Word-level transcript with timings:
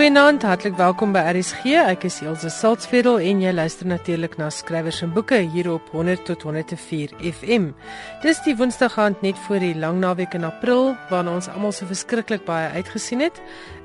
Goeienaand, 0.00 0.40
hartlik 0.48 0.78
welkom 0.78 1.10
by 1.12 1.20
RSG. 1.28 1.74
Ek 1.76 2.06
is 2.08 2.22
Elsje 2.24 2.48
Salzveld 2.48 3.20
en 3.20 3.42
jy 3.44 3.50
luister 3.52 3.84
natuurlik 3.84 4.38
na 4.40 4.46
skrywers 4.48 5.02
en 5.04 5.10
boeke 5.12 5.42
hier 5.52 5.66
op 5.74 5.90
100 5.92 6.22
tot 6.24 6.46
104 6.46 7.12
FM. 7.20 7.66
Dis 8.22 8.40
die 8.46 8.54
Woensdag 8.56 8.96
aand 8.96 9.20
net 9.20 9.36
voor 9.44 9.60
die 9.60 9.74
lang 9.76 9.98
naweek 10.00 10.38
in 10.38 10.48
April 10.48 10.94
waarna 11.10 11.34
ons 11.36 11.50
almal 11.52 11.76
so 11.76 11.84
verskriklik 11.84 12.46
baie 12.48 12.70
uitgesien 12.78 13.20
het. 13.26 13.42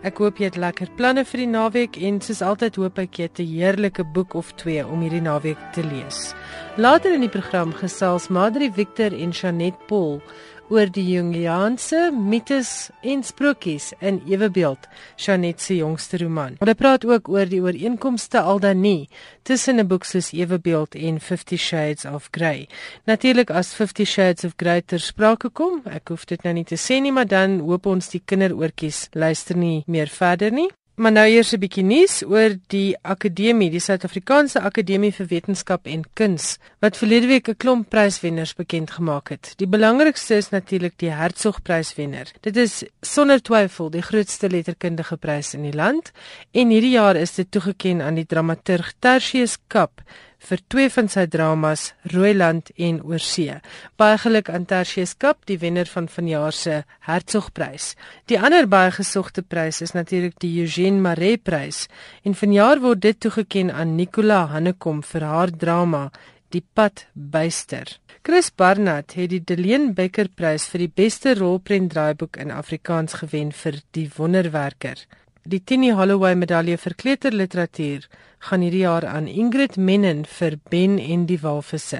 Ek 0.08 0.24
hoop 0.24 0.40
jy 0.40 0.54
het 0.54 0.62
lekker 0.62 0.94
planne 0.96 1.26
vir 1.28 1.44
die 1.44 1.52
naweek 1.52 2.00
en 2.00 2.23
soos 2.23 2.40
altyd 2.40 2.80
hoop 2.80 3.04
ek 3.04 3.20
jy 3.20 3.28
het 3.28 3.44
'n 3.44 3.52
heerlike 3.52 4.08
boek 4.16 4.40
of 4.40 4.56
twee 4.56 4.88
om 4.88 5.04
hierdie 5.04 5.20
naweek 5.20 5.59
te 5.73 5.84
lees. 5.84 6.32
Later 6.78 7.12
in 7.12 7.28
die 7.28 7.30
program 7.30 7.73
gesels 7.73 8.30
Madri 8.30 8.72
Victor 8.72 9.12
en 9.12 9.32
Janet 9.32 9.76
Paul 9.88 10.22
oor 10.70 10.90
die 10.90 11.05
Jungiaanse 11.14 12.12
mites 12.12 12.90
en 13.02 13.23
sprokies 13.23 13.92
in 14.00 14.22
Ewebeeld, 14.30 14.88
Janet 15.16 15.62
se 15.62 15.76
jongste 15.76 16.18
roman. 16.18 16.56
Hulle 16.60 16.76
praat 16.76 17.06
ook 17.06 17.30
oor 17.30 17.50
die 17.50 17.62
ooreenkomste 17.62 18.42
al 18.42 18.60
dan 18.60 18.82
nie 18.82 19.09
tussen 19.44 19.80
'n 19.80 19.88
boek 19.88 20.04
soos 20.04 20.32
Ewebeeld 20.32 20.96
en 20.96 21.20
50 21.20 21.59
Shades 21.59 22.06
of 22.06 22.28
Grey. 22.32 22.68
Natuurlik 23.06 23.50
as 23.50 23.73
50 23.73 24.08
Shades 24.08 24.44
of 24.44 24.54
Grey 24.58 24.82
ter 24.82 25.00
sprake 25.00 25.50
kom, 25.50 25.82
ek 25.86 26.08
hoef 26.09 26.26
dit 26.26 26.44
nou 26.44 26.54
nie 26.54 26.64
te 26.64 26.76
sê 26.76 27.02
nie, 27.02 27.12
maar 27.12 27.28
dan 27.28 27.59
hoop 27.59 27.86
ons 27.86 28.09
die 28.09 28.22
kinderoortjies 28.26 29.08
luister 29.12 29.58
nie 29.58 29.84
meer 29.88 30.08
verder 30.08 30.52
nie. 30.52 30.70
Maar 30.95 31.12
nou 31.12 31.26
eers 31.27 31.52
'n 31.52 31.59
bietjie 31.59 31.84
nuus 31.84 32.23
oor 32.23 32.55
die 32.67 32.95
akademie, 33.02 33.70
die 33.70 33.80
Suid-Afrikaanse 33.80 34.61
Akademie 34.61 35.11
vir 35.11 35.28
Wetenskap 35.28 35.88
en 35.88 36.03
Kuns, 36.14 36.58
wat 36.80 36.97
verlede 36.97 37.28
week 37.28 37.50
'n 37.50 37.58
klomp 37.58 37.89
pryswenners 37.89 38.53
bekend 38.53 38.92
gemaak 38.92 39.30
het. 39.30 39.53
Die 39.58 39.67
belangrikste 39.67 40.36
is 40.36 40.50
natuurlik 40.50 40.94
die 40.97 41.11
Hertzog-pryswenner. 41.11 42.31
Dit 42.42 42.58
is 42.58 42.83
sonder 43.02 43.42
twyfel 43.42 43.89
die 43.89 44.02
grootste 44.02 44.50
letterkundige 44.50 45.17
prys 45.17 45.53
in 45.53 45.64
die 45.64 45.75
land 45.75 46.11
en 46.52 46.70
hierdie 46.70 46.95
jaar 46.95 47.16
is 47.16 47.36
dit 47.36 47.52
toegekend 47.52 48.02
aan 48.02 48.16
die 48.16 48.25
dramaturg 48.25 48.94
Tertius 49.00 49.58
Kap 49.67 50.02
vir 50.46 50.62
twee 50.70 50.90
van 50.94 51.08
sy 51.10 51.26
dramas 51.32 51.88
Rooiland 52.14 52.70
en 52.78 53.00
Oorsee. 53.04 53.58
Baie 53.98 54.18
geluk 54.22 54.50
aan 54.50 54.68
Tertius 54.70 55.16
Kap, 55.18 55.42
die 55.50 55.58
wenner 55.62 55.90
van 55.90 56.08
vanjaar 56.12 56.54
se 56.54 56.84
Hertzogprys. 57.08 57.96
Die 58.30 58.40
ander 58.40 58.68
baie 58.70 58.92
gesogte 58.94 59.42
prys 59.42 59.82
is 59.82 59.96
natuurlik 59.98 60.38
die 60.44 60.54
Eugene 60.62 61.02
Maree 61.02 61.38
prys 61.38 61.86
en 62.23 62.38
vanjaar 62.38 62.84
word 62.84 63.02
dit 63.02 63.20
toegekend 63.20 63.73
aan 63.73 63.96
Nicola 63.98 64.46
Hannekom 64.54 65.04
vir 65.04 65.28
haar 65.32 65.52
drama 65.52 66.10
Die 66.54 66.64
pad 66.73 67.08
byster. 67.14 67.90
Chris 68.23 68.52
Barnard 68.56 69.18
het 69.18 69.32
die 69.34 69.42
Deleen 69.44 69.90
Becker 69.98 70.30
prys 70.30 70.70
vir 70.72 70.86
die 70.86 70.94
beste 71.02 71.34
rolprent 71.36 71.92
draaiboek 71.92 72.38
in 72.40 72.54
Afrikaans 72.54 73.18
gewen 73.20 73.52
vir 73.52 73.82
Die 73.98 74.08
Wonderwerker. 74.16 75.02
Die 75.48 75.60
Tini 75.60 75.92
Holloway 75.94 76.34
medalje 76.34 76.74
vir 76.82 76.94
kleuterliteratuur 76.98 78.06
gaan 78.48 78.64
hierdie 78.66 78.80
jaar 78.82 79.06
aan 79.06 79.28
Ingrid 79.30 79.76
Mennen 79.78 80.24
vir 80.26 80.56
Ben 80.74 80.96
en 80.98 81.28
die 81.30 81.38
Walvisse. 81.44 82.00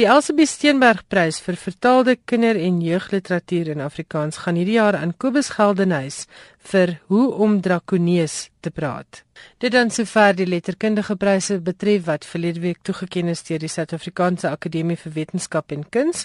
Die 0.00 0.06
Elsabie 0.08 0.46
Steenberg 0.48 1.02
prys 1.12 1.36
vir 1.44 1.58
vertaalde 1.60 2.14
kinder- 2.24 2.56
en 2.56 2.78
jeugliteratuur 2.80 3.68
in 3.74 3.84
Afrikaans 3.84 4.40
gaan 4.46 4.56
hierdie 4.56 4.78
jaar 4.78 4.96
aan 4.96 5.12
Kobus 5.12 5.52
Geldenhuys 5.58 6.22
vir 6.66 6.98
Hoe 7.06 7.30
om 7.34 7.60
Drakonees 7.60 8.50
te 8.60 8.70
praat. 8.70 9.22
Dit 9.62 9.72
dan 9.72 9.90
sover 9.92 10.34
die 10.36 10.46
letterkundige 10.48 11.16
pryse 11.20 11.58
betref 11.64 12.06
wat 12.08 12.24
verlede 12.26 12.62
week 12.64 12.78
toegekend 12.82 13.30
is 13.34 13.42
deur 13.46 13.60
die 13.62 13.70
Suid-Afrikaanse 13.70 14.48
Akademie 14.50 14.96
vir 14.98 15.12
Wetenskap 15.14 15.74
en 15.76 15.84
Kuns. 15.92 16.24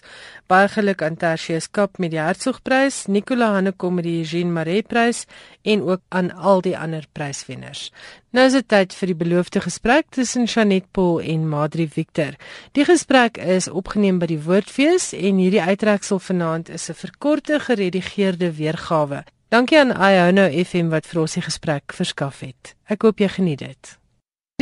Baie 0.50 0.70
geluk 0.72 1.04
aan 1.06 1.18
Tertius 1.22 1.68
Kap 1.70 2.00
met 2.00 2.14
die 2.16 2.22
Hertzogprys, 2.22 3.04
Nicola 3.08 3.52
Hannekom 3.58 4.00
met 4.00 4.08
die 4.08 4.18
Eugene 4.24 4.56
Maree 4.56 4.84
prys 4.84 5.26
en 5.62 5.84
ook 5.88 6.02
aan 6.10 6.32
al 6.32 6.64
die 6.66 6.78
ander 6.78 7.06
pryswenners. 7.14 7.90
Nou 8.32 8.48
is 8.48 8.56
dit 8.56 8.68
tyd 8.72 8.96
vir 8.96 9.12
die 9.12 9.20
beloofde 9.26 9.62
gesprek 9.62 10.08
tussen 10.16 10.48
Janet 10.48 10.88
Paul 10.96 11.20
en 11.20 11.50
Madri 11.52 11.90
Victor. 11.92 12.40
Die 12.78 12.88
gesprek 12.88 13.38
is 13.38 13.68
opgeneem 13.68 14.24
by 14.24 14.32
die 14.32 14.40
Woordfees 14.48 15.12
en 15.14 15.44
hierdie 15.44 15.62
uittreksel 15.62 16.24
vanaand 16.32 16.72
is 16.72 16.90
'n 16.90 17.00
verkorte 17.04 17.60
geredigeerde 17.60 18.56
weergawe 18.56 19.24
Dankie 19.52 19.80
aan 19.80 19.92
Iono 19.92 20.46
FM 20.48 20.94
wat 20.94 21.10
vir 21.12 21.18
ons 21.26 21.34
die 21.36 21.42
gesprek 21.44 21.92
verskaf 21.92 22.38
het. 22.40 22.70
Ek 22.88 23.04
hoop 23.04 23.20
jy 23.20 23.28
geniet 23.34 23.60
dit. 23.60 23.90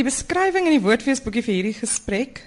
Die 0.00 0.06
beskrywing 0.06 0.66
in 0.66 0.74
die 0.74 0.82
woordfeesboekie 0.82 1.44
vir 1.46 1.54
hierdie 1.54 1.76
gesprek 1.78 2.40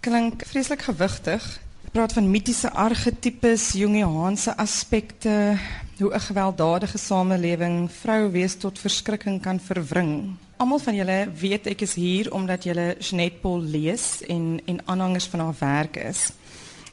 klink 0.00 0.46
vreeslik 0.48 0.86
gewigtig. 0.86 1.44
Praat 1.92 2.14
van 2.16 2.30
mitiese 2.32 2.70
argetipes, 2.72 3.74
Jungiaanse 3.76 4.56
aspekte, 4.56 5.58
hoe 6.00 6.10
'n 6.14 6.24
gewelddadige 6.28 6.98
samelewing 6.98 7.90
vrou 7.92 8.32
wees 8.32 8.56
tot 8.56 8.80
verskrikking 8.80 9.42
kan 9.42 9.60
verwring. 9.60 10.38
Almal 10.56 10.78
van 10.78 10.94
julle 10.94 11.28
weet 11.36 11.66
ek 11.66 11.82
is 11.82 11.94
hier 11.94 12.32
omdat 12.32 12.64
julle 12.64 12.96
Jeanette 12.98 13.40
Paul 13.42 13.60
lees 13.60 14.22
en 14.26 14.60
en 14.64 14.80
aanhangers 14.86 15.26
van 15.26 15.40
haar 15.40 15.56
werk 15.58 15.96
is. 15.96 16.32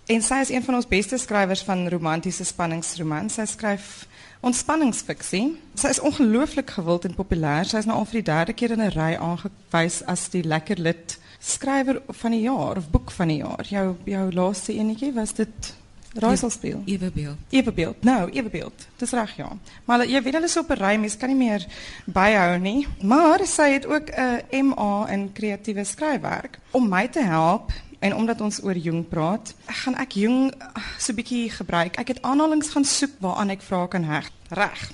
En 0.06 0.22
sy 0.22 0.42
is 0.42 0.50
een 0.50 0.64
van 0.64 0.76
ons 0.76 0.88
beste 0.88 1.18
skrywers 1.18 1.62
van 1.64 1.90
romantiese 1.90 2.44
spanningsromans. 2.44 3.34
Sy 3.34 3.46
skryf 3.46 4.08
ontspanningsfiksie. 4.42 5.58
Sy 5.78 5.88
is 5.94 6.00
ongelooflik 6.00 6.70
gewild 6.70 7.06
en 7.06 7.16
populêr. 7.16 7.68
Sy 7.70 7.78
is 7.78 7.90
nou 7.90 7.98
al 8.00 8.08
vir 8.10 8.22
die 8.22 8.30
derde 8.32 8.54
keer 8.54 8.72
in 8.72 8.82
'n 8.82 8.94
ry 8.96 9.16
aangewys 9.16 10.02
as 10.06 10.30
die 10.30 10.44
lekker 10.44 10.80
lid 10.80 11.18
skrywer 11.40 12.02
van 12.08 12.32
die 12.32 12.42
jaar 12.42 12.78
of 12.78 12.90
boek 12.90 13.12
van 13.12 13.28
die 13.28 13.38
jaar. 13.38 13.66
Jou 13.66 13.96
jou 14.06 14.32
laaste 14.32 14.74
enetjie 14.74 15.14
was 15.14 15.34
dit 15.34 15.76
Raaiselspeel. 16.14 16.82
Ewebeeld. 16.86 17.38
Ewebeeld. 17.50 18.04
Nou, 18.04 18.30
Ewebeeld. 18.32 18.88
Dis 18.98 19.12
reg 19.12 19.36
ja. 19.36 19.48
Maar 19.86 20.06
jy 20.06 20.22
weet 20.22 20.34
hulle 20.34 20.46
is 20.46 20.58
op 20.58 20.70
'n 20.70 20.74
ry, 20.74 20.96
mens 20.96 21.18
kan 21.18 21.30
nie 21.30 21.38
meer 21.38 21.66
byhou 22.06 22.58
nie. 22.60 22.88
Maar 23.02 23.46
sy 23.46 23.72
het 23.72 23.86
ook 23.86 24.10
'n 24.10 24.66
MA 24.66 25.08
in 25.10 25.32
kreatiewe 25.34 25.84
skryfwerk 25.84 26.60
om 26.72 26.90
my 26.90 27.08
te 27.08 27.24
help 27.24 27.72
En 28.02 28.16
omdat 28.16 28.42
ons 28.42 28.64
oor 28.64 28.78
Jung 28.78 29.04
praat, 29.08 29.54
gaan 29.66 29.96
ek 30.02 30.16
Jung 30.18 30.54
so 30.98 31.12
'n 31.12 31.16
bietjie 31.16 31.50
gebruik. 31.50 31.96
Ek 32.02 32.08
het 32.08 32.22
aanhalings 32.22 32.70
gaan 32.70 32.86
soek 32.86 33.12
waaraan 33.20 33.50
ek 33.50 33.62
vrae 33.62 33.88
kan 33.88 34.04
heg. 34.04 34.32
Reg. 34.50 34.92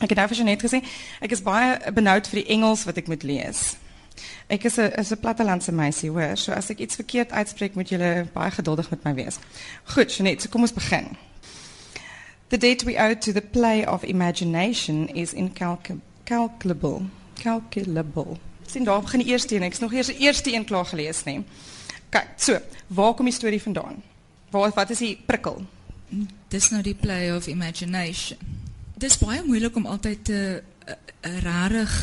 Ek 0.00 0.08
het 0.08 0.18
nou 0.18 0.28
vir 0.28 0.44
net 0.44 0.62
gesê, 0.62 0.82
ek 1.20 1.30
is 1.30 1.42
baie 1.42 1.92
benoud 1.92 2.26
vir 2.28 2.40
die 2.40 2.48
Engels 2.48 2.84
wat 2.84 2.96
ek 2.96 3.06
moet 3.08 3.22
lees. 3.22 3.76
Ek 4.48 4.64
is 4.64 4.78
'n 4.78 4.92
is 4.98 5.12
'n 5.12 5.20
plattelandse 5.20 5.72
meisie, 5.72 6.10
hoor. 6.10 6.36
So 6.36 6.52
as 6.52 6.70
ek 6.70 6.78
iets 6.78 6.94
verkeerd 6.94 7.30
uitspreek, 7.30 7.74
moet 7.74 7.88
julle 7.88 8.26
baie 8.32 8.50
geduldig 8.50 8.90
met 8.90 9.04
my 9.04 9.14
wees. 9.14 9.38
Goed, 9.84 10.14
Jeanette, 10.14 10.42
so 10.42 10.48
kom 10.48 10.60
ons 10.60 10.72
begin. 10.72 11.16
The 12.48 12.58
debt 12.58 12.82
we 12.82 12.98
owe 12.98 13.18
to 13.18 13.32
the 13.32 13.40
play 13.40 13.86
of 13.86 14.02
imagination 14.02 15.08
is 15.08 15.32
incalculable. 15.32 17.02
Calculable. 17.34 18.36
Sien 18.66 18.84
daar 18.84 19.00
begin 19.00 19.20
die 19.20 19.28
eerste 19.28 19.54
een. 19.54 19.62
Ek's 19.62 19.78
nog 19.78 19.92
eers 19.92 20.06
die 20.06 20.18
eerste 20.18 20.52
een 20.52 20.64
klaar 20.64 20.86
gelees, 20.86 21.24
nee. 21.24 21.44
Kyk, 22.12 22.34
so, 22.36 22.58
waar 22.92 23.14
kom 23.16 23.28
die 23.28 23.34
storie 23.34 23.62
vandaan? 23.62 24.02
Waar 24.52 24.72
wat 24.76 24.90
is 24.92 25.00
die 25.00 25.14
prikkel? 25.16 25.62
Dis 26.52 26.68
nou 26.70 26.82
die 26.84 26.96
play 26.98 27.30
of 27.32 27.48
imagination. 27.48 28.38
Dis 29.00 29.16
baie 29.18 29.40
moeilik 29.46 29.76
om 29.80 29.88
altyd 29.88 30.24
te 30.28 30.40
uh, 30.60 30.96
rarig 31.40 31.94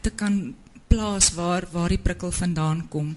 te 0.00 0.10
kan 0.16 0.54
plaas 0.88 1.34
waar 1.36 1.66
waar 1.72 1.92
die 1.92 2.00
prikkel 2.00 2.32
vandaan 2.32 2.86
kom. 2.88 3.12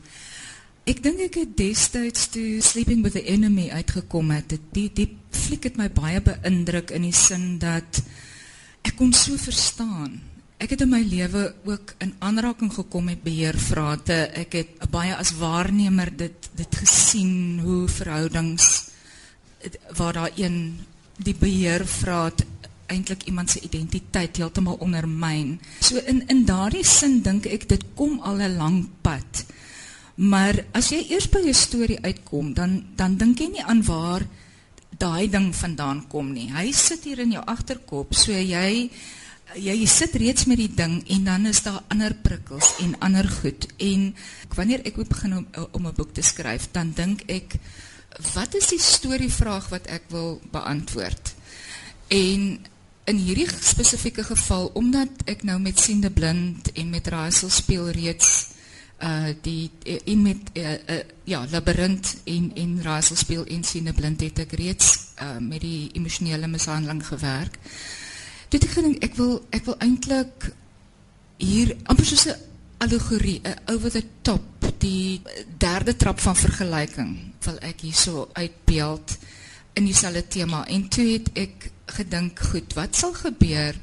Ek 0.85 0.99
dink 1.01 1.23
ek 1.29 1.39
het 1.39 1.55
destyds 1.57 2.27
toe 2.35 2.59
Sleeping 2.61 3.01
with 3.05 3.15
the 3.15 3.23
Enemy 3.23 3.69
uitgekom 3.71 4.35
het. 4.35 4.57
Die 4.75 4.89
die 4.93 5.07
fliek 5.31 5.69
het 5.69 5.79
my 5.79 5.87
baie 5.87 6.19
beïndruk 6.21 6.91
in 6.91 7.07
die 7.07 7.15
sin 7.15 7.55
dat 7.63 8.03
ek 8.83 8.97
kon 8.99 9.15
so 9.15 9.39
verstaan 9.39 10.19
Ek 10.57 10.71
het 10.71 10.85
in 10.85 10.89
my 10.89 11.01
lewe 11.03 11.49
ook 11.67 11.95
in 11.99 12.13
aanraking 12.23 12.71
gekom 12.73 13.09
met 13.09 13.23
beheervrate. 13.23 14.31
Ek 14.39 14.55
het 14.55 14.85
baie 14.91 15.15
as 15.15 15.35
waarnemer 15.35 16.11
dit 16.15 16.49
dit 16.55 16.75
gesien 16.75 17.59
hoe 17.59 17.87
verhoudings 17.91 18.89
waar 19.97 20.13
daar 20.13 20.35
een 20.35 20.77
die 21.17 21.35
beheervraat 21.35 22.45
eintlik 22.87 23.25
iemand 23.27 23.49
se 23.49 23.59
identiteit 23.59 24.37
heeltemal 24.37 24.77
ondermyn. 24.79 25.59
So 25.79 25.99
in 26.05 26.23
in 26.31 26.45
daardie 26.45 26.85
sin 26.85 27.21
dink 27.25 27.49
ek 27.49 27.67
dit 27.67 27.83
kom 27.95 28.19
al 28.21 28.39
'n 28.39 28.57
lang 28.57 28.87
pad. 29.01 29.45
Maar 30.15 30.63
as 30.71 30.89
jy 30.89 31.03
eers 31.09 31.29
by 31.29 31.43
'n 31.43 31.53
storie 31.53 31.99
uitkom, 31.99 32.53
dan 32.53 32.85
dan 32.95 33.17
dink 33.17 33.39
jy 33.39 33.49
nie 33.51 33.63
aan 33.63 33.83
waar 33.83 34.23
daai 34.97 35.29
ding 35.29 35.55
vandaan 35.55 36.07
kom 36.07 36.31
nie. 36.31 36.51
Hy 36.51 36.71
sit 36.71 37.03
hier 37.03 37.19
in 37.19 37.31
jou 37.31 37.43
agterkop, 37.45 38.13
so 38.13 38.31
jy 38.31 38.89
jy, 39.53 39.75
jy 39.81 39.87
sit 39.89 40.15
reeds 40.15 40.45
met 40.49 40.57
die 40.57 40.71
ding 40.73 40.99
en 41.15 41.23
dan 41.23 41.45
is 41.45 41.61
daar 41.65 41.83
ander 41.93 42.13
prikkels 42.25 42.75
en 42.83 42.95
ander 42.99 43.27
goed. 43.29 43.67
En 43.77 44.15
wanneer 44.55 44.85
ek 44.85 45.01
begin 45.07 45.37
om 45.37 45.47
om 45.71 45.87
'n 45.87 45.95
boek 45.95 46.13
te 46.13 46.21
skryf 46.21 46.67
dan 46.71 46.91
dink 46.95 47.21
ek 47.27 47.55
wat 48.33 48.55
is 48.55 48.67
die 48.67 48.79
storievraag 48.79 49.69
wat 49.69 49.87
ek 49.87 50.03
wil 50.09 50.41
beantwoord? 50.51 51.33
En 52.07 52.59
in 53.05 53.17
hierdie 53.17 53.49
spesifieke 53.61 54.23
geval 54.23 54.71
omdat 54.73 55.09
ek 55.25 55.43
nou 55.43 55.59
met 55.59 55.79
siende 55.79 56.09
blind 56.09 56.71
en 56.73 56.89
met 56.89 57.07
raaisel 57.07 57.49
speel 57.49 57.89
reeds 57.89 58.47
uh 59.03 59.33
die 59.41 59.71
in 60.05 60.21
met 60.21 60.37
uh, 60.53 60.71
uh, 60.71 61.03
ja 61.23 61.45
labirint 61.51 62.15
en 62.23 62.51
en 62.55 62.81
raaisel 62.81 63.15
speel 63.15 63.43
en 63.45 63.63
siende 63.63 63.93
blind 63.93 64.21
het 64.21 64.39
ek 64.39 64.55
reeds 64.55 65.11
uh 65.21 65.37
met 65.39 65.61
die 65.61 65.91
emosionele 65.93 66.47
mishandeling 66.47 67.03
gewerk 67.05 67.59
Dit 68.55 68.69
ek 68.69 68.75
gedink 68.77 69.01
ek 69.03 69.17
wil 69.19 69.33
ek 69.51 69.65
wil 69.67 69.75
eintlik 69.83 70.45
hier 71.43 71.73
amper 71.91 72.05
soos 72.07 72.27
'n 72.31 72.35
allegorie, 72.79 73.41
'n 73.43 73.57
over 73.67 73.91
the 73.91 74.03
top, 74.23 74.45
die 74.79 75.19
derde 75.59 75.95
trap 75.95 76.19
van 76.23 76.37
vergelyking 76.39 77.33
wil 77.43 77.57
ek 77.59 77.81
hierso 77.83 78.29
uitbeeld 78.31 79.17
in 79.73 79.85
dieselfde 79.85 80.23
tema. 80.27 80.63
En 80.67 80.87
toe 80.87 81.03
het 81.03 81.27
ek 81.33 81.71
gedink, 81.97 82.39
goed, 82.39 82.73
wat 82.79 82.95
sal 82.95 83.11
gebeur 83.13 83.75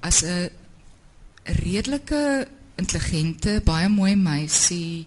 as 0.00 0.20
'n 0.22 0.50
redelike 1.64 2.46
intelligente, 2.76 3.62
baie 3.64 3.88
mooi 3.88 4.16
meisie, 4.16 5.06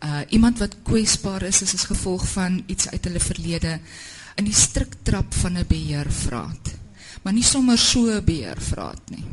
uh 0.00 0.22
iemand 0.30 0.58
wat 0.58 0.80
kwesbaar 0.82 1.42
is 1.42 1.62
as 1.62 1.84
gevolg 1.84 2.24
van 2.32 2.62
iets 2.66 2.88
uit 2.88 3.04
hulle 3.04 3.20
verlede 3.20 3.80
in 4.36 4.44
die 4.44 4.56
struktrap 4.56 5.34
van 5.34 5.58
'n 5.58 5.66
beheervraat. 5.68 6.83
Maar 7.24 7.32
nie 7.32 7.44
sommer 7.44 7.78
so 7.78 8.06
'n 8.06 8.24
beheervraat 8.24 9.10
nie. 9.10 9.24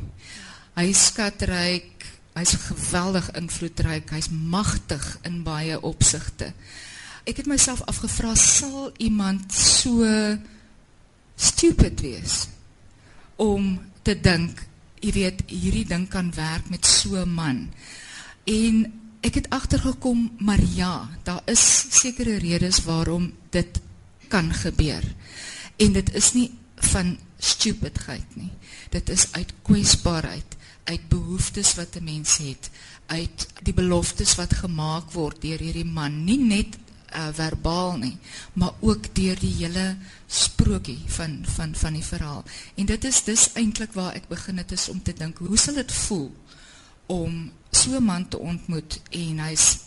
Hy 0.76 0.94
skatryk, 0.94 2.06
hy's 2.34 2.56
geweldig 2.56 3.28
invloedryk, 3.36 4.10
hy's 4.10 4.30
magtig 4.30 5.18
in 5.28 5.44
baie 5.44 5.76
opsigte. 5.82 6.54
Ek 7.28 7.38
het 7.38 7.46
myself 7.46 7.84
afgevra 7.86 8.36
sal 8.36 8.92
iemand 8.98 9.54
so 9.54 10.08
stupid 11.36 12.02
wees 12.02 12.48
om 13.36 13.80
te 14.06 14.16
dink, 14.16 14.64
jy 15.02 15.12
weet, 15.12 15.44
hierdie 15.50 15.86
ding 15.86 16.08
kan 16.10 16.32
werk 16.36 16.70
met 16.70 16.86
so 16.86 17.18
'n 17.22 17.30
man. 17.30 17.70
En 18.46 18.94
ek 19.22 19.36
het 19.36 19.50
agtergekom, 19.50 20.32
maar 20.40 20.62
ja, 20.76 21.10
daar 21.24 21.42
is 21.46 21.86
sekere 21.90 22.38
redes 22.38 22.84
waarom 22.84 23.34
dit 23.50 23.80
kan 24.28 24.54
gebeur. 24.54 25.04
En 25.78 25.94
dit 25.94 26.14
is 26.14 26.34
nie 26.34 26.52
van 26.76 27.18
stupidheid 27.42 28.36
nie. 28.38 28.52
Dit 28.94 29.10
is 29.10 29.28
uit 29.34 29.54
kwesbaarheid, 29.66 30.58
uit 30.84 31.10
behoeftes 31.10 31.74
wat 31.76 31.98
'n 31.98 32.04
mens 32.04 32.38
het, 32.38 32.70
uit 33.06 33.48
die 33.64 33.74
beloftes 33.74 34.36
wat 34.36 34.54
gemaak 34.54 35.12
word 35.12 35.42
deur 35.42 35.60
hierdie 35.60 35.86
man, 35.86 36.24
nie 36.24 36.38
net 36.38 36.78
uh, 37.16 37.28
verbaal 37.34 37.98
nie, 37.98 38.18
maar 38.54 38.74
ook 38.80 39.16
deur 39.16 39.40
die 39.40 39.54
hele 39.60 39.98
sprokie 40.28 41.02
van 41.08 41.42
van 41.44 41.76
van 41.76 41.94
die 41.94 42.06
verhaal. 42.06 42.44
En 42.76 42.86
dit 42.86 43.04
is 43.04 43.24
dis 43.24 43.50
eintlik 43.54 43.94
waar 43.94 44.14
ek 44.14 44.28
begin 44.28 44.58
het 44.58 44.72
is 44.72 44.90
om 44.90 45.02
te 45.04 45.14
dink, 45.14 45.38
hoe 45.38 45.58
sal 45.58 45.76
dit 45.76 45.92
voel 45.92 46.32
om 47.06 47.52
so 47.72 47.98
'n 47.98 48.04
man 48.04 48.28
te 48.28 48.38
ontmoet 48.38 49.00
en 49.10 49.40
hy's 49.40 49.78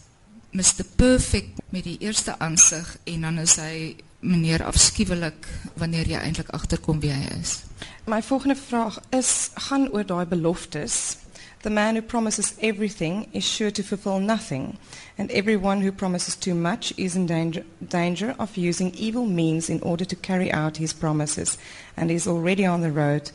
Mr 0.50 0.84
Perfect 0.96 1.60
met 1.68 1.84
die 1.84 1.98
eerste 1.98 2.38
aansig 2.38 2.98
en 3.04 3.20
dan 3.20 3.38
is 3.38 3.56
hy 3.56 3.96
meneer 4.24 4.64
afskuwelik 4.64 5.48
wanneer 5.76 6.08
jy 6.08 6.20
eintlik 6.20 6.48
agterkom 6.56 7.00
wie 7.00 7.12
hy 7.12 7.28
is. 7.40 7.62
My 8.08 8.22
volgende 8.22 8.56
vraag 8.56 8.98
is 9.10 9.50
gaan 9.68 9.90
oor 9.92 10.06
daai 10.06 10.24
beloftes. 10.26 11.16
The 11.64 11.70
man 11.70 11.96
who 11.96 12.02
promises 12.02 12.54
everything 12.60 13.26
is 13.32 13.44
sure 13.44 13.70
to 13.70 13.82
fulfill 13.82 14.20
nothing, 14.20 14.76
and 15.16 15.30
everyone 15.30 15.80
who 15.80 15.92
promises 15.92 16.36
too 16.36 16.54
much 16.54 16.92
is 16.96 17.14
in 17.14 17.26
danger, 17.26 17.64
danger 17.88 18.34
of 18.38 18.56
using 18.56 18.92
evil 18.94 19.24
means 19.24 19.70
in 19.70 19.80
order 19.80 20.04
to 20.04 20.16
carry 20.16 20.52
out 20.52 20.76
his 20.76 20.92
promises, 20.92 21.56
and 21.96 22.10
is 22.10 22.26
already 22.26 22.66
on 22.66 22.82
the 22.82 22.92
road 22.92 23.30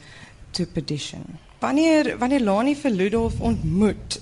to 0.53 0.65
perdition. 0.65 1.39
Wanneer 1.59 2.17
wanneer 2.19 2.39
Lani 2.39 2.75
vir 2.75 2.91
Ludolf 2.91 3.39
ontmoet, 3.39 4.21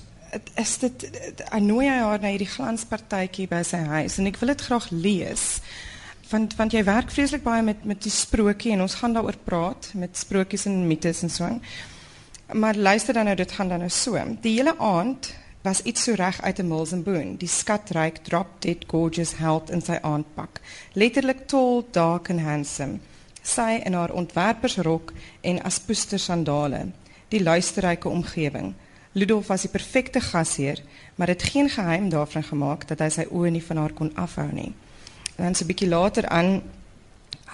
is 0.56 0.76
dit 0.78 1.04
hy 1.52 1.60
nooi 1.64 1.86
haar 1.88 2.20
na 2.20 2.32
hierdie 2.32 2.48
glanspartytjie 2.48 3.48
by 3.48 3.62
sy 3.64 3.80
huis 3.92 4.18
en 4.20 4.28
ek 4.28 4.40
wil 4.40 4.52
dit 4.52 4.64
graag 4.66 4.88
lees 4.92 5.44
want 6.30 6.56
want 6.56 6.72
jy 6.72 6.82
werk 6.84 7.10
vreeslik 7.10 7.42
baie 7.42 7.62
met 7.62 7.84
met 7.84 8.02
die 8.02 8.12
sprokie 8.12 8.72
en 8.72 8.84
ons 8.84 8.94
gaan 9.00 9.12
daaroor 9.16 9.38
praat 9.44 9.90
met 9.94 10.16
sprokies 10.16 10.66
en 10.66 10.86
mites 10.86 11.22
en 11.22 11.30
so. 11.30 11.48
Maar 12.52 12.76
luister 12.76 13.14
dan 13.14 13.24
nou 13.24 13.36
dit 13.36 13.52
gaan 13.52 13.68
dan 13.68 13.78
nou 13.78 13.90
so. 13.90 14.20
Die 14.40 14.56
hele 14.56 14.78
aand 14.78 15.34
was 15.62 15.82
iets 15.82 16.02
so 16.02 16.14
reg 16.14 16.40
uit 16.42 16.58
'n 16.58 16.68
Milsenboon. 16.68 17.36
Die 17.36 17.48
skatryk 17.48 18.16
drop 18.16 18.46
dead 18.58 18.84
gorgeous 18.86 19.36
held 19.36 19.70
in 19.70 19.80
sy 19.80 19.98
aandpak. 20.02 20.60
Letterlik 20.92 21.46
tall, 21.46 21.84
dark 21.90 22.30
and 22.30 22.40
handsome. 22.40 22.98
Sy 23.42 23.80
in 23.84 23.92
haar 23.92 24.12
ontwerpersrok 24.12 25.12
en 25.40 25.62
aspoester 25.62 26.18
sandale. 26.18 26.86
Die 27.28 27.42
luisterryke 27.42 28.08
omgewing. 28.08 28.74
Ludolf 29.12 29.46
was 29.46 29.60
die 29.60 29.70
perfekte 29.70 30.20
gasheer, 30.20 30.82
maar 31.14 31.26
dit 31.26 31.42
geen 31.42 31.68
geheim 31.68 32.08
daarvan 32.08 32.42
gemaak 32.42 32.88
dat 32.88 32.98
hy 32.98 33.08
sy 33.08 33.24
oë 33.30 33.50
nie 33.50 33.64
van 33.64 33.76
haar 33.76 33.92
kon 33.92 34.12
afhou 34.14 34.52
nie. 34.52 34.74
Dan 35.38 35.54
so 35.54 35.64
'n 35.64 35.70
bietjie 35.70 35.88
later 35.88 36.26
aan 36.28 36.62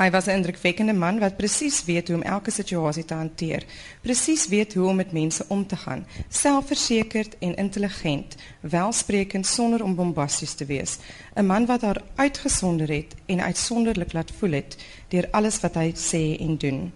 hy 0.00 0.10
was 0.10 0.26
'n 0.26 0.36
indrukwekkende 0.38 0.92
man 0.92 1.18
wat 1.18 1.36
presies 1.36 1.84
weet 1.84 2.08
hoe 2.08 2.16
om 2.16 2.22
elke 2.22 2.50
situasie 2.50 3.04
te 3.04 3.14
hanteer. 3.14 3.64
Presies 4.00 4.48
weet 4.48 4.74
hoe 4.74 4.88
om 4.88 4.96
met 4.96 5.12
mense 5.12 5.44
om 5.48 5.66
te 5.66 5.76
gaan. 5.76 6.06
Selfversekerd 6.28 7.38
en 7.38 7.56
intelligent, 7.56 8.34
welsprekend 8.60 9.46
sonder 9.46 9.82
om 9.82 9.94
bombasties 9.94 10.54
te 10.54 10.64
wees. 10.64 10.98
'n 11.34 11.46
Man 11.46 11.66
wat 11.66 11.80
haar 11.80 12.02
uitgesonder 12.14 12.88
het 12.88 13.14
en 13.26 13.40
uitsonderlik 13.40 14.12
laat 14.12 14.32
voel 14.38 14.52
het 14.52 14.76
deur 15.08 15.28
alles 15.30 15.60
wat 15.60 15.74
hy 15.74 15.92
sê 15.94 16.40
en 16.40 16.56
doen. 16.56 16.92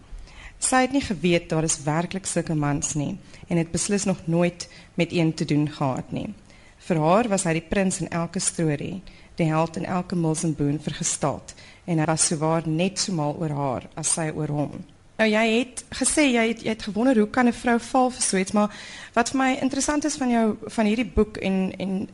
Sy 0.58 0.76
het 0.76 0.92
nie 0.92 1.00
geweet 1.00 1.48
daar 1.48 1.64
is 1.64 1.82
werklik 1.82 2.26
sulke 2.26 2.54
mans 2.54 2.94
nie 2.94 3.18
en 3.46 3.56
het 3.56 3.70
beslis 3.70 4.04
nog 4.04 4.18
nooit 4.24 4.68
met 4.94 5.12
een 5.12 5.34
te 5.34 5.44
doen 5.44 5.70
gehad 5.70 6.12
nie. 6.12 6.34
Vir 6.78 6.96
haar 6.96 7.28
was 7.28 7.44
hy 7.44 7.52
die 7.52 7.68
prins 7.68 8.00
in 8.00 8.08
elke 8.08 8.40
storie 8.40 9.02
die 9.38 9.48
held 9.48 9.76
in 9.76 9.86
elke 9.86 10.16
Milsenboon 10.16 10.80
vergestaat 10.82 11.54
en 11.88 11.98
hy 11.98 12.06
was 12.10 12.26
souwaar 12.28 12.66
net 12.68 12.98
so 13.00 13.14
mal 13.16 13.36
oor 13.40 13.54
haar 13.54 13.88
as 13.96 14.12
sy 14.18 14.28
oor 14.34 14.50
hom. 14.52 14.78
Nou 15.18 15.26
jy 15.26 15.44
het 15.50 15.82
gesê 15.98 16.28
jy 16.30 16.44
het 16.52 16.60
jy 16.62 16.74
het 16.74 16.84
gewonder 16.86 17.18
hoe 17.18 17.30
kan 17.30 17.48
'n 17.48 17.52
vrou 17.52 17.78
val 17.78 18.10
vir 18.10 18.22
so 18.22 18.36
iets, 18.36 18.52
maar 18.52 18.70
wat 19.14 19.30
vir 19.30 19.38
my 19.38 19.50
interessant 19.62 20.04
is 20.04 20.16
van 20.16 20.30
jou 20.30 20.56
van 20.66 20.86
hierdie 20.86 21.10
boek 21.14 21.36
en 21.36 21.72
en 21.78 22.08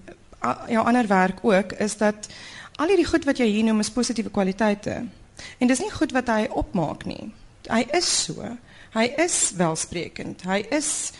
jou 0.69 0.87
ander 0.87 1.06
werk 1.06 1.44
ook 1.44 1.73
is 1.73 1.97
dat 1.97 2.29
al 2.76 2.88
hierdie 2.88 3.09
goed 3.09 3.25
wat 3.25 3.38
jy 3.38 3.47
hier 3.47 3.65
noem 3.65 3.81
is 3.81 3.91
positiewe 3.91 4.31
kwaliteite. 4.31 5.05
En 5.59 5.67
dis 5.67 5.81
nie 5.81 5.91
goed 5.91 6.12
wat 6.12 6.29
hy 6.29 6.47
opmaak 6.50 7.05
nie. 7.05 7.32
Hy 7.69 7.87
is 7.93 8.25
so. 8.25 8.56
Hy 8.94 9.12
is 9.19 9.53
welsprekend. 9.56 10.43
Hy 10.43 10.67
is 10.70 11.12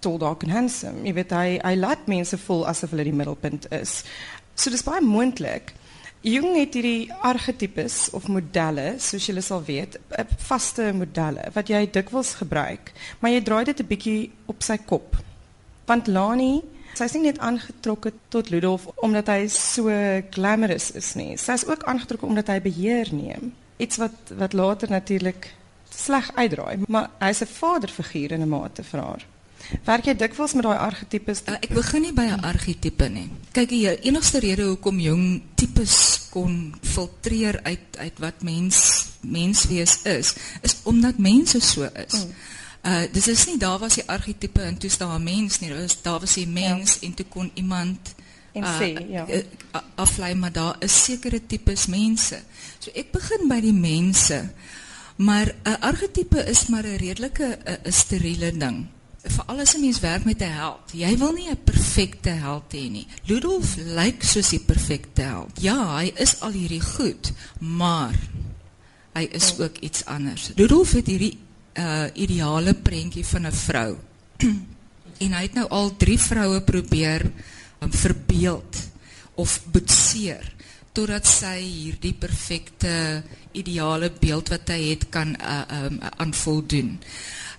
tall 0.00 0.18
dark 0.18 0.42
and 0.42 0.52
handsome. 0.52 1.02
Jy 1.06 1.14
weet 1.18 1.32
hy 1.34 1.58
hy 1.62 1.74
laat 1.78 2.06
mense 2.10 2.38
voel 2.38 2.66
asof 2.70 2.94
hulle 2.94 3.04
die 3.08 3.14
middelpunt 3.14 3.66
is. 3.74 4.02
So 4.58 4.70
dis 4.74 4.82
baie 4.82 5.02
moontlik. 5.04 5.70
Jung 6.26 6.56
het 6.56 6.74
hierdie 6.74 7.12
argetipes 7.22 8.08
of 8.10 8.26
modelle, 8.26 8.96
soos 8.98 9.28
julle 9.30 9.42
sal 9.46 9.62
weet, 9.62 10.00
eh, 10.10 10.24
vaste 10.48 10.90
modelle 10.92 11.44
wat 11.54 11.70
jy 11.70 11.84
dikwels 11.94 12.34
gebruik, 12.40 12.90
maar 13.20 13.30
jy 13.30 13.42
draai 13.42 13.64
dit 13.64 13.80
'n 13.80 13.86
bietjie 13.86 14.30
op 14.46 14.62
sy 14.62 14.76
kop. 14.76 15.14
Want 15.86 16.06
Lani, 16.06 16.62
is 16.98 17.12
nie 17.12 17.22
net 17.22 17.38
aangetrokke 17.38 18.12
tot 18.28 18.50
Ludolf 18.50 18.86
omdat 18.96 19.26
hy 19.26 19.46
so 19.46 19.88
glamorous 20.30 20.90
is 20.90 21.14
nie. 21.14 21.32
Is 21.32 21.66
ook 21.66 21.84
aangetrokke 21.84 22.26
omdat 22.26 22.46
hy 22.46 22.60
beheer 22.60 23.08
neem. 23.12 23.54
Iets 23.76 23.96
wat 23.96 24.32
wat 24.38 24.52
later 24.52 24.90
natuurlik 24.90 25.54
sleg 25.90 26.30
uitdraai, 26.34 26.78
maar 26.88 27.10
hy's 27.18 27.42
'n 27.42 27.46
vaderfiguur 27.46 28.32
in 28.32 28.42
'n 28.42 28.48
mate 28.48 28.82
vir 28.82 29.00
haar. 29.00 29.26
Werk 29.84 30.06
jy 30.08 30.14
dikwels 30.16 30.54
met 30.56 30.64
daai 30.64 30.78
argetipes? 30.80 31.42
Uh, 31.44 31.56
ek 31.60 31.72
begin 31.76 32.02
nie 32.06 32.14
by 32.16 32.24
'n 32.32 32.44
argetipe 32.44 33.08
nie. 33.12 33.28
Kyk, 33.52 33.68
die 33.68 33.88
enigste 34.08 34.40
rede 34.40 34.64
hoekom 34.64 35.00
jong 35.00 35.42
tipes 35.60 36.28
kon 36.32 36.74
filtreer 36.82 37.60
uit 37.64 37.98
uit 37.98 38.18
wat 38.18 38.42
mens 38.42 38.78
menswees 39.20 40.02
is, 40.04 40.34
is 40.62 40.76
omdat 40.84 41.18
mense 41.18 41.60
so 41.60 41.88
is. 41.94 42.26
Uh 42.84 43.04
dis 43.12 43.28
is 43.28 43.46
nie 43.46 43.58
daar 43.58 43.78
was 43.78 43.98
die 44.00 44.08
argetipe 44.08 44.62
en 44.62 44.78
toe 44.78 44.90
staan 44.90 45.20
'n 45.20 45.24
mens 45.24 45.60
nie, 45.60 45.68
dis 45.68 46.02
daar 46.02 46.20
was 46.20 46.36
'n 46.36 46.52
mens 46.52 46.98
ja. 47.00 47.06
en 47.06 47.14
toe 47.14 47.26
kon 47.26 47.50
iemand 47.54 48.14
en 48.52 48.62
uh, 48.62 48.78
sê 48.80 49.08
ja. 49.08 49.26
Uh, 49.28 49.42
aflei 49.94 50.34
maar 50.34 50.52
daar 50.52 50.76
is 50.80 51.04
sekere 51.04 51.46
tipes 51.46 51.86
mense. 51.86 52.40
So 52.78 52.90
ek 52.94 53.12
begin 53.12 53.48
by 53.48 53.60
die 53.60 53.72
mense. 53.72 54.50
Maar 55.16 55.54
'n 55.64 55.80
argetipe 55.80 56.44
is 56.44 56.66
maar 56.66 56.86
'n 56.86 56.96
redelike 56.96 57.58
'n 57.64 57.92
steriele 57.92 58.56
ding 58.56 58.86
vir 59.22 59.44
alles 59.46 59.74
'n 59.74 59.80
mens 59.80 60.00
werk 60.00 60.24
met 60.24 60.40
'n 60.40 60.52
held. 60.52 60.92
Jy 60.92 61.18
wil 61.18 61.32
nie 61.32 61.50
'n 61.50 61.64
perfekte 61.64 62.30
held 62.30 62.72
hê 62.72 62.90
nie. 62.90 63.06
Ludolf 63.24 63.76
lyk 63.76 64.22
soos 64.22 64.48
die 64.48 64.60
perfekte 64.60 65.22
held. 65.22 65.50
Ja, 65.60 65.96
hy 65.96 66.12
is 66.16 66.40
al 66.40 66.52
hierdie 66.52 66.80
goed, 66.80 67.32
maar 67.58 68.14
hy 69.14 69.28
is 69.32 69.58
ook 69.58 69.78
iets 69.78 70.04
anders. 70.04 70.50
Ludolf 70.54 70.92
het 70.92 71.06
hierdie 71.06 71.38
uh 71.74 72.06
ideale 72.14 72.74
prentjie 72.74 73.26
van 73.26 73.46
'n 73.46 73.52
vrou. 73.52 73.96
en 75.24 75.32
hy 75.32 75.42
het 75.42 75.54
nou 75.54 75.66
al 75.68 75.96
3 75.96 76.18
vroue 76.18 76.60
probeer 76.62 77.24
um, 77.82 77.92
verbeeld 77.92 78.76
of 79.34 79.60
boetseer 79.72 80.54
totdat 80.92 81.26
sy 81.26 81.58
hierdie 81.62 82.14
perfekte 82.18 83.22
ideale 83.52 84.10
beeld 84.20 84.48
wat 84.48 84.70
hy 84.72 84.80
het 84.90 85.08
kan 85.14 85.36
uh 85.38 85.62
um 85.84 86.00
aan 86.16 86.34
voldoen. 86.34 86.98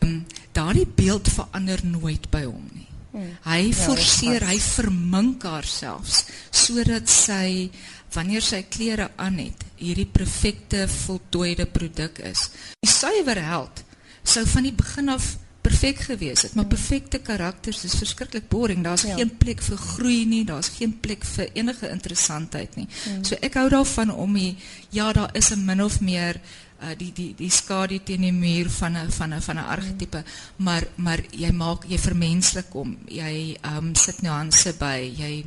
Um, 0.06 0.26
daardie 0.52 0.88
beeld 0.88 1.28
verander 1.28 1.80
nooit 1.86 2.30
by 2.32 2.44
hom 2.46 2.66
nie. 2.74 2.88
Hmm. 3.12 3.32
Hy 3.42 3.62
ja, 3.72 3.76
forceer, 3.88 4.46
hy 4.46 4.60
vermink 4.62 5.44
haarself 5.44 6.26
sodat 6.54 7.10
sy 7.10 7.70
wanneer 8.14 8.46
sy 8.46 8.64
klere 8.70 9.10
aan 9.22 9.38
het, 9.42 9.66
hierdie 9.78 10.08
perfekte 10.10 10.86
voltooide 10.90 11.66
produk 11.70 12.22
is. 12.26 12.50
Die 12.82 12.90
suiwer 12.92 13.42
held 13.42 13.84
sou 14.30 14.44
van 14.50 14.68
die 14.68 14.76
begin 14.76 15.10
af 15.10 15.38
perfek 15.62 16.00
gewees 16.08 16.46
het, 16.46 16.54
maar 16.56 16.70
perfekte 16.70 17.20
karakters 17.20 17.84
is 17.84 17.98
verskriklik 18.00 18.48
boring. 18.50 18.84
Daar's 18.84 19.04
ja. 19.08 19.18
geen 19.20 19.32
plek 19.38 19.62
vir 19.64 19.78
groei 19.78 20.24
nie, 20.26 20.44
daar's 20.48 20.72
geen 20.78 20.94
plek 21.04 21.26
vir 21.36 21.50
enige 21.54 21.90
interessantheid 21.92 22.78
nie. 22.80 22.88
Mm. 22.88 23.24
So 23.28 23.38
ek 23.44 23.58
hou 23.60 23.68
daarvan 23.74 24.14
om 24.14 24.38
die 24.40 24.56
ja, 24.96 25.12
daar 25.14 25.36
is 25.36 25.52
'n 25.52 25.66
min 25.66 25.84
of 25.84 26.00
meer 26.02 26.40
uh, 26.82 26.96
die 26.98 27.12
die 27.14 27.34
die 27.38 27.50
skadu 27.50 28.00
teen 28.04 28.22
die 28.22 28.34
muur 28.34 28.70
van 28.70 28.98
'n 28.98 29.12
van 29.12 29.42
van 29.42 29.58
mm. 29.58 30.24
maar 30.58 30.84
maar 30.96 31.20
jy 31.32 31.52
maak 31.52 31.86
jy 31.88 31.98
vermenslik 31.98 32.72
hom. 32.72 32.98
Jy 33.08 33.58
ehm 33.62 33.78
um, 33.78 33.96
sit 33.96 34.22
nuance 34.22 34.74
by. 34.74 35.14
Jy 35.18 35.46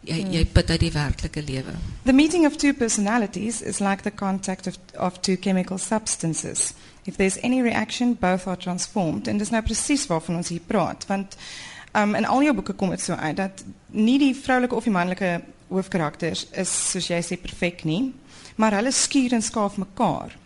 jy 0.00 0.18
jy 0.32 0.44
put 0.46 0.70
uit 0.70 0.80
die 0.80 0.92
werklike 0.92 1.42
lewe. 1.42 1.74
The 2.04 2.12
meeting 2.12 2.46
of 2.46 2.56
two 2.56 2.72
personalities 2.72 3.62
is 3.62 3.80
like 3.80 4.02
the 4.02 4.10
contact 4.10 4.66
of 4.66 4.78
of 4.96 5.20
two 5.20 5.36
chemical 5.36 5.78
substances. 5.78 6.74
If 7.04 7.16
there's 7.16 7.38
any 7.42 7.62
reaction, 7.62 8.14
both 8.14 8.46
are 8.46 8.56
transformed. 8.56 9.28
En 9.28 9.38
dis 9.38 9.50
nou 9.50 9.62
presies 9.62 10.06
waarvan 10.06 10.36
ons 10.36 10.48
hier 10.48 10.64
praat, 10.66 11.06
want 11.06 11.36
um 11.92 12.14
in 12.14 12.26
al 12.26 12.42
jou 12.42 12.54
boeke 12.54 12.72
kom 12.72 12.90
dit 12.90 13.00
so 13.00 13.14
uit 13.14 13.36
dat 13.36 13.64
nie 13.90 14.18
die 14.18 14.34
vroulike 14.36 14.74
of 14.74 14.84
die 14.84 14.94
manlike 14.94 15.40
hoofkarakters 15.70 16.46
is 16.58 16.70
soos 16.90 17.08
jy 17.10 17.18
sê 17.22 17.38
perfek 17.40 17.84
nie, 17.84 18.12
maar 18.56 18.76
hulle 18.78 18.92
skuur 18.92 19.34
en 19.34 19.42
skaaf 19.42 19.76
mekaar. 19.80 20.36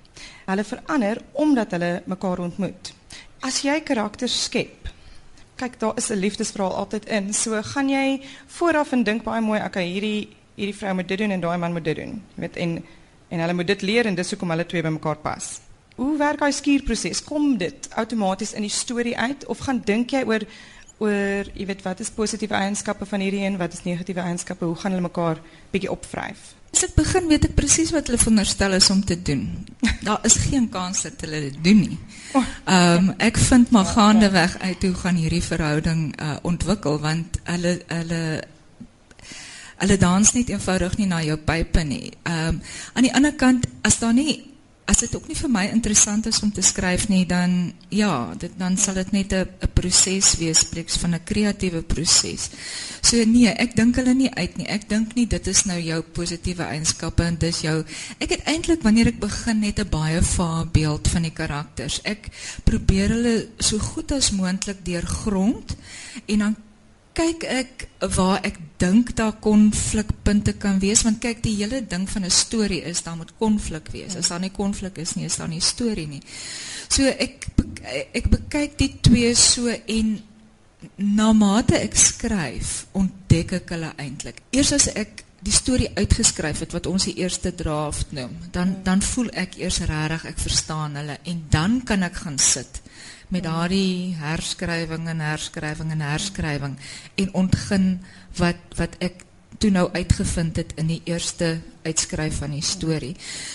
Hulle 0.47 0.65
verander 0.65 1.21
omdat 1.33 1.71
hulle 1.71 2.03
mekaar 2.07 2.39
ontmoet. 2.39 2.93
As 3.41 3.63
jy 3.63 3.81
karakters 3.85 4.45
skep, 4.45 4.89
kyk 5.57 5.79
daar 5.81 5.97
is 5.97 6.11
'n 6.11 6.19
liefdesverhaal 6.19 6.75
altyd 6.75 7.05
in. 7.07 7.33
So 7.35 7.63
gaan 7.63 7.89
jy 7.89 8.21
vooraf 8.47 8.93
en 8.93 9.03
dink 9.03 9.23
baie 9.25 9.41
mooi, 9.41 9.61
okay, 9.65 9.87
hierdie 9.87 10.29
hierdie 10.57 10.77
vrou 10.77 10.95
moet 10.95 11.09
dit 11.09 11.19
doen 11.19 11.31
en 11.31 11.41
daai 11.41 11.59
man 11.59 11.73
moet 11.73 11.85
dit 11.85 11.97
doen. 11.97 12.23
Jy 12.35 12.41
weet 12.41 12.57
en 12.57 12.85
en 13.29 13.41
hulle 13.41 13.55
moet 13.55 13.67
dit 13.67 13.83
leer 13.83 14.07
en 14.07 14.15
dis 14.15 14.31
hoekom 14.31 14.51
hulle 14.51 14.67
twee 14.67 14.83
bymekaar 14.83 15.17
pas. 15.17 15.61
Hoe 15.97 16.17
werk 16.19 16.39
daai 16.39 16.53
skuurproses? 16.53 17.23
Kom 17.25 17.57
dit 17.59 17.89
outomaties 17.95 18.53
in 18.53 18.63
die 18.63 18.71
storie 18.71 19.17
uit 19.19 19.47
of 19.47 19.59
gaan 19.59 19.83
dink 19.85 20.11
jy 20.11 20.23
oor 20.27 20.47
oor 20.99 21.49
jy 21.55 21.67
weet 21.67 21.83
wat 21.83 22.01
is 22.01 22.11
positiewe 22.11 22.55
eienskappe 22.55 23.07
van 23.07 23.21
hierdie 23.21 23.43
een, 23.45 23.59
wat 23.59 23.73
is 23.73 23.83
negatiewe 23.85 24.21
eienskappe? 24.21 24.65
Hoe 24.65 24.77
gaan 24.77 24.95
hulle 24.95 25.09
mekaar 25.09 25.41
bietjie 25.71 25.91
opvryf? 25.91 26.54
As 26.75 26.83
ek 26.83 26.97
begin 26.99 27.29
weet 27.31 27.45
ek 27.47 27.53
presies 27.55 27.93
wat 27.95 28.09
hulle 28.11 28.19
veronderstel 28.19 28.73
is 28.75 28.89
om 28.91 28.99
te 29.07 29.15
doen. 29.15 29.45
Daar 30.03 30.25
is 30.27 30.35
geen 30.43 30.65
kans 30.69 31.05
dat 31.07 31.21
hulle 31.23 31.45
dit 31.45 31.59
doen 31.63 31.85
nie. 31.85 31.99
Ehm 32.35 32.97
um, 32.97 33.13
ek 33.23 33.39
vind 33.39 33.71
maar 33.71 33.87
gaandeweg 33.87 34.57
uit 34.59 34.83
hoe 34.83 34.95
gaan 35.05 35.21
hierdie 35.21 35.43
verhouding 35.45 36.01
uh, 36.19 36.35
ontwikkel 36.43 36.99
want 36.99 37.39
hulle 37.47 37.77
hulle 37.87 38.23
hulle 39.85 39.99
dans 40.03 40.33
net 40.35 40.51
eenvoudig 40.51 40.99
nie 40.99 41.07
na 41.07 41.23
jou 41.23 41.39
pype 41.39 41.87
nie. 41.87 42.11
Ehm 42.27 42.57
um, 42.57 42.61
aan 42.95 43.07
die 43.07 43.15
ander 43.15 43.39
kant 43.39 43.71
as 43.87 44.01
daar 44.03 44.17
nie 44.19 44.43
as 44.85 45.01
dit 45.01 45.15
ook 45.17 45.29
nie 45.29 45.37
vir 45.37 45.51
my 45.51 45.65
interessant 45.73 46.27
is 46.29 46.41
om 46.45 46.51
te 46.53 46.63
skryf 46.63 47.07
nie, 47.09 47.25
dan 47.27 47.73
ja, 47.89 48.35
dit 48.39 48.53
dan 48.61 48.77
sal 48.77 48.99
dit 49.01 49.13
net 49.13 49.33
'n 49.33 49.71
proses 49.73 50.35
wees, 50.37 50.65
van 51.01 51.15
'n 51.15 51.25
kreatiewe 51.25 51.83
proses. 51.83 52.51
So 53.01 53.25
nee, 53.25 53.49
ek 53.49 53.77
dink 53.77 53.97
hulle 53.97 54.15
nie 54.15 54.31
uit 54.35 54.57
nie. 54.57 54.67
Ek 54.67 54.89
dink 54.89 55.15
nie 55.15 55.27
dit 55.27 55.47
is 55.47 55.65
nou 55.65 55.81
jou 55.81 56.03
positiewe 56.03 56.63
eienskappe 56.63 57.23
en 57.23 57.37
dis 57.37 57.61
jou 57.61 57.85
ek 58.19 58.31
het 58.31 58.45
eintlik 58.45 58.83
wanneer 58.83 59.07
ek 59.07 59.21
begin 59.21 59.61
net 59.61 59.79
'n 59.79 59.89
baie 59.89 60.23
vae 60.23 60.67
beeld 60.67 61.09
van 61.09 61.23
die 61.23 61.33
karakters. 61.33 62.01
Ek 62.05 62.29
probeer 62.65 63.09
hulle 63.09 63.49
so 63.59 63.79
goed 63.79 64.13
as 64.13 64.31
moontlik 64.31 64.85
deurgrond 64.85 65.77
en 66.27 66.39
dan 66.39 66.57
kyk 67.15 67.45
ek 67.47 67.87
waar 68.17 68.43
ek 68.43 68.59
dink 68.83 69.15
daar 69.17 69.37
konflikpunte 69.43 70.57
kan 70.59 70.81
wees 70.83 71.05
want 71.07 71.21
kyk 71.23 71.43
die 71.45 71.55
hele 71.61 71.81
ding 71.87 72.09
van 72.11 72.25
'n 72.25 72.31
storie 72.31 72.83
is 72.83 73.03
daar 73.03 73.17
moet 73.17 73.33
konflik 73.39 73.89
wees. 73.93 74.17
As 74.17 74.29
daar 74.29 74.41
nie 74.41 74.51
konflik 74.51 74.99
is 74.99 75.15
nie, 75.15 75.25
is 75.25 75.37
daar 75.37 75.49
nie 75.49 75.61
storie 75.61 76.07
nie. 76.07 76.23
So 76.89 77.03
ek 77.05 77.47
ek 78.13 78.31
bekyk 78.31 78.79
die 78.79 78.93
twee 79.01 79.35
so 79.35 79.69
en 79.69 80.23
na 80.97 81.33
mate 81.33 81.79
ek 81.79 81.95
skryf, 81.97 82.87
ontdek 82.93 83.53
ek 83.53 83.69
hulle 83.69 83.93
eintlik. 83.97 84.43
Eers 84.51 84.73
as 84.73 84.89
ek 84.89 85.25
die 85.45 85.53
storie 85.53 85.91
uitgeskryf 85.95 86.61
het 86.65 86.73
wat 86.73 86.87
ons 86.87 87.05
die 87.05 87.17
eerste 87.21 87.55
draft 87.55 88.13
noem, 88.13 88.37
dan 88.51 88.77
dan 88.85 89.03
voel 89.03 89.29
ek 89.33 89.59
eers 89.61 89.79
regtig 89.79 90.25
ek 90.25 90.39
verstaan 90.39 90.97
hulle 90.97 91.19
en 91.23 91.45
dan 91.51 91.83
kan 91.85 92.03
ek 92.03 92.15
gaan 92.15 92.39
sit 92.39 92.81
met 93.29 93.45
daardie 93.47 94.15
herskrywing 94.21 95.09
en 95.09 95.21
herskrywing 95.21 95.91
en 95.91 96.01
herskrywing 96.01 96.77
en 97.15 97.35
ontgin 97.35 97.87
wat 98.37 98.77
wat 98.77 98.99
ek 99.05 99.25
toe 99.63 99.71
nou 99.71 99.87
uitgevind 99.95 100.59
het 100.61 100.75
in 100.81 100.91
die 100.91 101.01
eerste 101.09 101.61
uitskryf 101.85 102.41
van 102.43 102.55
die 102.57 102.65
storie. 102.65 103.13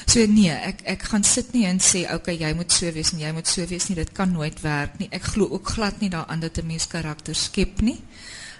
So 0.09 0.23
nee, 0.29 0.53
ek 0.53 0.81
ek 0.95 1.05
gaan 1.11 1.25
sit 1.27 1.51
nie 1.53 1.65
en 1.69 1.81
sê 1.83 2.05
okay, 2.13 2.37
jy 2.39 2.53
moet 2.57 2.71
so 2.73 2.91
wees 2.95 3.11
en 3.13 3.21
jy 3.21 3.31
moet 3.35 3.49
so 3.49 3.65
wees 3.69 3.89
nie. 3.89 3.97
Dit 3.99 4.13
kan 4.17 4.31
nooit 4.31 4.61
werk 4.63 4.99
nie. 5.01 5.09
Ek 5.13 5.27
glo 5.33 5.49
ook 5.53 5.73
glad 5.75 6.01
nie 6.01 6.11
daaraan 6.13 6.41
dat 6.41 6.57
'n 6.57 6.67
mens 6.67 6.87
karakters 6.87 7.43
skep 7.49 7.81
nie. 7.81 7.99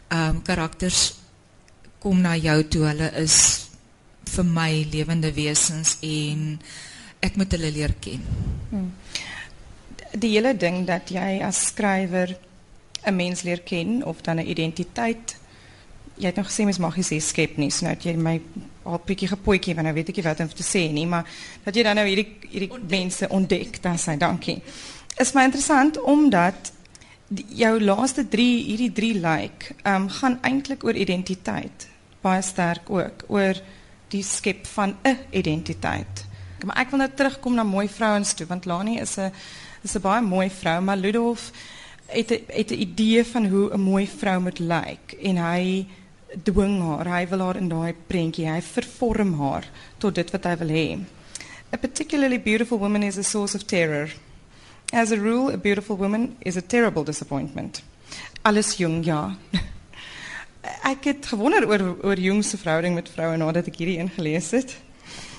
Ehm 0.10 0.36
um, 0.36 0.42
karakters 0.42 1.14
kom 2.00 2.22
na 2.22 2.36
jou 2.36 2.64
toe. 2.64 2.86
Hulle 2.86 3.12
is 3.16 3.68
vir 4.26 4.46
my 4.46 4.88
lewende 4.92 5.34
wesens 5.34 5.98
en 6.02 6.60
ek 7.20 7.36
moet 7.36 7.52
hulle 7.52 7.72
leer 7.72 7.94
ken. 8.00 8.22
Hmm 8.70 8.99
die 10.14 10.32
hele 10.36 10.56
ding 10.58 10.86
dat 10.88 11.10
jy 11.10 11.42
as 11.46 11.68
skrywer 11.68 12.38
'n 13.06 13.16
mens 13.16 13.42
leer 13.42 13.62
ken 13.62 14.06
of 14.06 14.22
dan 14.22 14.40
'n 14.40 14.48
identiteit 14.48 15.36
jy 16.20 16.26
het 16.26 16.36
nog 16.36 16.50
gesê 16.52 16.66
mens 16.68 16.78
mag 16.78 16.96
nie 16.96 17.04
sê 17.08 17.20
skep 17.24 17.58
nie 17.58 17.72
so 17.72 17.86
nou 17.86 17.96
het 17.96 18.04
jy 18.04 18.16
my 18.16 18.42
al 18.84 19.02
bietjie 19.06 19.30
gepoetjie 19.32 19.76
want 19.76 19.88
nou 19.88 19.96
weet 19.96 20.10
ek 20.10 20.20
nie 20.20 20.26
wat 20.28 20.40
om 20.40 20.52
te 20.52 20.66
sê 20.68 20.92
nie 20.92 21.06
maar 21.06 21.28
dat 21.64 21.76
jy 21.76 21.84
dan 21.84 21.96
nou 21.96 22.08
hierdie 22.08 22.28
hierdie 22.50 22.72
ontdek. 22.72 22.90
mense 22.90 23.30
ontdek 23.30 23.82
dan 23.82 23.98
sê 23.98 24.18
dankie 24.18 24.62
is 25.18 25.34
my 25.34 25.44
interessant 25.44 26.02
omdat 26.02 26.72
die, 27.28 27.46
jou 27.62 27.80
laaste 27.80 28.28
3 28.28 28.48
hierdie 28.64 28.92
3 28.92 29.14
like 29.24 29.76
um, 29.84 30.10
gaan 30.10 30.40
eintlik 30.42 30.84
oor 30.84 30.96
identiteit 30.96 31.88
baie 32.22 32.42
sterk 32.42 32.90
ook 32.90 33.24
oor 33.28 33.62
die 34.10 34.24
skep 34.24 34.68
van 34.68 34.98
'n 35.04 35.18
identiteit 35.32 36.26
maar 36.66 36.78
ek 36.78 36.90
wil 36.92 37.00
nou 37.00 37.10
terugkom 37.16 37.56
na 37.56 37.64
mooi 37.64 37.88
vrouens 37.88 38.34
toe 38.34 38.48
want 38.48 38.66
Lani 38.66 39.00
is 39.00 39.18
'n 39.18 39.32
is 39.84 39.96
'n 39.96 40.02
baie 40.02 40.22
mooi 40.22 40.50
vrou, 40.50 40.82
maar 40.82 40.98
Ludolf 40.98 41.52
'n 42.16 42.26
het 42.48 42.72
idee 42.72 43.24
van 43.26 43.46
hoe 43.46 43.74
'n 43.74 43.82
mooi 43.82 44.08
vrou 44.08 44.42
moet 44.42 44.60
lyk 44.60 45.16
en 45.22 45.38
hy 45.38 45.88
dwing 46.44 46.82
haar, 46.82 47.08
hy 47.08 47.28
wil 47.28 47.40
haar 47.40 47.56
in 47.56 47.70
daai 47.70 47.94
prentjie, 48.08 48.48
hy 48.50 48.62
vervorm 48.62 49.34
haar 49.40 49.66
tot 49.98 50.16
dit 50.16 50.32
wat 50.32 50.44
hy 50.44 50.56
wil 50.58 50.68
hê. 50.68 51.00
A 51.74 51.78
particularly 51.78 52.40
beautiful 52.40 52.80
woman 52.80 53.04
is 53.04 53.18
a 53.18 53.24
source 53.24 53.56
of 53.56 53.64
terror. 53.64 54.10
As 54.92 55.12
a 55.12 55.16
rule, 55.16 55.54
a 55.54 55.58
beautiful 55.58 55.98
woman 55.98 56.36
is 56.40 56.58
a 56.58 56.62
terrible 56.62 57.04
disappointment. 57.04 57.84
Alles 58.42 58.78
jong, 58.78 59.06
ja. 59.06 59.36
ek 60.94 61.04
het 61.04 61.26
gewonder 61.26 61.68
oor 61.70 61.84
oor 62.04 62.20
jong 62.20 62.44
se 62.46 62.58
verhouding 62.58 62.96
met 62.98 63.10
vroue 63.10 63.38
nadat 63.38 63.70
ek 63.70 63.78
hierdie 63.82 64.00
ingelees 64.02 64.52
het. 64.52 64.78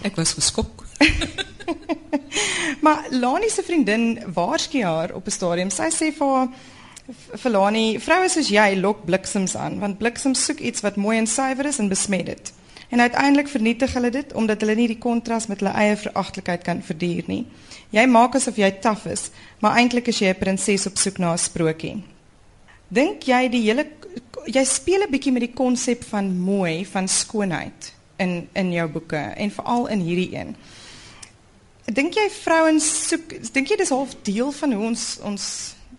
Ek 0.03 0.17
was 0.17 0.33
geskok. 0.33 0.85
maar 2.85 3.07
Lani 3.11 3.49
se 3.49 3.63
vriendin 3.63 4.23
waarsku 4.33 4.83
haar 4.83 5.15
op 5.15 5.27
'n 5.27 5.31
stadium. 5.31 5.71
Sy 5.71 5.91
sê 5.93 6.13
vir 6.13 6.27
haar 6.27 6.49
vir 7.43 7.51
Lani, 7.51 7.99
vroue 8.01 8.29
soos 8.29 8.49
jy 8.49 8.77
lok 8.81 9.05
bliksems 9.05 9.57
aan, 9.57 9.79
want 9.79 9.99
bliksems 9.99 10.45
soek 10.45 10.61
iets 10.61 10.81
wat 10.81 10.97
mooi 10.97 11.19
en 11.19 11.27
suiwer 11.27 11.67
is 11.67 11.79
en 11.79 11.89
besmet 11.89 12.27
dit. 12.27 12.53
En 12.89 13.01
uiteindelik 13.01 13.49
vernietig 13.49 13.93
hulle 13.93 14.11
dit 14.11 14.33
omdat 14.33 14.61
hulle 14.61 14.75
nie 14.75 14.89
die 14.89 14.99
kontras 14.99 15.47
met 15.47 15.61
hulle 15.61 15.75
eie 15.75 15.97
veragtelikheid 15.97 16.63
kan 16.63 16.83
verduur 16.83 17.23
nie. 17.27 17.47
Jy 17.91 18.07
maak 18.07 18.35
asof 18.35 18.57
jy 18.57 18.71
taaf 18.71 19.07
is, 19.07 19.31
maar 19.59 19.77
eintlik 19.77 20.09
is 20.09 20.19
jy 20.19 20.29
'n 20.29 20.39
prinses 20.39 20.87
op 20.87 20.97
soek 20.97 21.19
na 21.19 21.33
'n 21.33 21.39
sprokie. 21.39 22.03
Dink 22.89 23.23
jy 23.23 23.49
die 23.49 23.63
hele 23.63 23.87
jy 24.47 24.65
speel 24.65 25.03
'n 25.03 25.11
bietjie 25.11 25.33
met 25.33 25.43
die 25.43 25.55
konsep 25.55 26.05
van 26.05 26.39
mooi, 26.39 26.87
van 26.87 27.09
skoonheid 27.09 28.00
in 28.21 28.37
in 28.53 28.73
jou 28.73 28.87
boeke 28.93 29.17
en 29.17 29.51
veral 29.51 29.89
in 29.97 30.05
hierdie 30.05 30.31
een. 30.37 30.55
Dink 31.91 32.15
jy 32.15 32.29
vrouens 32.31 32.87
soek 33.09 33.35
dink 33.53 33.73
jy 33.73 33.81
dis 33.81 33.93
half 33.95 34.15
deel 34.27 34.53
van 34.61 34.77
hoe 34.77 34.85
ons 34.93 35.07
ons 35.27 35.49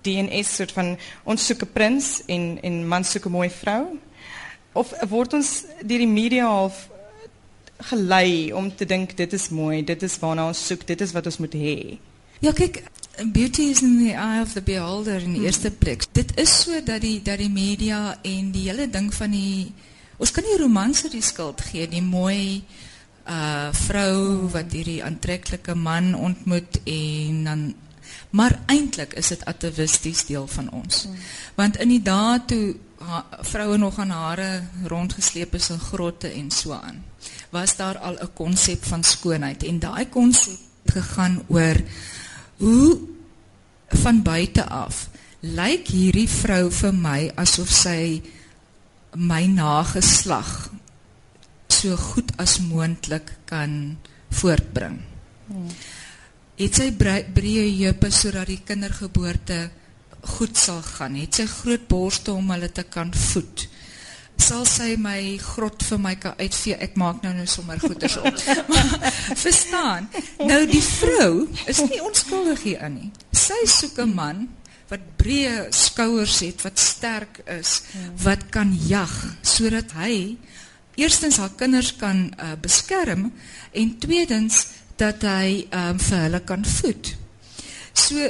DNS 0.05 0.55
soort 0.55 0.71
van 0.77 0.95
ons 1.23 1.45
soek 1.45 1.65
'n 1.65 1.73
prins 1.73 2.21
en 2.27 2.57
en 2.61 2.87
man 2.87 3.03
soek 3.03 3.25
'n 3.25 3.37
mooi 3.37 3.49
vrou? 3.49 3.97
Of 4.73 4.93
word 5.09 5.33
ons 5.33 5.65
deur 5.83 5.99
die 5.99 6.07
media 6.07 6.45
half 6.47 6.87
gelei 7.89 8.53
om 8.53 8.75
te 8.75 8.85
dink 8.85 9.17
dit 9.17 9.33
is 9.33 9.49
mooi, 9.49 9.83
dit 9.83 10.03
is 10.03 10.17
waarna 10.19 10.47
ons 10.47 10.65
soek, 10.67 10.85
dit 10.87 11.01
is 11.01 11.11
wat 11.11 11.25
ons 11.25 11.37
moet 11.37 11.53
hê? 11.53 11.97
Ja, 12.41 12.51
kyk, 12.51 12.83
beauty 13.33 13.69
is 13.69 13.81
in 13.81 13.97
the 14.05 14.13
eye 14.13 14.41
of 14.41 14.53
the 14.53 14.61
beholder 14.61 15.19
in 15.19 15.33
die 15.33 15.41
hmm. 15.41 15.45
eerste 15.45 15.71
plek. 15.71 16.05
Dit 16.13 16.37
is 16.41 16.61
so 16.61 16.81
dat 16.85 17.01
die 17.01 17.21
dat 17.21 17.37
die 17.37 17.49
media 17.49 18.17
en 18.21 18.51
die 18.51 18.67
hele 18.69 18.89
ding 18.89 19.13
van 19.13 19.31
die 19.31 19.71
ons 20.21 20.31
kan 20.31 20.45
nie 20.45 20.59
romanse 20.61 21.09
die 21.09 21.25
skuld 21.25 21.63
gee, 21.71 21.87
die 21.89 22.05
mooi 22.05 22.61
uh 23.29 23.69
vrou 23.85 24.49
wat 24.53 24.73
hierdie 24.73 25.03
aantreklike 25.05 25.75
man 25.77 26.13
ontmoet 26.17 26.81
en 26.89 27.43
dan 27.45 27.63
maar 28.31 28.55
eintlik 28.71 29.13
is 29.19 29.27
dit 29.33 29.43
atavisties 29.45 30.25
deel 30.25 30.47
van 30.47 30.69
ons. 30.71 31.03
Hmm. 31.03 31.15
Want 31.55 31.77
in 31.83 31.91
die 31.91 32.01
dae 32.01 32.39
toe 32.47 32.65
vroue 33.41 33.77
nog 33.77 33.99
aan 33.99 34.09
hare 34.09 34.49
rondgesleep 34.87 35.55
is 35.55 35.69
in 35.69 35.79
grotte 35.79 36.29
en 36.29 36.51
so 36.51 36.71
aan, 36.71 37.03
was 37.49 37.75
daar 37.75 37.97
al 37.97 38.17
'n 38.21 38.33
konsep 38.33 38.83
van 38.85 39.03
skoonheid 39.03 39.63
en 39.63 39.79
daai 39.79 40.09
konsep 40.09 40.59
gegaan 40.85 41.43
oor 41.47 41.75
hoe 42.57 42.99
van 43.87 44.21
buite 44.21 44.65
af 44.65 45.09
lyk 45.39 45.87
hierdie 45.87 46.29
vrou 46.29 46.71
vir 46.71 46.93
my 46.93 47.31
asof 47.35 47.69
sy 47.69 48.21
my 49.15 49.45
nageslag 49.47 50.69
so 51.67 51.95
goed 51.97 52.31
as 52.37 52.59
moontlik 52.59 53.33
kan 53.49 53.97
voortbring. 54.29 54.99
Het 56.61 56.77
sy 56.77 56.91
breë 56.93 57.65
heupe 57.81 58.11
sodat 58.13 58.51
die 58.51 58.61
kindergeboorte 58.65 59.69
goed 60.37 60.57
sal 60.57 60.81
gaan? 60.85 61.17
Het 61.17 61.41
sy 61.41 61.47
groot 61.49 61.87
borste 61.89 62.35
om 62.37 62.53
hulle 62.53 62.69
te 62.71 62.85
kan 62.85 63.11
voed? 63.13 63.65
Sal 64.41 64.63
sy 64.65 64.95
my 64.97 65.37
grot 65.41 65.83
vir 65.85 65.99
my 66.01 66.15
kan 66.21 66.37
uitvee? 66.39 66.77
Ek 66.81 66.95
maak 66.97 67.21
nou 67.25 67.33
nou 67.35 67.45
sommer 67.49 67.81
goeders 67.81 68.17
op. 68.21 68.39
Verstaan? 69.43 70.07
Nou 70.39 70.61
die 70.69 70.81
vrou 70.85 71.33
is 71.69 71.81
nie 71.89 72.01
onskuldig 72.01 72.63
hier 72.69 72.87
in 72.87 72.97
nie. 72.97 73.11
Sy 73.33 73.59
soek 73.69 73.99
'n 74.05 74.15
man 74.15 74.47
wat 74.91 75.07
breë 75.19 75.69
skouers 75.75 76.41
het, 76.43 76.61
wat 76.65 76.79
sterk 76.79 77.41
is, 77.47 77.79
wat 78.25 78.49
kan 78.51 78.73
jag 78.87 79.11
sodat 79.41 79.95
hy 79.95 80.35
eerstens 80.99 81.39
haar 81.39 81.53
kinders 81.55 81.93
kan 81.95 82.27
uh, 82.35 82.53
beskerm 82.59 83.29
en 83.71 83.97
tweedens 84.03 84.65
dat 84.99 85.23
hy 85.25 85.65
um, 85.71 85.99
vir 86.01 86.23
hulle 86.25 86.41
kan 86.45 86.65
voed. 86.67 87.13
So 87.95 88.27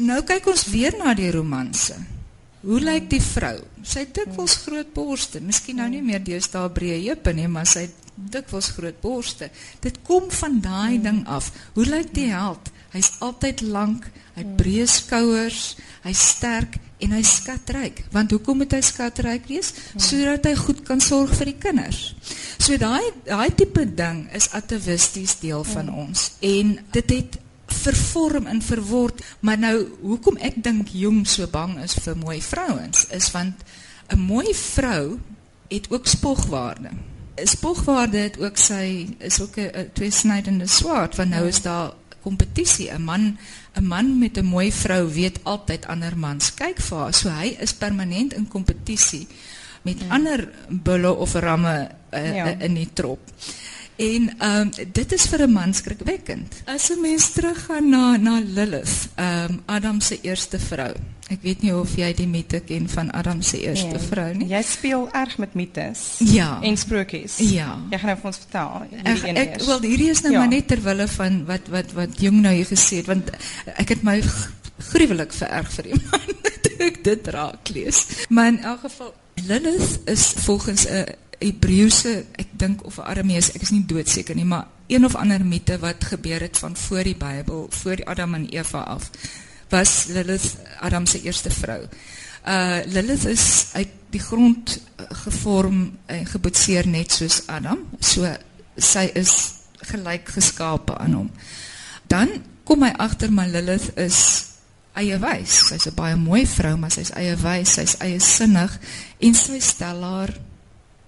nou 0.00 0.20
kyk 0.26 0.46
ons 0.50 0.68
weer 0.70 0.94
na 0.98 1.14
die 1.18 1.32
romanse. 1.34 1.98
Hoe 2.64 2.80
lyk 2.80 3.10
die 3.12 3.20
vrou? 3.20 3.58
Sy 3.84 4.06
het 4.06 4.14
dikwels 4.16 4.56
groot 4.62 4.94
borste. 4.94 5.42
Miskien 5.44 5.82
nou 5.82 5.90
nie 5.92 6.00
meer 6.02 6.22
deesdae 6.24 6.70
breë 6.72 7.02
heupe 7.10 7.34
nie, 7.36 7.50
maar 7.50 7.68
sy 7.68 7.88
het 7.88 8.14
dikwels 8.14 8.70
groot 8.72 8.96
borste. 9.02 9.50
Dit 9.84 10.00
kom 10.06 10.30
van 10.32 10.60
daai 10.64 11.02
ding 11.02 11.24
af. 11.28 11.50
Hoe 11.74 11.84
lyk 11.84 12.14
die 12.16 12.30
held? 12.32 12.70
Hy's 12.94 13.10
altyd 13.24 13.64
lank, 13.66 14.06
hy 14.36 14.44
het 14.44 14.56
breë 14.58 14.86
skouers, 14.86 15.74
hy's 16.04 16.20
sterk 16.36 16.76
en 17.02 17.14
hy's 17.16 17.32
skatryk. 17.40 18.04
Want 18.14 18.30
hoekom 18.30 18.60
moet 18.62 18.76
hy 18.76 18.80
skatryk 18.86 19.48
wees? 19.50 19.72
Sodat 19.98 20.46
hy 20.46 20.54
goed 20.58 20.84
kan 20.86 21.02
sorg 21.02 21.32
vir 21.34 21.50
die 21.50 21.58
kinders. 21.58 22.12
So 22.58 22.78
daai 22.78 23.10
daai 23.26 23.50
tipe 23.58 23.82
ding 23.98 24.28
is 24.32 24.52
atavisties 24.54 25.40
deel 25.42 25.64
van 25.74 25.90
ons 25.90 26.30
en 26.40 26.76
dit 26.94 27.16
het 27.16 27.40
vervorm 27.84 28.46
en 28.46 28.60
verword, 28.62 29.20
maar 29.44 29.58
nou 29.60 29.74
hoekom 30.04 30.38
ek 30.44 30.60
dink 30.62 30.92
jong 30.94 31.24
so 31.28 31.48
bang 31.50 31.74
is 31.82 31.96
vir 32.04 32.16
mooi 32.20 32.38
vrouens 32.44 33.08
is 33.10 33.30
want 33.34 33.64
'n 34.12 34.20
mooi 34.20 34.54
vrou 34.54 35.18
het 35.68 35.90
ook 35.90 36.06
spogwaarde. 36.06 36.90
'n 37.36 37.46
Spogwaarde 37.46 38.18
het 38.18 38.38
ook 38.38 38.56
sy 38.56 39.16
is 39.18 39.40
ook 39.40 39.56
'n 39.58 39.90
tweesnydende 39.92 40.66
swaard 40.66 41.16
want 41.16 41.30
nou 41.30 41.48
is 41.48 41.62
daar 41.62 41.92
kompetisie. 42.24 42.88
'n 42.90 43.04
Man 43.04 43.36
'n 43.76 43.86
man 43.86 44.18
met 44.18 44.38
'n 44.38 44.46
mooi 44.46 44.72
vrou 44.72 45.04
weet 45.12 45.38
altyd 45.44 45.86
ander 45.86 46.16
mans 46.16 46.54
kyk 46.54 46.80
vir 46.80 46.98
haar. 46.98 47.12
So 47.12 47.28
hy 47.28 47.56
is 47.60 47.74
permanent 47.74 48.32
in 48.32 48.48
kompetisie 48.48 49.26
met 49.84 50.00
ja. 50.00 50.08
ander 50.16 50.48
bulle 50.68 51.12
of 51.12 51.34
ramme 51.34 51.90
uh, 52.12 52.34
ja. 52.36 52.46
in 52.58 52.74
die 52.74 52.88
trop. 52.92 53.20
En 53.96 54.30
um, 54.42 54.70
dit 54.92 55.12
is 55.12 55.26
vir 55.30 55.46
'n 55.46 55.52
man 55.52 55.74
skrikwekkend. 55.74 56.62
As 56.64 56.90
'n 56.90 57.00
mens 57.00 57.30
teruggaan 57.30 57.88
na 57.88 58.16
na 58.16 58.42
Lilith, 58.44 59.08
um, 59.16 59.62
Adam 59.66 60.00
se 60.00 60.18
eerste 60.20 60.58
vrou. 60.58 60.94
Ek 61.28 61.38
weet 61.42 61.62
nie 61.62 61.72
of 61.74 61.94
jy 61.96 62.10
die 62.14 62.26
mite 62.26 62.60
ken 62.60 62.88
van 62.88 63.10
Adam 63.10 63.42
se 63.42 63.60
eerste 63.60 63.86
nee, 63.96 63.98
vrou 64.10 64.34
nie. 64.34 64.48
Jy 64.48 64.62
speel 64.62 65.08
erg 65.12 65.38
met 65.38 65.54
mites. 65.54 66.02
Ja. 66.18 66.58
En 66.62 66.76
sprokies. 66.76 67.38
Ja. 67.38 67.78
Jy 67.90 67.98
gaan 67.98 68.12
nou 68.12 68.18
vir 68.18 68.26
ons 68.26 68.36
vertel. 68.36 68.86
Ek, 69.04 69.24
ek 69.24 69.64
wel 69.64 69.80
hierdie 69.80 70.10
is 70.10 70.20
nou 70.20 70.32
ja. 70.32 70.38
maar 70.38 70.48
net 70.48 70.68
ter 70.68 70.82
wille 70.82 71.08
van 71.08 71.44
wat 71.48 71.68
wat 71.68 71.92
wat 71.92 72.20
jong 72.20 72.42
nou 72.44 72.54
hier 72.54 72.68
gesê 72.68 73.00
het 73.00 73.06
want 73.06 73.30
ek 73.76 73.88
het 73.88 74.02
my 74.02 74.20
gruwelik 74.90 75.32
vererg 75.32 75.70
vir 75.78 75.86
iemand 75.86 76.70
ek 76.88 77.04
dit 77.04 77.28
raak 77.28 77.68
lees. 77.72 78.04
Maar 78.28 78.46
in 78.46 78.58
elk 78.62 78.80
geval 78.80 79.14
Lilith 79.46 80.00
is 80.04 80.32
volgens 80.44 80.86
'n 80.86 81.04
Hebreëse, 81.38 82.26
ek 82.38 82.52
dink 82.58 82.84
of 82.86 82.98
Aramees, 82.98 83.50
ek 83.54 83.62
is 83.62 83.72
nie 83.74 83.84
doodseker 83.86 84.36
nie, 84.36 84.44
maar 84.44 84.66
een 84.86 85.04
of 85.04 85.16
ander 85.16 85.44
mite 85.44 85.78
wat 85.78 86.04
gebeur 86.04 86.40
het 86.40 86.58
van 86.58 86.76
voor 86.76 87.02
die 87.02 87.16
Bybel, 87.16 87.66
voor 87.70 88.04
Adam 88.04 88.34
en 88.34 88.48
Eva 88.48 88.78
af 88.78 89.10
was 89.68 90.06
Lilith 90.06 90.56
Adam 90.80 91.06
se 91.06 91.22
eerste 91.22 91.50
vrou. 91.50 91.82
Uh 92.46 92.78
Lilith 92.86 93.24
is 93.24 93.66
uit 93.72 93.88
die 94.10 94.20
grond 94.20 94.80
uh, 95.00 95.06
gevorm 95.24 95.98
en 96.06 96.26
geboetseer 96.26 96.86
net 96.88 97.12
soos 97.12 97.42
Adam. 97.46 97.86
So 97.98 98.28
sy 98.76 99.08
is 99.14 99.32
gelyk 99.90 100.28
geskape 100.36 100.98
aan 100.98 101.16
hom. 101.18 101.30
Dan 102.06 102.28
kom 102.64 102.84
hy 102.84 102.92
agter 103.00 103.32
maar 103.32 103.48
Lilith 103.48 103.90
is 103.98 104.20
eie 104.94 105.18
wys. 105.18 105.58
Sy's 105.70 105.88
'n 105.88 105.96
baie 105.96 106.16
mooi 106.16 106.46
vrou, 106.46 106.76
maar 106.76 106.92
sy's 106.92 107.10
eie 107.10 107.34
wys, 107.36 107.74
sy's 107.74 107.96
eie 107.98 108.20
sinnig 108.20 108.78
en 109.18 109.34
sy 109.34 109.58
stel 109.60 110.02
haar 110.02 110.30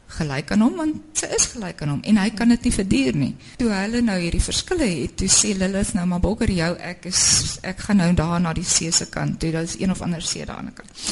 gelyk 0.07 0.53
aan 0.55 0.63
hom 0.63 0.77
want 0.79 1.19
sy 1.19 1.29
is 1.35 1.49
gelyk 1.51 1.81
aan 1.83 1.91
hom 1.97 2.03
en 2.07 2.19
hy 2.21 2.29
kan 2.39 2.53
dit 2.55 2.69
nie 2.69 2.73
verduur 2.73 3.19
nie. 3.19 3.33
Toe 3.59 3.71
hulle 3.73 4.03
nou 4.07 4.17
hierdie 4.21 4.43
verskille 4.43 4.87
het, 4.87 5.17
toe 5.19 5.29
sê 5.33 5.53
Lilith 5.59 5.95
nou 5.97 6.07
maar 6.07 6.23
bokker 6.23 6.53
jou 6.55 6.71
ek 6.79 7.09
is 7.11 7.23
ek 7.67 7.83
gaan 7.89 8.01
nou 8.03 8.11
daar 8.19 8.41
na 8.41 8.55
die 8.57 8.65
see 8.65 8.93
se 8.93 9.09
kant 9.11 9.41
toe. 9.43 9.53
Is 9.57 9.79
een 9.81 9.91
of 9.91 10.03
ander 10.05 10.23
see 10.23 10.47
daar 10.47 10.63
aan 10.63 10.71
die 10.71 10.77
kant. 10.77 11.05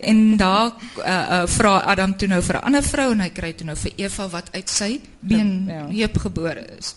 En 0.00 0.22
daar 0.36 0.72
uh, 0.72 1.06
uh, 1.06 1.42
vra 1.56 1.76
Adam 1.94 2.16
toe 2.16 2.28
nou 2.28 2.42
vir 2.42 2.56
'n 2.60 2.66
ander 2.70 2.82
vrou 2.82 3.10
en 3.12 3.20
hy 3.20 3.30
kry 3.30 3.52
toe 3.52 3.66
nou 3.66 3.76
vir 3.76 3.92
Eva 3.96 4.28
wat 4.28 4.52
uit 4.52 4.68
sy 4.68 5.00
been 5.20 5.66
ja. 5.66 5.86
heep 5.88 6.18
gebore 6.18 6.66
is. 6.78 6.94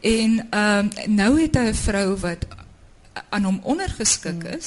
En 0.00 0.46
ehm 0.50 0.78
um, 0.78 1.14
nou 1.16 1.40
het 1.40 1.56
hy 1.56 1.68
'n 1.72 1.74
vrou 1.74 2.16
wat 2.20 2.46
aan 3.30 3.44
hom 3.44 3.60
ondergeskik 3.62 4.42
hmm. 4.42 4.58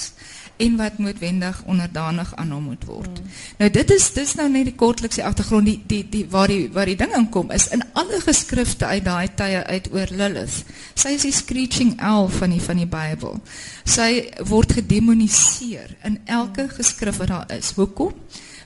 En 0.58 0.76
wat 0.78 0.98
noodwendig 0.98 1.62
onderdanig 1.66 2.36
aan 2.36 2.52
hom 2.52 2.64
moet 2.72 2.86
word. 2.86 3.20
Mm. 3.20 3.36
Nou 3.58 3.70
dit 3.72 3.92
is 3.94 4.08
dis 4.14 4.34
nou 4.40 4.48
net 4.50 4.66
die 4.70 4.76
kortlikse 4.76 5.24
agtergrond 5.24 5.70
die 5.70 5.78
die 5.88 6.02
die 6.10 6.24
waar 6.30 6.48
die 6.52 6.68
waar 6.74 6.90
die 6.90 6.98
ding 6.98 7.14
inkom 7.18 7.52
is 7.56 7.68
in 7.76 7.84
alle 7.94 8.22
geskrifte 8.24 8.86
uit 8.86 9.06
daai 9.06 9.28
tye 9.36 9.64
uit 9.64 9.92
oor 9.94 10.14
Lilith. 10.22 10.64
Sy 10.94 11.16
is 11.18 11.28
die 11.28 11.36
screeching 11.36 11.96
owl 12.02 12.30
van 12.40 12.56
die 12.56 12.62
van 12.62 12.82
die 12.82 12.90
Bybel. 12.90 13.40
Sy 13.86 14.10
word 14.50 14.78
gedemoniseer 14.80 15.96
in 16.08 16.20
elke 16.26 16.68
geskrif 16.74 17.22
wat 17.22 17.34
daar 17.34 17.58
is. 17.58 17.72
Hoekom? 17.78 18.14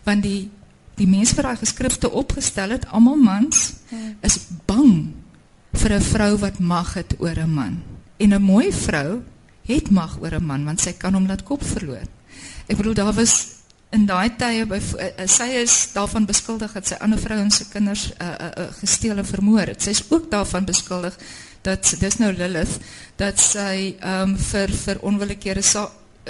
Want 0.08 0.24
die 0.24 0.50
die 1.00 1.10
mense 1.10 1.36
wat 1.36 1.48
daai 1.48 1.62
geskrifte 1.64 2.12
opgestel 2.12 2.76
het, 2.76 2.86
almal 2.94 3.18
mans, 3.18 3.72
is 4.22 4.38
bang 4.70 5.14
vir 5.74 5.94
'n 5.96 6.02
vrou 6.02 6.38
wat 6.38 6.60
mag 6.60 6.94
het 6.94 7.16
oor 7.20 7.38
'n 7.40 7.50
man. 7.50 7.82
En 8.18 8.34
'n 8.34 8.42
mooi 8.42 8.72
vrou 8.72 9.22
het 9.66 9.92
mag 9.92 10.18
oor 10.22 10.36
'n 10.36 10.46
man 10.46 10.66
want 10.66 10.82
sy 10.82 10.94
kan 10.94 11.14
hom 11.14 11.28
laat 11.28 11.44
kop 11.44 11.64
verloor. 11.64 12.06
Ek 12.68 12.78
bedoel 12.78 12.94
daar 12.94 13.14
was 13.14 13.48
in 13.92 14.06
daai 14.06 14.36
tye 14.40 14.66
by 14.66 14.80
uh, 14.80 15.28
sy 15.28 15.50
is 15.62 15.92
daarvan 15.94 16.26
beskuldig 16.26 16.72
dat 16.72 16.88
sy 16.88 16.96
ander 17.04 17.20
vrouens 17.20 17.58
se 17.58 17.66
kinders 17.70 18.12
uh, 18.12 18.28
uh, 18.28 18.52
uh, 18.58 18.68
gesteel 18.80 19.18
en 19.18 19.26
vermoor 19.26 19.74
het. 19.74 19.82
Sy 19.82 19.90
is 19.90 20.04
ook 20.10 20.30
daarvan 20.32 20.66
beskuldig 20.66 21.18
dat 21.62 21.96
dis 22.00 22.18
nou 22.18 22.32
Lilith 22.34 22.80
dat 23.16 23.40
sy 23.40 23.96
ehm 24.00 24.30
um, 24.30 24.38
vir 24.38 24.72
vir 24.84 25.02
onwillekeurige 25.02 25.90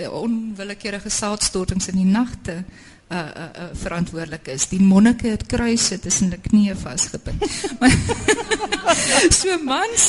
onwillekeurige 0.10 1.10
saadstortings 1.10 1.90
in 1.92 2.00
die 2.00 2.08
nagte 2.08 2.64
uh, 3.12 3.18
uh, 3.18 3.70
verantwoordelik 3.84 4.48
is. 4.48 4.68
Die 4.72 4.82
monnike 4.82 5.28
het 5.28 5.46
kruise 5.46 6.00
tussen 6.00 6.30
die 6.30 6.42
knieë 6.50 6.76
vasgebind. 6.80 7.44
so 9.40 9.58
mans 9.64 10.04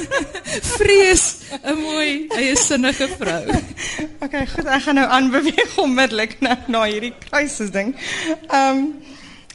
vrees 0.76 1.24
'n 1.62 1.76
mooi 1.78 2.26
eie 2.36 2.56
sinnige 2.56 3.08
vrou. 3.18 3.42
Okay, 4.20 4.46
goed, 4.46 4.66
ek 4.66 4.82
gaan 4.82 4.98
nou 5.00 5.06
aanbeweeg 5.08 5.76
onmiddellik 5.78 6.40
na 6.40 6.58
na 6.66 6.84
hierdie 6.84 7.14
kruises 7.28 7.70
ding. 7.70 7.94
Ehm 8.48 8.76
um, 8.76 8.92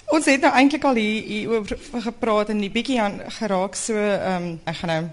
ons 0.06 0.26
het 0.30 0.42
nou 0.42 0.54
eintlik 0.54 0.84
al 0.86 1.00
hier, 1.02 1.22
hier 1.24 1.50
oor 1.50 2.02
gepraat 2.02 2.50
en 2.54 2.60
die 2.62 2.70
bietjie 2.70 3.02
aan 3.02 3.22
geraak 3.40 3.76
so 3.76 3.98
ehm 3.98 4.44
um, 4.44 4.60
ek 4.64 4.82
gaan 4.82 4.94
nou 4.94 5.04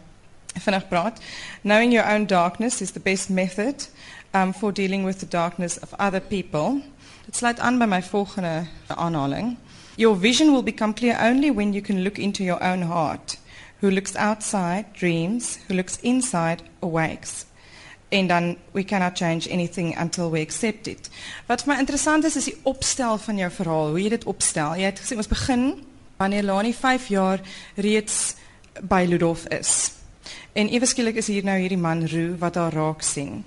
vinnig 0.63 0.89
praat. 0.89 1.21
Knowing 1.63 1.93
your 1.93 2.07
own 2.15 2.27
darkness 2.27 2.81
is 2.81 2.93
the 2.93 3.01
best 3.01 3.29
method 3.29 3.89
um 4.35 4.53
for 4.55 4.73
dealing 4.73 5.05
with 5.05 5.19
the 5.19 5.27
darkness 5.27 5.79
of 5.79 5.95
other 5.99 6.21
people. 6.21 6.81
Dit 7.25 7.37
sluit 7.37 7.61
aan 7.61 7.79
by 7.79 7.87
my 7.87 8.03
volgende 8.03 8.67
aanhaling. 8.87 9.57
Your 9.97 10.19
vision 10.19 10.53
will 10.53 10.63
become 10.63 10.95
clear 10.95 11.19
only 11.21 11.51
when 11.51 11.73
you 11.73 11.83
can 11.83 12.03
look 12.03 12.19
into 12.19 12.43
your 12.43 12.63
own 12.63 12.83
heart. 12.83 13.39
Who 13.81 13.91
looks 13.91 14.17
outside 14.17 14.85
dreams, 14.93 15.59
who 15.67 15.75
looks 15.75 15.99
inside 16.01 16.63
awakes. 16.81 17.45
En 18.09 18.27
dan 18.27 18.57
we 18.73 18.85
cannot 18.85 19.17
change 19.19 19.51
anything 19.51 19.99
until 19.99 20.31
we 20.31 20.41
accept 20.41 20.87
it. 20.87 21.11
Wat 21.47 21.67
my 21.67 21.79
interessant 21.79 22.25
is 22.25 22.37
is 22.37 22.45
die 22.45 22.59
opstel 22.63 23.19
van 23.19 23.37
jou 23.37 23.51
verhaal, 23.51 23.89
hoe 23.89 24.03
jy 24.03 24.09
dit 24.09 24.25
opstel. 24.25 24.77
Jy 24.77 24.85
het 24.85 25.01
gesê 25.01 25.17
ons 25.17 25.29
begin 25.29 25.85
wanneer 26.17 26.43
Lani 26.43 26.75
5 26.75 27.07
jaar 27.07 27.41
reeds 27.75 28.35
by 28.81 29.05
Ludolf 29.09 29.47
is. 29.49 29.93
En 30.53 30.69
ewe 30.69 31.13
is 31.15 31.27
hier 31.27 31.45
nou 31.45 31.59
hierdie 31.59 31.79
man 31.79 32.09
Roo 32.09 32.37
wat 32.39 32.55
haar 32.55 32.73
raak 32.73 33.03
sien. 33.03 33.45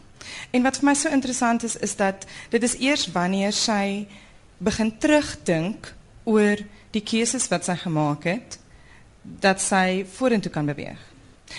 En 0.52 0.64
wat 0.64 0.80
vir 0.80 0.90
my 0.90 0.96
so 0.96 1.10
interessant 1.10 1.64
is 1.64 1.76
is 1.76 1.96
dat 1.96 2.26
dit 2.50 2.64
is 2.64 2.78
eers 2.80 3.08
wanneer 3.12 3.54
sy 3.54 4.08
begin 4.58 4.98
terugdink 4.98 5.94
oor 6.24 6.62
die 6.92 7.04
keuses 7.04 7.48
wat 7.52 7.66
sy 7.68 7.76
gemaak 7.76 8.24
het 8.30 8.60
dat 9.22 9.62
sy 9.62 10.06
vorentoe 10.18 10.52
kan 10.52 10.66
beweeg. 10.66 11.00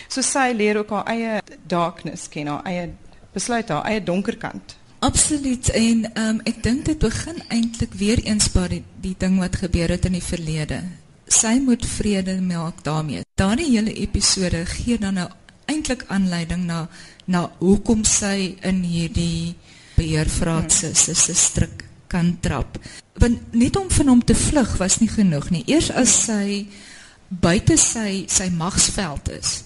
So 0.08 0.22
sy 0.22 0.52
leer 0.54 0.80
ook 0.80 0.90
haar 0.90 1.06
eie 1.10 1.58
darkness 1.66 2.28
ken, 2.30 2.50
haar 2.50 2.66
eie 2.66 2.90
besluit, 3.34 3.68
haar 3.68 3.86
eie 3.90 4.02
donker 4.02 4.38
kant. 4.40 4.76
Absoluut 5.04 5.68
en 5.76 6.06
um, 6.18 6.38
ek 6.48 6.62
dink 6.64 6.86
dit 6.88 6.98
begin 6.98 7.42
eintlik 7.52 7.94
weer 8.00 8.22
eens 8.24 8.48
by 8.54 8.66
die, 8.72 8.84
die 9.02 9.14
ding 9.18 9.36
wat 9.42 9.58
gebeur 9.60 9.92
het 9.92 10.08
in 10.08 10.16
die 10.16 10.24
verlede. 10.24 10.80
Sy 11.26 11.58
moet 11.62 11.84
vrede 11.86 12.38
maak 12.40 12.80
daarmee. 12.86 13.26
Daardie 13.36 13.68
hele 13.74 13.92
episode 13.92 14.62
gee 14.70 14.98
dan 14.98 15.18
nou 15.20 15.28
eintlik 15.66 16.04
aanleiding 16.08 16.66
na 16.66 16.86
na 17.26 17.48
hoekom 17.58 18.04
sy 18.06 18.54
in 18.62 18.84
hierdie 18.86 19.56
beheervraat 19.96 20.72
se 20.72 20.94
se 20.94 21.34
stryk 21.34 21.84
kan 22.06 22.36
trap. 22.40 22.78
Want 23.18 23.52
net 23.52 23.76
om 23.76 23.90
van 23.90 24.08
hom 24.12 24.24
te 24.24 24.34
vlug 24.34 24.76
was 24.76 25.00
nie 25.02 25.10
genoeg 25.10 25.50
nie. 25.50 25.64
Eers 25.66 25.90
as 25.90 26.12
sy 26.26 26.66
buite 27.28 27.76
sy 27.80 28.26
sy 28.30 28.46
magsveld 28.54 29.32
is, 29.34 29.64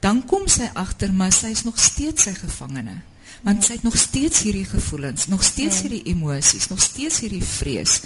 dan 0.00 0.22
kom 0.24 0.46
sy 0.48 0.70
agter 0.72 1.12
maar 1.12 1.34
sy 1.34 1.52
is 1.52 1.66
nog 1.66 1.78
steeds 1.80 2.28
sy 2.28 2.34
gevangene. 2.38 3.02
Want 3.44 3.66
sy 3.66 3.76
het 3.76 3.84
nog 3.84 3.98
steeds 4.00 4.40
hierdie 4.46 4.66
gevoelens, 4.66 5.26
nog 5.28 5.44
steeds 5.44 5.82
hierdie 5.84 6.02
emosies, 6.10 6.70
nog 6.72 6.80
steeds 6.82 7.20
hierdie 7.22 7.44
vrees. 7.44 8.00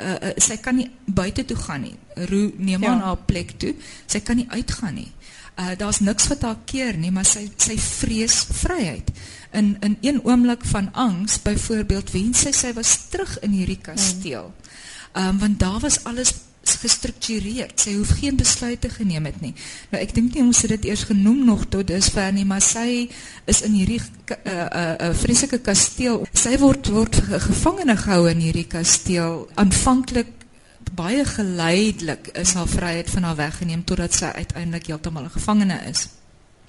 Uh, 0.00 0.32
sy 0.40 0.56
kan 0.64 0.78
nie 0.80 0.88
buite 1.04 1.44
toe 1.44 1.58
gaan 1.60 1.84
nie. 1.84 1.94
Roo 2.30 2.48
neem 2.56 2.82
ja. 2.82 2.94
haar 3.04 3.20
plek 3.28 3.52
toe. 3.60 3.74
Sy 4.08 4.22
kan 4.24 4.40
nie 4.40 4.48
uitgaan 4.48 4.96
nie. 4.96 5.10
Uh 5.56 5.74
daar's 5.76 6.00
niks 6.00 6.28
wat 6.28 6.42
haar 6.42 6.60
keer 6.64 6.96
nie, 6.96 7.10
maar 7.12 7.28
sy 7.28 7.50
sy 7.56 7.76
vrees 7.78 8.44
vryheid. 8.62 9.10
In 9.52 9.76
in 9.80 9.98
een 10.00 10.22
oomblik 10.24 10.64
van 10.64 10.92
angs, 10.92 11.42
byvoorbeeld, 11.42 12.10
wens 12.10 12.46
sy 12.46 12.52
sy 12.56 12.72
was 12.72 12.96
terug 13.10 13.38
in 13.40 13.50
hierdie 13.50 13.80
kasteel. 13.82 14.52
Um, 15.12 15.38
want 15.38 15.58
daar 15.60 15.80
was 15.80 16.04
alles 16.04 16.32
gestruktureerd. 16.62 17.80
Sy 17.80 17.94
hoef 17.96 18.12
geen 18.18 18.36
besluite 18.36 18.88
geneem 18.88 19.26
het 19.28 19.40
nie. 19.40 19.52
Nou 19.90 20.00
ek 20.02 20.14
dink 20.14 20.34
nie 20.34 20.44
ons 20.44 20.62
het 20.64 20.72
dit 20.76 20.90
eers 20.90 21.04
genoem 21.10 21.44
nog 21.44 21.66
tot 21.72 21.86
dusver 21.90 22.32
nie, 22.32 22.46
maar 22.48 22.62
sy 22.64 23.08
is 23.50 23.62
in 23.66 23.74
hierdie 23.76 24.00
uh, 24.00 24.36
uh, 24.36 24.66
uh, 25.08 25.10
vreeslike 25.18 25.60
kasteel. 25.66 26.22
Sy 26.32 26.56
word 26.62 26.88
word 26.94 27.18
gevangene 27.28 27.96
gehou 27.98 28.28
in 28.30 28.44
hierdie 28.44 28.68
kasteel. 28.70 29.46
Aanvanklik 29.60 30.41
baie 30.94 31.24
geleidelik 31.24 32.28
is 32.38 32.52
haar 32.52 32.68
vryheid 32.68 33.10
van 33.10 33.22
haar 33.22 33.36
weggeneem 33.36 33.84
totdat 33.84 34.14
sy 34.14 34.24
uiteindelik 34.24 34.86
heeltemal 34.86 35.24
'n 35.24 35.36
gevangene 35.38 35.80
is. 35.88 36.08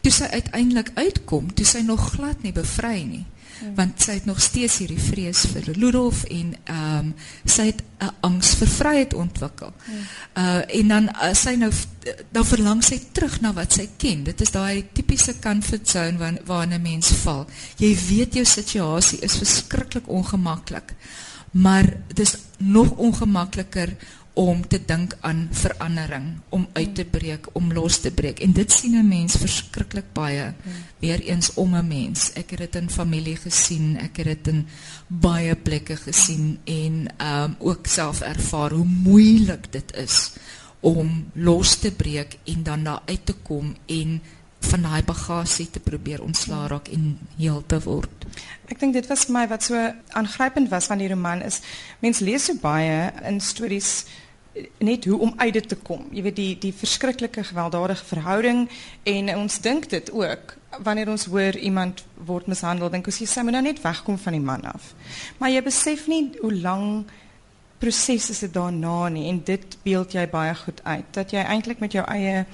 Toe 0.02 0.12
sy 0.12 0.24
uiteindelik 0.24 0.92
uitkom, 0.94 1.54
toe 1.54 1.66
sy 1.66 1.80
nog 1.80 2.12
glad 2.12 2.42
nie 2.44 2.52
bevry 2.52 3.04
nie. 3.04 3.26
Hmm. 3.60 3.76
Want 3.76 4.02
sy 4.02 4.12
het 4.12 4.26
nog 4.26 4.42
steeds 4.42 4.78
hierdie 4.78 5.00
vrees 5.00 5.46
vir 5.46 5.76
Ludolf 5.76 6.24
en 6.24 6.56
ehm 6.64 6.98
um, 6.98 7.14
sy 7.46 7.66
het 7.66 7.84
'n 8.00 8.10
angs 8.20 8.56
vir 8.56 8.68
vryheid 8.68 9.14
ontwikkel. 9.14 9.74
Uh 10.38 10.62
en 10.80 10.88
dan 10.88 11.10
uh, 11.10 11.34
sy 11.34 11.56
nou 11.56 11.72
dan 12.32 12.46
verlang 12.46 12.84
sy 12.84 13.00
terug 13.12 13.42
na 13.42 13.54
wat 13.54 13.74
sy 13.74 13.90
ken. 13.98 14.24
Dit 14.24 14.42
is 14.42 14.52
daai 14.52 14.86
tipiese 14.94 15.40
comfort 15.40 15.90
zone 15.90 16.18
waar 16.18 16.38
waar 16.46 16.68
'n 16.68 16.82
mens 16.82 17.08
val. 17.08 17.46
Jy 17.78 17.98
weet 18.08 18.34
jou 18.34 18.46
situasie 18.46 19.20
is 19.20 19.38
verskriklik 19.38 20.08
ongemaklik 20.08 20.94
maar 21.54 21.98
het 22.08 22.20
is 22.20 22.38
nog 22.58 22.92
ongemakliker 22.92 23.96
om 24.34 24.68
te 24.68 24.80
dink 24.86 25.18
aan 25.22 25.48
verandering, 25.52 26.42
om 26.50 26.68
uit 26.74 26.96
te 26.96 27.06
breek, 27.06 27.48
om 27.52 27.74
los 27.74 28.00
te 28.02 28.12
breek. 28.12 28.40
En 28.40 28.52
dit 28.52 28.72
sien 28.72 28.98
'n 28.98 29.08
mens 29.08 29.36
verskriklik 29.38 30.14
baie 30.14 30.54
weer 31.00 31.22
eens 31.22 31.54
om 31.54 31.76
'n 31.76 31.88
mens. 31.88 32.34
Ek 32.34 32.50
het 32.50 32.60
dit 32.60 32.76
in 32.76 32.90
familie 32.90 33.36
gesien, 33.36 33.98
ek 33.98 34.18
het 34.18 34.26
dit 34.26 34.48
in 34.48 34.68
baie 35.08 35.56
plekke 35.56 35.96
gesien 35.96 36.60
en 36.64 37.08
um, 37.22 37.56
ook 37.60 37.88
self 37.88 38.22
ervaar 38.22 38.72
hoe 38.72 38.86
moeilik 38.86 39.72
dit 39.72 39.96
is 39.96 40.32
om 40.80 41.32
los 41.34 41.76
te 41.76 41.92
breek 41.92 42.38
en 42.44 42.64
dan 42.64 42.84
daar 42.84 43.02
uit 43.06 43.26
te 43.26 43.34
kom 43.34 43.76
en 43.86 44.22
van 44.72 44.88
daai 44.88 45.04
bagasie 45.06 45.70
te 45.70 45.80
probeer 45.84 46.24
ontslaa 46.24 46.68
raak 46.72 46.90
en 46.94 47.18
heel 47.38 47.64
te 47.68 47.80
word. 47.84 48.28
Ek 48.72 48.80
dink 48.80 48.96
dit 48.96 49.08
was 49.12 49.28
vir 49.28 49.36
my 49.36 49.46
wat 49.52 49.64
so 49.68 49.80
aangrypend 50.20 50.72
was 50.72 50.90
van 50.92 51.02
die 51.04 51.10
roman 51.12 51.44
is 51.46 51.62
mens 52.02 52.22
lees 52.24 52.50
so 52.50 52.58
baie 52.62 53.12
in 53.28 53.42
stories 53.44 54.06
net 54.78 55.06
hoe 55.06 55.18
om 55.20 55.34
uit 55.38 55.54
dit 55.54 55.68
te 55.68 55.76
kom. 55.76 56.06
Jy 56.14 56.24
weet 56.28 56.38
die 56.38 56.52
die 56.62 56.74
verskriklike 56.78 57.44
gewelddadige 57.44 58.06
verhouding 58.06 58.68
en 59.10 59.32
ons 59.36 59.60
dink 59.66 59.90
dit 59.90 60.12
ook 60.14 60.56
wanneer 60.86 61.10
ons 61.10 61.26
hoor 61.30 61.58
iemand 61.58 62.04
word 62.26 62.48
mishandel 62.50 62.90
dink 62.94 63.10
ons 63.10 63.20
jy 63.22 63.28
sê 63.30 63.44
moet 63.46 63.58
nou 63.58 63.64
net 63.66 63.82
wegkom 63.82 64.18
van 64.18 64.38
die 64.38 64.44
man 64.44 64.66
af. 64.70 64.94
Maar 65.40 65.54
jy 65.54 65.64
besef 65.66 66.08
nie 66.08 66.28
hoe 66.42 66.54
lank 66.54 67.12
proses 67.84 68.30
is 68.30 68.44
dit 68.46 68.54
daarna 68.54 69.10
nie 69.12 69.28
en 69.32 69.42
dit 69.44 69.78
beeld 69.84 70.14
jy 70.16 70.24
baie 70.32 70.54
goed 70.56 70.80
uit 70.84 71.10
dat 71.18 71.34
jy 71.36 71.42
eintlik 71.44 71.82
met 71.84 71.98
jou 71.98 72.06
eie 72.08 72.46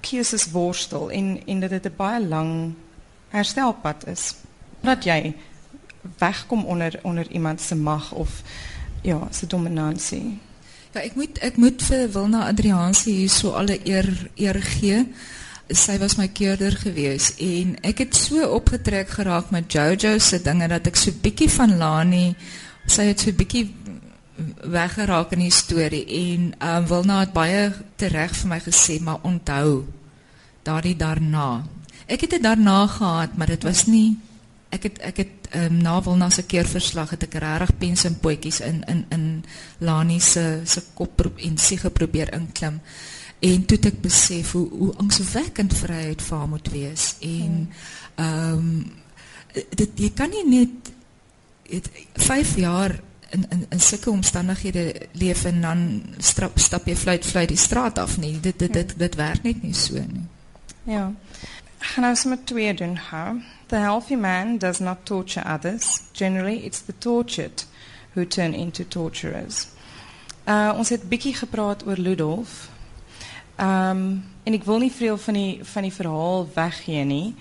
keuses 0.00 0.50
worstel 0.50 1.10
en 1.10 1.40
en 1.46 1.60
dat 1.60 1.70
dit 1.70 1.84
'n 1.86 1.96
baie 1.96 2.26
lang 2.26 2.74
herstelpad 3.28 4.06
is. 4.06 4.34
Dat 4.80 5.04
jy 5.04 5.34
wegkom 6.18 6.64
onder 6.64 6.98
onder 7.02 7.30
iemand 7.30 7.60
se 7.60 7.74
mag 7.74 8.12
of 8.12 8.42
ja, 9.02 9.28
se 9.30 9.46
dominansie. 9.46 10.38
Ja, 10.92 11.00
ek 11.00 11.14
moet 11.14 11.38
ek 11.38 11.56
moet 11.56 11.82
vir 11.82 12.10
Wilna 12.12 12.46
Adriansie 12.46 13.14
hier 13.14 13.30
so 13.30 13.50
alle 13.50 13.78
eer 13.84 14.30
eer 14.34 14.62
gee. 14.62 15.06
Sy 15.68 15.98
was 15.98 16.16
my 16.16 16.28
keurder 16.28 16.74
gewees 16.76 17.34
en 17.38 17.76
ek 17.80 17.98
het 17.98 18.16
so 18.16 18.44
opgetrek 18.44 19.08
geraak 19.08 19.50
met 19.50 19.72
Jojo 19.72 20.18
se 20.18 20.42
dinge 20.42 20.68
dat 20.68 20.86
ek 20.86 20.96
so 20.96 21.10
bietjie 21.22 21.50
van 21.50 21.76
Lani 21.78 22.34
sy 22.90 23.06
het 23.12 23.22
so 23.22 23.32
bietjie 23.32 23.64
weggeraak 24.64 25.32
in 25.36 25.44
die 25.46 25.52
storie 25.52 26.04
en 26.06 26.52
um, 26.58 26.86
Wilna 26.88 27.20
het 27.20 27.32
baie 27.32 27.70
tereg 28.00 28.34
vir 28.38 28.48
my 28.48 28.60
gesê 28.64 28.98
maar 29.00 29.20
onthou 29.22 29.84
daardie 30.62 30.96
daarna. 30.96 31.64
Ek 32.06 32.24
het 32.24 32.36
dit 32.36 32.42
daarna 32.42 32.86
gehad, 32.86 33.36
maar 33.36 33.50
dit 33.50 33.62
was 33.62 33.86
nie 33.86 34.16
ek 34.72 34.86
het 34.88 35.00
ek 35.04 35.16
het 35.20 35.48
um, 35.58 35.76
na 35.84 35.98
Wilna 36.02 36.30
se 36.32 36.44
keerverslag 36.48 37.12
het 37.12 37.26
ek 37.26 37.36
regtig 37.44 37.74
pens 37.78 38.06
en 38.08 38.16
potjies 38.24 38.62
in 38.64 38.80
in 38.88 39.04
in 39.12 39.26
Lani 39.84 40.20
se 40.20 40.62
se 40.64 40.82
kop 40.94 41.26
en 41.36 41.58
sy 41.58 41.76
geprobeer 41.76 42.32
inklim. 42.34 42.80
En 43.42 43.64
toe 43.66 43.76
het 43.76 43.90
ek 43.92 44.00
besef 44.02 44.52
hoe 44.56 44.68
hoe 44.70 44.94
angswekkend 45.02 45.74
vryheid 45.76 46.22
vir 46.22 46.38
haar 46.38 46.48
moet 46.48 46.72
wees 46.72 47.14
en 47.20 47.68
ehm 48.16 48.58
um, 48.58 48.92
dit 49.52 49.98
jy 50.00 50.08
kan 50.16 50.30
nie 50.32 50.46
net 50.48 50.92
5 52.16 52.56
jaar 52.56 52.94
in 53.32 53.46
in 53.48 53.66
in 53.68 53.80
sulke 53.80 54.10
omstandighede 54.10 55.08
leef 55.12 55.44
en 55.44 55.60
dan 55.60 56.02
strap, 56.18 56.58
stap 56.58 56.86
jy 56.86 56.96
fluit 56.96 57.26
fluit 57.26 57.48
die 57.48 57.56
straat 57.56 57.98
af 57.98 58.18
nie. 58.20 58.40
Dit 58.40 58.58
dit 58.58 58.72
dit 58.72 58.94
dit 58.98 59.14
werk 59.14 59.42
net 59.42 59.62
nie 59.62 59.74
so 59.74 59.94
nie. 59.94 60.26
Ja. 60.84 61.12
Gaan 61.78 62.04
nou 62.04 62.14
sommer 62.16 62.38
twee 62.44 62.74
doen 62.74 62.98
how. 63.10 63.40
The 63.66 63.76
healthy 63.76 64.14
man 64.14 64.58
does 64.58 64.78
not 64.78 65.04
torture 65.04 65.44
others. 65.54 66.00
Generally 66.12 66.64
it's 66.64 66.80
the 66.80 66.94
tortured 66.98 67.64
who 68.12 68.26
turn 68.26 68.54
into 68.54 68.84
torturers. 68.88 69.66
Uh 70.44 70.74
ons 70.76 70.88
het 70.88 71.08
bietjie 71.08 71.34
gepraat 71.34 71.86
oor 71.86 71.96
Ludolf. 71.96 72.68
Ehm 73.56 73.90
um, 73.90 74.24
en 74.42 74.54
ek 74.58 74.64
wil 74.64 74.78
nie 74.82 74.92
veel 74.92 75.18
van 75.18 75.34
die 75.34 75.60
van 75.62 75.82
die 75.82 75.92
verhaal 75.92 76.48
weggee 76.54 77.04
nie. 77.04 77.34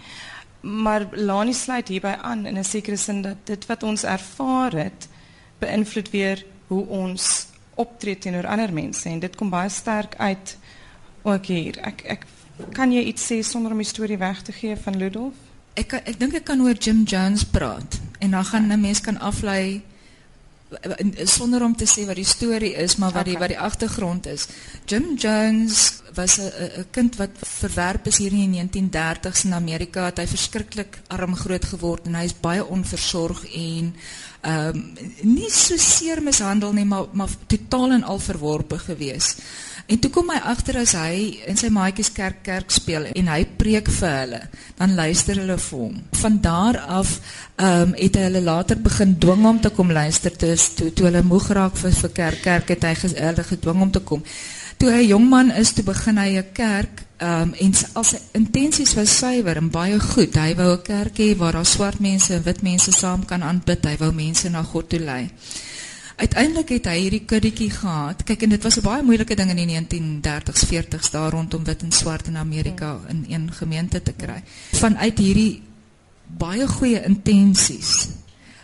Maar 0.61 1.07
Lani 1.11 1.53
sluit 1.53 1.87
hierby 1.87 2.15
aan 2.21 2.45
in 2.45 2.57
'n 2.57 2.63
sekere 2.63 2.97
sin 2.97 3.21
dat 3.21 3.37
dit 3.43 3.65
wat 3.65 3.83
ons 3.83 4.03
ervaar 4.03 4.71
het 4.71 5.07
beïnvloed 5.61 6.09
weer 6.13 6.43
hoe 6.71 6.83
ons 6.87 7.29
optree 7.81 8.17
teenoor 8.17 8.47
ander 8.47 8.73
mense 8.73 9.09
en 9.09 9.21
dit 9.21 9.35
kom 9.39 9.49
baie 9.49 9.69
sterk 9.69 10.15
uit 10.17 10.57
ook 11.23 11.45
hier. 11.45 11.79
Ek 11.85 12.03
ek 12.17 12.25
kan 12.75 12.91
jy 12.93 13.05
iets 13.09 13.25
sê 13.31 13.41
sonder 13.45 13.73
om 13.73 13.81
die 13.81 13.89
storie 13.89 14.19
weg 14.21 14.41
te 14.45 14.53
gee 14.55 14.75
van 14.77 14.97
Ludolf? 14.97 15.37
Ek 15.79 15.95
ek 16.01 16.17
dink 16.19 16.35
ek 16.41 16.45
kan 16.49 16.61
oor 16.61 16.75
Jim 16.75 17.05
Jones 17.07 17.45
praat 17.47 17.99
en 18.19 18.35
dan 18.37 18.45
gaan 18.45 18.71
'n 18.71 18.81
mens 18.81 19.01
kan 19.01 19.17
aflei 19.17 19.81
sonder 21.27 21.63
om 21.63 21.75
te 21.75 21.85
sê 21.85 22.05
wat 22.07 22.15
die 22.15 22.27
storie 22.27 22.73
is, 22.79 22.95
maar 22.95 23.11
wat 23.11 23.27
die 23.27 23.37
wat 23.37 23.51
die 23.51 23.59
agtergrond 23.59 24.25
is. 24.25 24.47
Jim 24.85 25.15
Jones 25.15 26.01
was 26.15 26.39
'n 26.39 26.85
kind 26.91 27.15
wat 27.15 27.29
verwerp 27.35 28.07
is 28.07 28.17
hier 28.17 28.31
in 28.31 28.51
die 28.51 28.63
1930s 28.63 29.43
in 29.43 29.53
Amerika. 29.53 30.05
Het 30.05 30.17
hy 30.17 30.27
verskriklik 30.27 30.99
arm 31.07 31.35
groot 31.35 31.65
geword 31.65 32.05
en 32.05 32.15
hy 32.15 32.23
is 32.23 32.39
baie 32.39 32.65
onversorg 32.65 33.45
en 33.53 33.95
ehm 34.41 34.77
um, 34.77 34.85
nie 35.21 35.49
so 35.53 35.77
seer 35.77 36.21
mishandel 36.21 36.73
nie, 36.73 36.85
maar 36.85 37.11
maar 37.13 37.29
totaal 37.47 37.91
en 37.91 38.03
al 38.03 38.19
verworpe 38.19 38.79
gewees. 38.81 39.35
En 39.85 39.99
toe 39.99 40.09
kom 40.13 40.29
hy 40.33 40.37
agter 40.49 40.79
as 40.81 40.93
hy 40.97 41.41
in 41.49 41.57
sy 41.59 41.69
maatjies 41.73 42.09
kerk 42.15 42.41
kerk 42.45 42.73
speel 42.73 43.05
en 43.11 43.29
hy 43.29 43.43
preek 43.59 43.89
vir 43.99 44.15
hulle, 44.15 44.39
dan 44.79 44.95
luister 44.97 45.41
hulle 45.41 45.57
vir 45.61 45.83
hom. 45.83 45.99
Van 46.21 46.39
daar 46.41 46.79
af 46.99 47.13
ehm 47.57 47.91
um, 47.91 47.93
het 47.99 48.17
hy 48.17 48.25
hulle 48.29 48.41
later 48.41 48.81
begin 48.81 49.13
dwing 49.19 49.45
om 49.45 49.61
te 49.61 49.69
kom 49.69 49.91
luister 49.91 50.33
toe 50.33 50.55
toe, 50.77 50.89
toe 50.89 51.05
hulle 51.09 51.21
moeg 51.21 51.51
raak 51.53 51.77
vir 51.77 51.93
vir 52.01 52.15
kerk 52.21 52.41
kerk 52.41 52.73
het 52.75 52.89
hy 52.89 52.95
ges, 53.03 53.13
hulle 53.19 53.45
gedwing 53.53 53.85
om 53.85 53.91
te 53.91 54.01
kom. 54.01 54.25
Toe 54.81 54.89
hy 54.89 55.05
jong 55.11 55.29
man 55.29 55.51
is, 55.53 55.75
toe 55.77 55.85
begin 55.85 56.17
hy 56.17 56.29
'n 56.39 56.53
kerk 56.53 57.05
ehm 57.21 57.41
um, 57.41 57.53
en 57.53 57.73
al 57.93 58.03
sy 58.03 58.17
intensies 58.37 58.93
was 58.97 59.17
suiwer 59.17 59.57
en 59.61 59.69
baie 59.69 59.99
goed. 59.99 60.35
Hy 60.35 60.55
wou 60.55 60.71
'n 60.73 60.81
kerk 60.81 61.19
waar 61.37 61.53
daar 61.53 61.65
swart 61.65 61.99
mense 61.99 62.33
en 62.33 62.43
wit 62.43 62.61
mense 62.61 62.91
saam 62.91 63.25
kan 63.25 63.43
aanbid. 63.43 63.85
Hy 63.85 63.97
wou 63.97 64.11
mense 64.11 64.49
na 64.49 64.63
God 64.63 64.89
toe 64.89 64.99
lei 64.99 65.29
uiteindelik 66.21 66.69
het 66.75 66.85
hy 66.85 66.97
hierdie 66.99 67.23
kuddetjie 67.25 67.71
gehad. 67.73 68.23
Kyk 68.27 68.45
en 68.45 68.53
dit 68.55 68.63
was 68.63 68.77
'n 68.77 68.85
baie 68.85 69.03
moeilike 69.03 69.35
ding 69.35 69.49
in 69.49 69.61
die 69.61 69.65
1930s, 69.65 70.65
40s 70.69 71.11
daar 71.11 71.31
rondom 71.31 71.63
wit 71.63 71.81
en 71.81 71.91
swart 71.91 72.27
in 72.27 72.37
Amerika 72.37 72.99
in 73.07 73.25
een 73.29 73.51
gemeente 73.51 74.01
te 74.01 74.13
kry. 74.13 74.43
Vanuit 74.71 75.17
hierdie 75.17 75.61
baie 76.37 76.67
goeie 76.67 77.03
intensies 77.03 78.07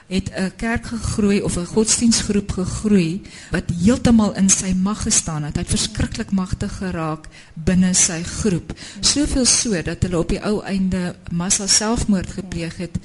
het 0.07 0.31
'n 0.31 0.51
kerk 0.55 0.85
gegroei 0.85 1.41
of 1.41 1.55
'n 1.57 1.65
godsdienstgroep 1.65 2.51
gegroei 2.51 3.21
wat 3.51 3.63
heeltemal 3.83 4.35
in 4.35 4.49
sy 4.49 4.73
mag 4.73 5.01
gestaan 5.01 5.43
het. 5.43 5.55
Hy 5.55 5.61
het 5.61 5.69
verskriklik 5.69 6.31
magtig 6.31 6.77
geraak 6.77 7.27
binne 7.53 7.93
sy 7.93 8.23
groep. 8.23 8.73
Soveel 8.99 9.45
so 9.45 9.81
dat 9.81 10.01
hulle 10.03 10.17
op 10.17 10.29
die 10.29 10.43
ou 10.43 10.63
einde 10.63 11.15
massa 11.31 11.67
selfmoord 11.67 12.29
gepleeg 12.29 12.77
het 12.77 12.97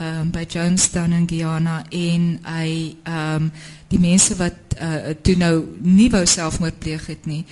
um, 0.00 0.30
by 0.30 0.44
Jonestown 0.48 1.12
in 1.12 1.28
Guyana 1.28 1.84
en 1.88 2.38
hy 2.42 2.96
um, 3.08 3.52
die 3.88 4.00
mense 4.00 4.36
wat 4.36 4.54
uh, 4.82 4.94
toe 5.22 5.36
nou 5.36 5.64
nie 5.78 6.10
wou 6.10 6.26
selfmoord 6.26 6.78
pleeg 6.78 7.06
het 7.06 7.26
nie 7.26 7.44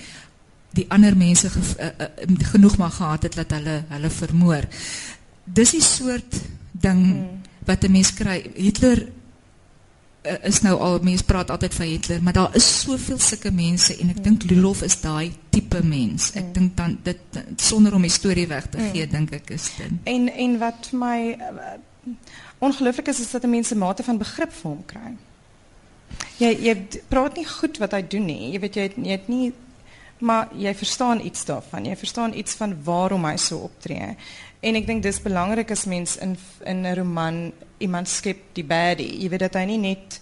die 0.79 0.87
ander 0.89 1.17
mense 1.17 1.51
ge, 1.51 1.61
uh, 1.81 1.87
uh, 1.99 2.49
genoeg 2.53 2.77
maar 2.77 2.91
gehad 2.91 3.23
het 3.23 3.35
dat 3.35 3.51
hulle 3.51 3.83
hulle 3.89 4.11
vermoor. 4.11 4.69
Dis 5.45 5.71
die 5.71 5.83
soort 5.83 6.41
ding 6.73 7.03
hmm. 7.05 7.41
Wat 7.69 7.85
'n 7.85 7.93
mens 7.93 8.15
kry. 8.15 8.39
Hitler 8.55 9.09
uh, 10.23 10.33
is 10.43 10.61
nou 10.61 10.75
al 10.81 10.99
mense 11.03 11.25
praat 11.25 11.51
altyd 11.51 11.75
van 11.75 11.87
Hitler, 11.87 12.23
maar 12.23 12.33
daar 12.33 12.57
is 12.57 12.69
soveel 12.81 13.19
sulke 13.19 13.53
mense 13.53 13.97
en 13.97 14.09
ek 14.09 14.15
hmm. 14.15 14.25
dink 14.25 14.49
Lulov 14.51 14.83
is 14.83 15.01
daai 15.01 15.33
tipe 15.53 15.83
mens. 15.85 16.33
Ek 16.33 16.43
hmm. 16.43 16.53
dink 16.53 16.77
dan 16.77 16.99
dit 17.03 17.21
sonder 17.57 17.95
om 17.95 18.03
die 18.03 18.13
storie 18.13 18.49
weg 18.49 18.69
te 18.73 18.79
gee, 18.79 19.05
hmm. 19.05 19.13
dink 19.13 19.37
ek 19.43 19.55
is 19.57 19.71
dit. 19.77 19.95
En 20.05 20.29
en 20.33 20.59
wat 20.59 20.91
vir 20.91 20.99
my 20.99 21.21
uh, 21.37 21.79
ongelooflik 22.59 23.09
is 23.13 23.21
is 23.21 23.31
dat 23.31 23.47
mense 23.47 23.77
mate 23.77 24.03
van 24.03 24.19
begrip 24.19 24.53
vir 24.53 24.71
hom 24.71 24.85
kry. 24.87 25.15
Jy 26.39 26.53
jy 26.65 26.75
praat 27.09 27.37
nie 27.37 27.47
goed 27.47 27.79
wat 27.79 27.93
hy 27.93 28.03
doen 28.03 28.25
nie. 28.27 28.53
Jy 28.53 28.61
weet 28.61 28.77
jy 28.77 28.91
het, 28.91 29.01
jy 29.05 29.17
het 29.19 29.29
nie 29.29 29.53
maar 30.19 30.49
jy 30.57 30.75
verstaan 30.75 31.21
iets 31.25 31.45
daarvan. 31.45 31.85
Jy 31.85 31.97
verstaan 31.97 32.35
iets 32.35 32.55
van 32.59 32.75
waarom 32.85 33.25
hy 33.25 33.37
so 33.37 33.59
optree. 33.69 34.17
En 34.61 34.75
ek 34.75 34.87
dink 34.87 35.03
dis 35.03 35.23
belangrik 35.23 35.71
as 35.71 35.85
mens 35.85 36.17
in 36.17 36.37
in 36.65 36.87
'n 36.87 36.95
roman 36.95 37.53
iemand 37.79 38.09
skep 38.09 38.39
die 38.53 38.65
baddie. 38.65 39.21
Jy 39.23 39.29
weet 39.29 39.41
dat 39.41 39.55
hy 39.55 39.65
nie 39.65 39.79
net 39.79 40.21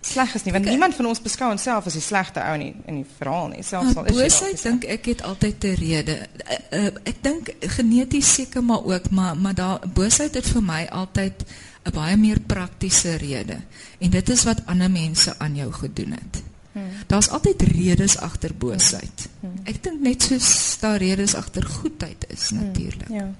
sleg 0.00 0.34
is 0.34 0.44
nie, 0.44 0.52
want 0.52 0.64
niemand 0.64 0.94
van 0.94 1.06
ons 1.06 1.20
beskou 1.22 1.50
onsself 1.50 1.86
as 1.86 1.96
die 1.98 2.02
slegte 2.02 2.40
ou 2.40 2.54
in 2.54 2.82
in 2.86 3.00
die 3.02 3.06
verhaal 3.18 3.48
nie. 3.48 3.62
Selfs 3.62 3.96
al 3.96 4.06
is 4.06 4.14
jy 4.14 4.22
Boosheid 4.22 4.62
dink 4.62 4.84
ek 4.84 5.06
het 5.12 5.22
altyd 5.22 5.64
'n 5.64 5.74
rede. 5.74 6.16
Uh, 6.46 6.78
uh, 6.78 6.92
ek 7.04 7.22
dink 7.22 7.50
geneties 7.60 8.34
seker 8.34 8.64
maar 8.64 8.84
ook, 8.84 9.10
maar 9.10 9.36
maar 9.36 9.54
daar 9.54 9.80
boosheid 9.94 10.34
het 10.34 10.48
vir 10.48 10.62
my 10.62 10.86
altyd 10.90 11.44
'n 11.84 11.92
baie 11.92 12.16
meer 12.16 12.40
praktiese 12.40 13.16
rede. 13.16 13.58
En 13.98 14.10
dit 14.10 14.28
is 14.28 14.44
wat 14.44 14.62
ander 14.66 14.90
mense 14.90 15.38
aan 15.38 15.54
jou 15.54 15.72
gedoen 15.72 16.12
het. 16.12 16.42
Hmm. 16.72 16.90
Daar's 17.06 17.28
altyd 17.28 17.62
redes 17.62 18.18
agter 18.18 18.54
boosheid. 18.54 19.28
Hmm. 19.40 19.50
hmm. 19.50 19.60
Ek 19.64 19.82
dink 19.82 20.00
net 20.00 20.22
soos 20.22 20.76
daar 20.80 20.96
redes 20.96 21.34
agter 21.34 21.64
goedheid 21.64 22.24
is 22.28 22.48
hmm. 22.48 22.58
natuurlik. 22.58 23.08
Ja. 23.08 23.34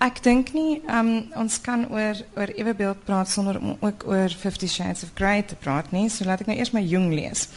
Ek 0.00 0.22
dink 0.24 0.52
nie 0.56 0.80
um, 0.88 1.28
ons 1.36 1.58
kan 1.60 1.84
oor 1.92 2.20
oor 2.36 2.52
ewebeeld 2.56 3.04
praat 3.04 3.28
sonder 3.28 3.58
om 3.60 3.76
ook 3.80 4.06
oor 4.08 4.32
50 4.32 4.70
Shades 4.72 5.04
of 5.04 5.12
Grey 5.14 5.42
te 5.42 5.56
praat 5.56 5.90
nie. 5.92 6.08
So 6.08 6.24
laat 6.24 6.44
ek 6.44 6.50
nou 6.50 6.56
eers 6.56 6.72
my 6.72 6.82
jong 6.84 7.10
lees. 7.12 7.48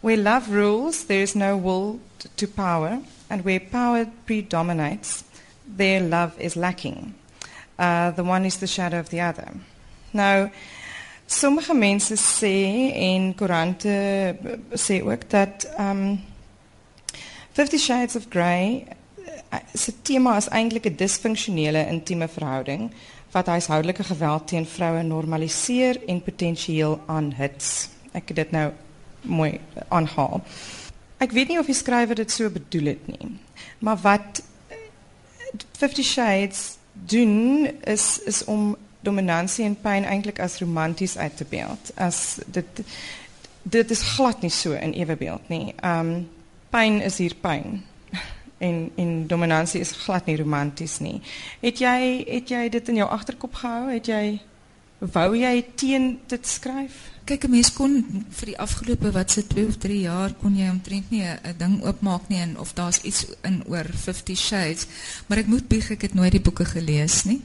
Where 0.00 0.16
love 0.16 0.50
rules, 0.50 1.04
there 1.06 1.22
is 1.22 1.34
no 1.34 1.56
will 1.56 2.00
to 2.36 2.46
power, 2.48 2.98
and 3.30 3.44
where 3.44 3.60
power 3.60 4.06
predominates, 4.26 5.24
there 5.66 6.00
love 6.00 6.32
is 6.38 6.56
lacking. 6.56 7.14
Uh, 7.78 8.10
the 8.10 8.24
one 8.24 8.44
is 8.44 8.58
the 8.58 8.66
shadow 8.66 8.98
of 8.98 9.10
the 9.10 9.20
other. 9.20 9.52
Now, 10.12 10.50
Sommige 11.32 11.72
mense 11.72 12.16
sê 12.16 12.92
en 12.92 13.34
koerante 13.34 14.36
sê 14.76 15.00
ook 15.00 15.30
dat 15.30 15.64
um 15.78 16.20
50 17.52 17.78
Shades 17.80 18.16
of 18.16 18.26
Grey 18.28 18.84
eh, 18.88 18.96
se 19.74 19.92
tema 20.02 20.36
is 20.36 20.48
eintlik 20.48 20.86
'n 20.86 20.96
disfunksionele 20.96 21.86
intieme 21.86 22.28
verhouding 22.28 22.90
wat 23.30 23.46
huishoudelike 23.46 24.04
geweld 24.04 24.46
teen 24.48 24.66
vroue 24.66 25.02
normaliseer 25.02 26.00
en 26.06 26.22
potensieel 26.22 27.00
aanhits. 27.06 27.88
Ek 28.12 28.28
het 28.28 28.36
dit 28.36 28.50
nou 28.50 28.72
mooi 29.20 29.60
aanhaal. 29.88 30.42
Ek 31.16 31.32
weet 31.32 31.48
nie 31.48 31.58
of 31.58 31.66
die 31.66 31.74
skrywer 31.74 32.14
dit 32.14 32.30
so 32.30 32.50
bedoel 32.50 32.84
het 32.84 33.06
nie, 33.06 33.38
maar 33.78 33.96
wat 33.96 34.42
50 35.78 36.04
Shades 36.04 36.76
doen 36.92 37.68
is 37.84 38.20
is 38.24 38.44
om 38.44 38.76
dominantie 39.00 39.64
en 39.64 39.80
pijn 39.80 40.04
eigenlijk 40.04 40.40
als 40.40 40.58
romantisch 40.58 41.16
uit 41.18 41.36
te 41.36 41.44
beeld. 41.48 41.92
As 41.94 42.38
dit, 42.46 42.80
dit 43.62 43.90
is 43.90 44.02
glad 44.02 44.40
niet 44.40 44.52
zo 44.52 44.72
in 44.72 44.92
evenbeeld. 44.92 45.48
Nee. 45.48 45.74
Um, 45.84 46.28
pijn 46.70 47.00
is 47.00 47.18
hier 47.18 47.34
pijn. 47.34 47.84
En, 48.62 48.90
en 48.94 49.26
dominantie 49.26 49.80
is 49.80 49.90
glad 49.90 50.26
niet 50.26 50.38
romantisch. 50.38 50.98
Nie. 50.98 51.20
Het, 51.60 51.78
jij, 51.78 52.24
het 52.28 52.48
jij 52.48 52.68
dit 52.68 52.88
in 52.88 52.94
jouw 52.94 53.06
achterkop 53.06 53.54
gehouden? 53.54 53.94
Het 53.94 54.06
jij, 54.06 54.40
wou 54.98 55.38
jij 55.38 55.66
teen 55.74 56.18
dit 56.26 56.46
schrijven? 56.46 57.10
Kijk, 57.24 57.42
een 57.42 57.50
mens 57.50 57.72
kon 57.72 58.24
voor 58.30 58.46
die 58.46 58.58
afgelopen 58.58 59.12
wat 59.12 59.30
ze 59.30 59.46
twee 59.46 59.66
of 59.66 59.76
drie 59.76 60.00
jaar 60.00 60.32
kon 60.32 60.56
jy 60.56 60.68
omtrent 60.68 61.10
nie 61.10 61.22
'n 61.22 61.54
ding 61.56 61.84
oopmaak 61.84 62.28
nie 62.28 62.38
en 62.38 62.58
of 62.58 62.72
daar's 62.72 63.00
iets 63.00 63.26
in 63.42 63.62
oor 63.66 63.86
50 63.90 64.38
Shades, 64.38 64.86
maar 65.26 65.38
ek 65.38 65.46
moet 65.46 65.68
bieg 65.68 65.90
ek 65.90 66.02
het 66.02 66.14
nooit 66.14 66.32
die 66.32 66.40
boeke 66.40 66.64
gelees 66.64 67.24
nie 67.24 67.40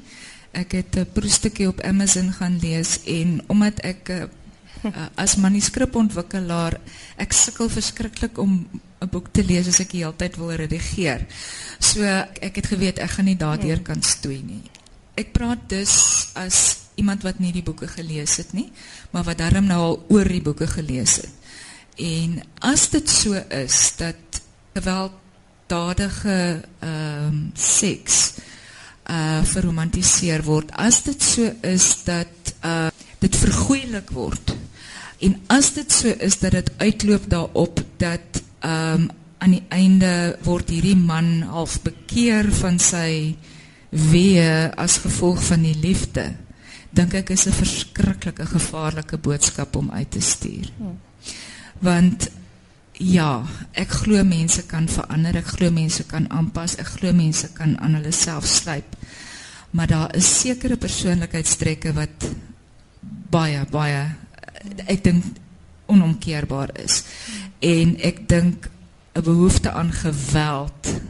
ek 0.51 0.71
het 0.71 0.95
'n 0.95 1.11
proestukkie 1.13 1.67
op 1.67 1.81
Amazon 1.81 2.31
gaan 2.31 2.57
lees 2.59 3.03
en 3.03 3.41
omdat 3.47 3.79
ek 3.79 4.29
uh, 4.83 5.07
as 5.15 5.37
manuskripontwikkelaar 5.41 6.79
ek 7.17 7.33
sukkel 7.33 7.69
verskriklik 7.69 8.37
om 8.37 8.67
'n 9.01 9.09
boek 9.09 9.29
te 9.31 9.43
lees 9.45 9.67
as 9.67 9.79
ek 9.79 9.91
die 9.91 10.03
hele 10.03 10.15
tyd 10.17 10.37
wil 10.37 10.51
redigeer. 10.51 11.25
So 11.79 12.01
ek 12.03 12.55
het 12.55 12.67
geweet 12.67 12.99
ek 12.99 13.17
gaan 13.17 13.25
nie 13.25 13.37
daardeur 13.37 13.81
kan 13.81 14.01
stoei 14.01 14.41
nie. 14.41 14.63
Ek 15.17 15.33
praat 15.33 15.69
dus 15.69 15.93
as 16.33 16.87
iemand 16.95 17.23
wat 17.23 17.39
nie 17.39 17.51
die 17.53 17.63
boeke 17.63 17.87
gelees 17.87 18.37
het 18.37 18.53
nie, 18.53 18.71
maar 19.11 19.23
wat 19.23 19.37
darm 19.37 19.65
nou 19.69 19.79
al 19.81 20.05
oor 20.09 20.25
die 20.25 20.41
boeke 20.41 20.67
gelees 20.67 21.21
het. 21.21 21.33
En 21.97 22.41
as 22.61 22.89
dit 22.89 23.09
so 23.09 23.33
is 23.33 23.93
dat 23.97 24.41
gewelddadige 24.77 26.61
ehm 26.79 27.27
um, 27.27 27.51
seks 27.53 28.33
uh 29.09 29.41
verromantiseer 29.43 30.43
word. 30.43 30.71
As 30.71 31.03
dit 31.03 31.23
so 31.23 31.51
is 31.61 32.03
dat 32.03 32.53
uh 32.65 32.89
dit 33.19 33.35
vergoeilik 33.35 34.09
word. 34.13 34.56
En 35.19 35.37
as 35.47 35.73
dit 35.73 35.91
so 35.91 36.13
is 36.19 36.39
dat 36.39 36.51
dit 36.51 36.71
uitloop 36.77 37.29
daarop 37.29 37.81
dat 37.97 38.41
um 38.65 39.09
aan 39.37 39.53
die 39.53 39.63
einde 39.69 40.37
word 40.45 40.71
hierdie 40.73 40.97
man 40.97 41.43
half 41.45 41.77
bekeer 41.85 42.49
van 42.57 42.79
sy 42.81 43.37
weë 43.93 44.73
as 44.81 44.97
gevolg 45.03 45.43
van 45.45 45.61
die 45.61 45.75
liefde, 45.77 46.31
dink 46.89 47.13
ek 47.13 47.29
is 47.35 47.45
'n 47.47 47.53
verskriklike 47.53 48.45
gevaarlike 48.45 49.17
boodskap 49.17 49.75
om 49.75 49.91
uit 49.91 50.11
te 50.11 50.21
stuur. 50.21 50.71
Hmm. 50.77 50.97
Want 51.79 52.29
ja, 52.93 53.45
ek 53.73 53.89
glo 53.89 54.23
mense 54.23 54.65
kan 54.65 54.87
verander, 54.87 55.37
ek 55.37 55.53
glo 55.57 55.71
mense 55.71 56.03
kan 56.03 56.29
aanpas, 56.29 56.75
ek 56.75 56.87
glo 56.97 57.13
mense 57.13 57.49
kan 57.53 57.77
aan 57.79 57.93
hulle 57.93 58.11
self 58.11 58.45
slyp. 58.45 58.95
Maar 59.71 59.87
daar 59.87 60.15
is 60.15 60.39
sekere 60.39 60.77
persoonlikheidstrekke 60.77 61.93
wat 61.93 62.25
baie 63.29 63.65
baie 63.71 64.15
ek 64.85 65.03
dink 65.03 65.23
onomkeerbaar 65.85 66.69
is. 66.83 67.03
En 67.59 67.95
ek 68.01 68.27
dink 68.29 68.69
'n 69.13 69.23
behoefte 69.23 69.71
aan 69.71 69.91
geweld 69.91 71.01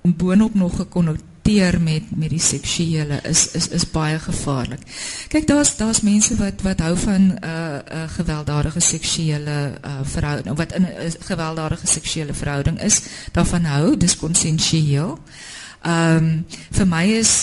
om 0.00 0.16
boonop 0.16 0.54
nog 0.54 0.76
gekonnoteer 0.76 1.80
met 1.80 2.02
met 2.16 2.30
die 2.30 2.40
seksuele 2.40 3.20
is 3.22 3.50
is 3.50 3.68
is 3.68 3.90
baie 3.90 4.18
gevaarlik. 4.18 4.80
Kyk, 5.28 5.46
daar's 5.46 5.76
daar's 5.76 6.00
mense 6.00 6.36
wat 6.36 6.62
wat 6.62 6.80
hou 6.80 6.96
van 6.96 7.22
'n 7.22 7.38
uh, 7.44 7.78
'n 7.78 7.96
uh, 7.96 8.08
gewelddadige 8.08 8.80
seksuele 8.80 9.78
uh, 9.84 9.98
verhouding 10.02 10.56
wat 10.56 10.72
in 10.72 10.82
'n 10.82 11.14
gewelddadige 11.20 11.86
seksuele 11.86 12.34
verhouding 12.34 12.80
is, 12.80 13.02
daarvan 13.32 13.64
hou, 13.64 13.96
dis 13.96 14.16
konsensueel. 14.16 15.18
Ehm 15.18 15.53
um, 15.84 16.44
vir 16.70 16.86
my 16.86 17.04
is 17.18 17.34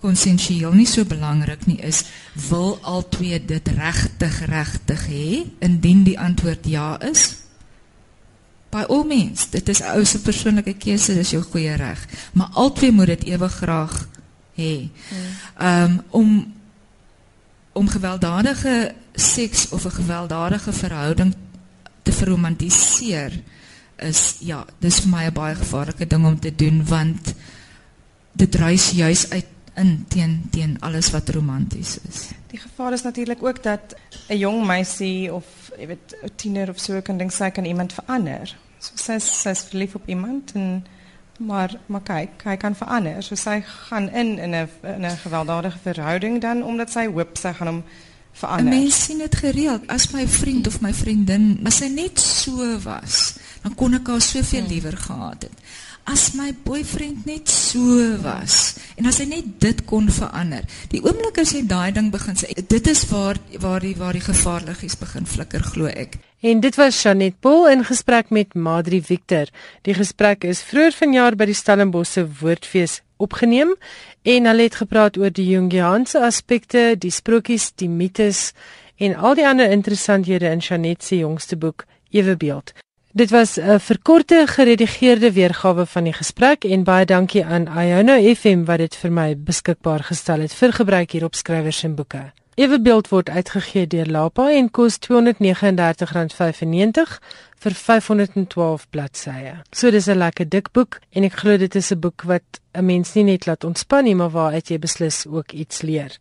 konsensueel 0.00 0.70
uh, 0.70 0.74
uh, 0.74 0.78
nie 0.78 0.86
so 0.86 1.04
belangrik 1.04 1.66
nie 1.66 1.80
is 1.82 2.04
wil 2.48 2.78
al 2.82 3.08
twee 3.08 3.38
dit 3.44 3.68
regtig 3.68 4.38
regtig 4.50 5.08
hê 5.10 5.26
indien 5.60 6.04
die 6.04 6.18
antwoord 6.18 6.66
ja 6.66 6.94
is 7.00 7.46
by 8.76 8.84
all 8.88 9.04
means, 9.08 9.48
dit 9.50 9.68
is 9.72 9.80
ou 9.94 10.04
se 10.04 10.20
persoonlike 10.24 10.76
keuse, 10.82 11.14
dis 11.16 11.32
jou 11.36 11.42
goeie 11.44 11.74
reg. 11.78 12.02
Maar 12.36 12.52
albei 12.60 12.90
moet 12.92 13.14
dit 13.14 13.30
ewig 13.32 13.58
graag 13.62 13.96
hê. 14.58 14.74
Ehm 15.56 15.96
um, 15.96 15.98
om 16.10 16.54
om 17.76 17.88
gewelddadige 17.88 18.94
seks 19.12 19.68
of 19.68 19.84
'n 19.84 19.98
gewelddadige 20.00 20.72
verhouding 20.72 21.34
te 22.02 22.12
verromantiseer 22.12 23.32
is 23.96 24.36
ja, 24.40 24.64
dis 24.80 25.00
vir 25.00 25.10
my 25.10 25.24
'n 25.26 25.32
baie 25.32 25.54
gevaarlike 25.54 26.06
ding 26.06 26.24
om 26.26 26.40
te 26.40 26.54
doen 26.54 26.84
want 26.84 27.34
dit 28.36 28.54
reis 28.54 28.90
juis 28.90 29.30
uit 29.30 29.52
in 29.76 30.04
teen 30.08 30.48
teen 30.50 30.76
alles 30.80 31.10
wat 31.12 31.28
romanties 31.28 31.98
is. 32.08 32.28
Die 32.52 32.58
gevaar 32.58 32.92
is 32.92 33.02
natuurlik 33.02 33.42
ook 33.42 33.62
dat 33.62 33.94
'n 34.28 34.38
jong 34.38 34.66
meisie 34.66 35.34
of 35.34 35.44
jy 35.78 35.86
weet 35.86 36.16
'n 36.22 36.30
tiener 36.36 36.68
of 36.68 36.78
so 36.78 37.00
kan 37.00 37.18
dink 37.18 37.30
sy 37.32 37.50
kan 37.50 37.64
iemand 37.64 37.92
verander. 37.92 38.56
So 38.78 39.12
is 39.12 39.64
verlief 39.68 39.94
op 39.94 40.08
iemand 40.08 40.52
en 40.52 40.86
maar 41.38 41.78
maar 41.86 42.00
kyk, 42.00 42.42
hy 42.44 42.56
kan 42.56 42.76
verander. 42.76 43.22
So 43.22 43.34
sy 43.34 43.60
gaan 43.60 44.10
in 44.10 44.38
in 44.38 44.54
'n 44.54 44.68
in 44.82 45.04
'n 45.04 45.16
gewelddadige 45.16 45.78
verhouding 45.82 46.40
dan 46.40 46.62
omdat 46.62 46.90
sy 46.90 47.06
hoop 47.06 47.36
sy 47.36 47.52
gaan 47.52 47.66
hom 47.66 47.82
verander. 48.32 48.74
'n 48.74 48.78
Mens 48.78 49.04
sien 49.04 49.18
dit 49.18 49.36
gereeld 49.36 49.86
as 49.86 50.10
my 50.10 50.28
vriend 50.28 50.66
of 50.66 50.80
my 50.80 50.94
vriendin, 50.94 51.60
as 51.64 51.76
sy 51.76 51.88
net 51.88 52.20
so 52.20 52.78
was, 52.82 53.34
dan 53.62 53.74
kon 53.74 53.94
ek 53.94 54.06
haar 54.06 54.20
soveel 54.20 54.66
liewer 54.66 54.96
gehad 54.96 55.42
het. 55.42 55.58
As 56.06 56.36
my 56.38 56.52
boyfriend 56.64 57.24
net 57.26 57.48
so 57.50 57.82
was 58.22 58.76
en 58.94 59.08
as 59.10 59.18
hy 59.18 59.24
net 59.26 59.48
dit 59.60 59.80
kon 59.90 60.06
verander. 60.06 60.62
Die 60.92 61.00
oomblik 61.02 61.40
as 61.42 61.50
jy 61.50 61.64
daai 61.66 61.90
ding 61.96 62.12
begin 62.14 62.38
sê, 62.38 62.52
dit 62.54 62.90
is 62.92 63.02
waar 63.10 63.40
waar 63.58 63.82
die 63.82 63.96
waar 63.98 64.14
die 64.14 64.22
gevaarligies 64.22 64.94
begin 65.00 65.26
flikker 65.26 65.66
glo 65.66 65.90
ek. 65.90 66.14
En 66.46 66.62
dit 66.62 66.78
was 66.78 67.02
Janet 67.02 67.40
Pol 67.42 67.66
in 67.72 67.82
gesprek 67.90 68.30
met 68.30 68.54
Madri 68.54 69.02
Victor. 69.02 69.50
Die 69.82 69.98
gesprek 69.98 70.46
is 70.46 70.62
vroeër 70.62 70.94
vanjaar 70.94 71.34
by 71.34 71.50
die 71.50 71.58
Stellenbosse 71.58 72.22
Woordfees 72.38 73.00
opgeneem 73.18 73.74
en 74.22 74.46
hulle 74.46 74.70
het 74.70 74.78
gepraat 74.78 75.18
oor 75.18 75.34
die 75.34 75.50
Jungiaanse 75.50 76.22
aspekte, 76.22 76.92
die 76.94 77.10
sprokies, 77.10 77.72
die 77.74 77.90
mites 77.90 78.52
en 79.02 79.18
al 79.18 79.34
die 79.34 79.48
ander 79.48 79.74
interessanthede 79.74 80.54
in 80.54 80.62
Janet 80.62 81.02
se 81.02 81.18
jongste 81.18 81.58
boek 81.58 81.88
Ewebeeld. 82.14 82.76
Dit 83.16 83.30
was 83.30 83.56
'n 83.56 83.80
verkorte 83.80 84.42
geredigeerde 84.46 85.32
weergawe 85.32 85.86
van 85.86 86.04
die 86.04 86.12
gesprek 86.12 86.64
en 86.64 86.84
baie 86.84 87.04
dankie 87.04 87.44
aan 87.44 87.78
Iono 87.78 88.34
FM 88.34 88.64
wat 88.64 88.78
dit 88.78 88.96
vir 88.96 89.12
my 89.12 89.36
beskikbaar 89.36 90.02
gestel 90.02 90.40
het 90.40 90.54
vir 90.54 90.72
gebruik 90.72 91.10
hier 91.10 91.24
op 91.24 91.34
skrywers 91.34 91.82
en 91.82 91.94
boeke. 91.94 92.32
Ewebeeld 92.54 93.08
word 93.08 93.28
uitgegee 93.28 93.86
deur 93.86 94.06
Lapa 94.06 94.50
en 94.50 94.70
kos 94.70 94.98
R239.95 94.98 97.18
vir 97.58 97.74
512 97.74 98.86
bladsye. 98.90 99.54
So 99.70 99.90
dis 99.90 100.08
'n 100.08 100.18
lekker 100.18 100.48
dik 100.48 100.72
boek 100.72 100.98
en 101.10 101.22
ek 101.22 101.32
glo 101.32 101.56
dit 101.56 101.74
is 101.74 101.92
'n 101.92 102.00
boek 102.00 102.22
wat 102.22 102.60
'n 102.74 102.84
mens 102.84 103.14
nie 103.14 103.24
net 103.24 103.46
laat 103.46 103.64
ontspan 103.64 104.04
nie, 104.04 104.14
maar 104.14 104.30
waaruit 104.30 104.68
jy 104.68 104.78
beslis 104.78 105.26
ook 105.26 105.52
iets 105.52 105.82
leer. 105.82 106.18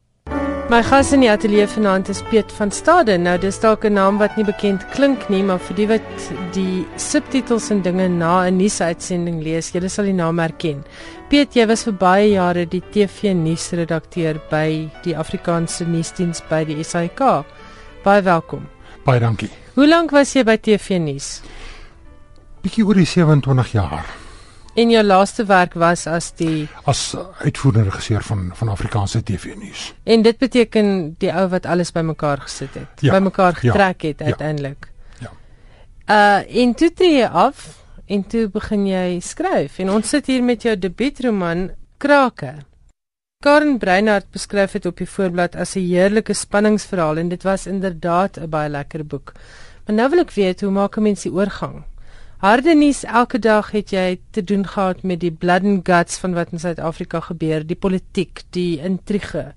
My 0.65 0.79
gas 0.81 1.11
in 1.13 1.21
die 1.21 1.29
ateljee 1.29 1.67
vanaand 1.69 2.07
is 2.09 2.23
Piet 2.25 2.49
van 2.57 2.71
Staden. 2.73 3.21
Nou 3.27 3.35
dis 3.37 3.59
dalk 3.61 3.85
'n 3.85 3.93
naam 3.93 4.17
wat 4.17 4.35
nie 4.35 4.45
bekend 4.45 4.81
klink 4.95 5.29
nie, 5.29 5.43
maar 5.43 5.59
vir 5.59 5.75
die 5.75 5.87
wat 5.87 6.31
die 6.53 6.87
subtitels 6.97 7.69
en 7.69 7.81
dinge 7.81 8.07
na 8.07 8.47
'n 8.47 8.57
nuusuitsending 8.57 9.43
lees, 9.43 9.71
julle 9.71 9.89
sal 9.89 10.05
die 10.05 10.13
naam 10.13 10.39
herken. 10.39 10.83
Piet, 11.29 11.53
jy 11.53 11.67
was 11.67 11.83
vir 11.83 11.93
baie 11.93 12.31
jare 12.31 12.65
die 12.65 12.81
TV 12.91 13.35
nuusredakteur 13.35 14.41
by 14.49 14.89
die 15.03 15.15
Afrikaanse 15.15 15.85
nuusdiens 15.85 16.41
by 16.49 16.63
die 16.65 16.83
SAK. 16.83 17.45
Baie 18.03 18.21
welkom. 18.21 18.67
Baie 19.03 19.19
dankie. 19.19 19.51
Hoe 19.75 19.87
lank 19.87 20.11
was 20.11 20.33
jy 20.33 20.43
by 20.43 20.57
TV 20.57 20.97
nuus? 20.99 21.41
Bietjie 22.63 22.85
oor 22.85 22.95
die 22.95 23.05
27 23.05 23.71
jaar 23.71 24.24
En 24.75 24.89
jou 24.91 25.03
laaste 25.03 25.45
werk 25.45 25.73
was 25.73 26.07
as 26.07 26.31
die 26.35 26.67
as 26.83 27.15
uitvoerende 27.39 27.89
regisseur 27.89 28.23
van 28.23 28.51
van 28.55 28.69
Afrikaanse 28.69 29.23
TV 29.23 29.55
nuus. 29.55 29.93
en 30.03 30.21
dit 30.21 30.37
beteken 30.37 31.15
die 31.17 31.31
ou 31.33 31.47
wat 31.49 31.65
alles 31.65 31.91
bymekaar 31.91 32.41
gesit 32.41 32.73
het, 32.73 33.01
Ja, 33.01 33.13
bymekaar 33.13 33.57
ja, 33.61 33.71
getrek 33.71 34.01
het 34.01 34.19
ja. 34.19 34.25
uiteindelik. 34.25 34.87
Ja. 35.19 35.31
Uh 36.09 36.61
en 36.63 36.73
toe 36.73 36.93
tree 36.93 37.17
jy 37.17 37.25
af 37.25 37.83
en 38.07 38.23
toe 38.27 38.47
begin 38.49 38.87
jy 38.87 39.19
skryf 39.19 39.79
en 39.79 39.89
ons 39.89 40.09
sit 40.09 40.25
hier 40.25 40.43
met 40.43 40.61
jou 40.63 40.75
debuutroman 40.77 41.69
Krake. 41.97 42.53
Karen 43.43 43.77
Breinhardt 43.77 44.31
beskryf 44.31 44.71
dit 44.71 44.85
op 44.85 44.97
die 44.97 45.07
voorblad 45.09 45.55
as 45.55 45.75
'n 45.75 45.79
heerlike 45.87 46.33
spanningsverhaal 46.33 47.17
en 47.17 47.29
dit 47.29 47.43
was 47.43 47.67
inderdaad 47.67 48.37
'n 48.37 48.49
baie 48.49 48.69
lekker 48.69 49.05
boek. 49.05 49.31
Maar 49.85 49.95
nou 49.95 50.09
wil 50.09 50.19
ek 50.19 50.31
weet 50.31 50.61
hoe 50.61 50.71
maak 50.71 50.97
'n 50.97 51.01
mens 51.01 51.21
die 51.21 51.31
oorgang? 51.31 51.83
Harde 52.43 52.73
nuus 52.75 53.05
elke 53.07 53.39
dag 53.39 53.69
het 53.71 53.93
jy 53.95 54.17
te 54.35 54.41
doen 54.43 54.65
gehad 54.67 55.03
met 55.07 55.21
die 55.23 55.31
blood 55.31 55.63
and 55.63 55.85
guts 55.87 56.17
van 56.19 56.33
wat 56.35 56.51
in 56.51 56.59
Suid-Afrika 56.59 57.21
gebeur, 57.29 57.63
die 57.63 57.79
politiek, 57.79 58.43
die 58.51 58.81
intrige. 58.83 59.53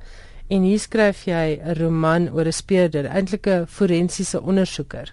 En 0.49 0.63
hier 0.63 0.79
skryf 0.79 1.25
jy 1.27 1.59
'n 1.59 1.75
roman 1.75 2.31
oor 2.31 2.47
'n 2.47 2.53
speurder, 2.53 3.07
eintlik 3.11 3.47
'n 3.47 3.67
forensiese 3.67 4.41
ondersoeker. 4.41 5.13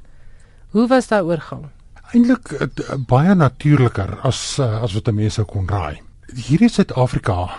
Hoe 0.70 0.88
was 0.88 1.08
daai 1.08 1.24
oorgang? 1.24 1.66
Eintlik 2.14 2.52
uh, 2.52 2.68
baie 3.08 3.36
natuurliker 3.36 4.20
as 4.22 4.60
uh, 4.60 4.84
as 4.84 4.94
wat 4.94 5.12
mense 5.12 5.44
kon 5.44 5.68
raai. 5.68 6.02
Hier 6.36 6.62
in 6.62 6.70
Suid-Afrika 6.70 7.50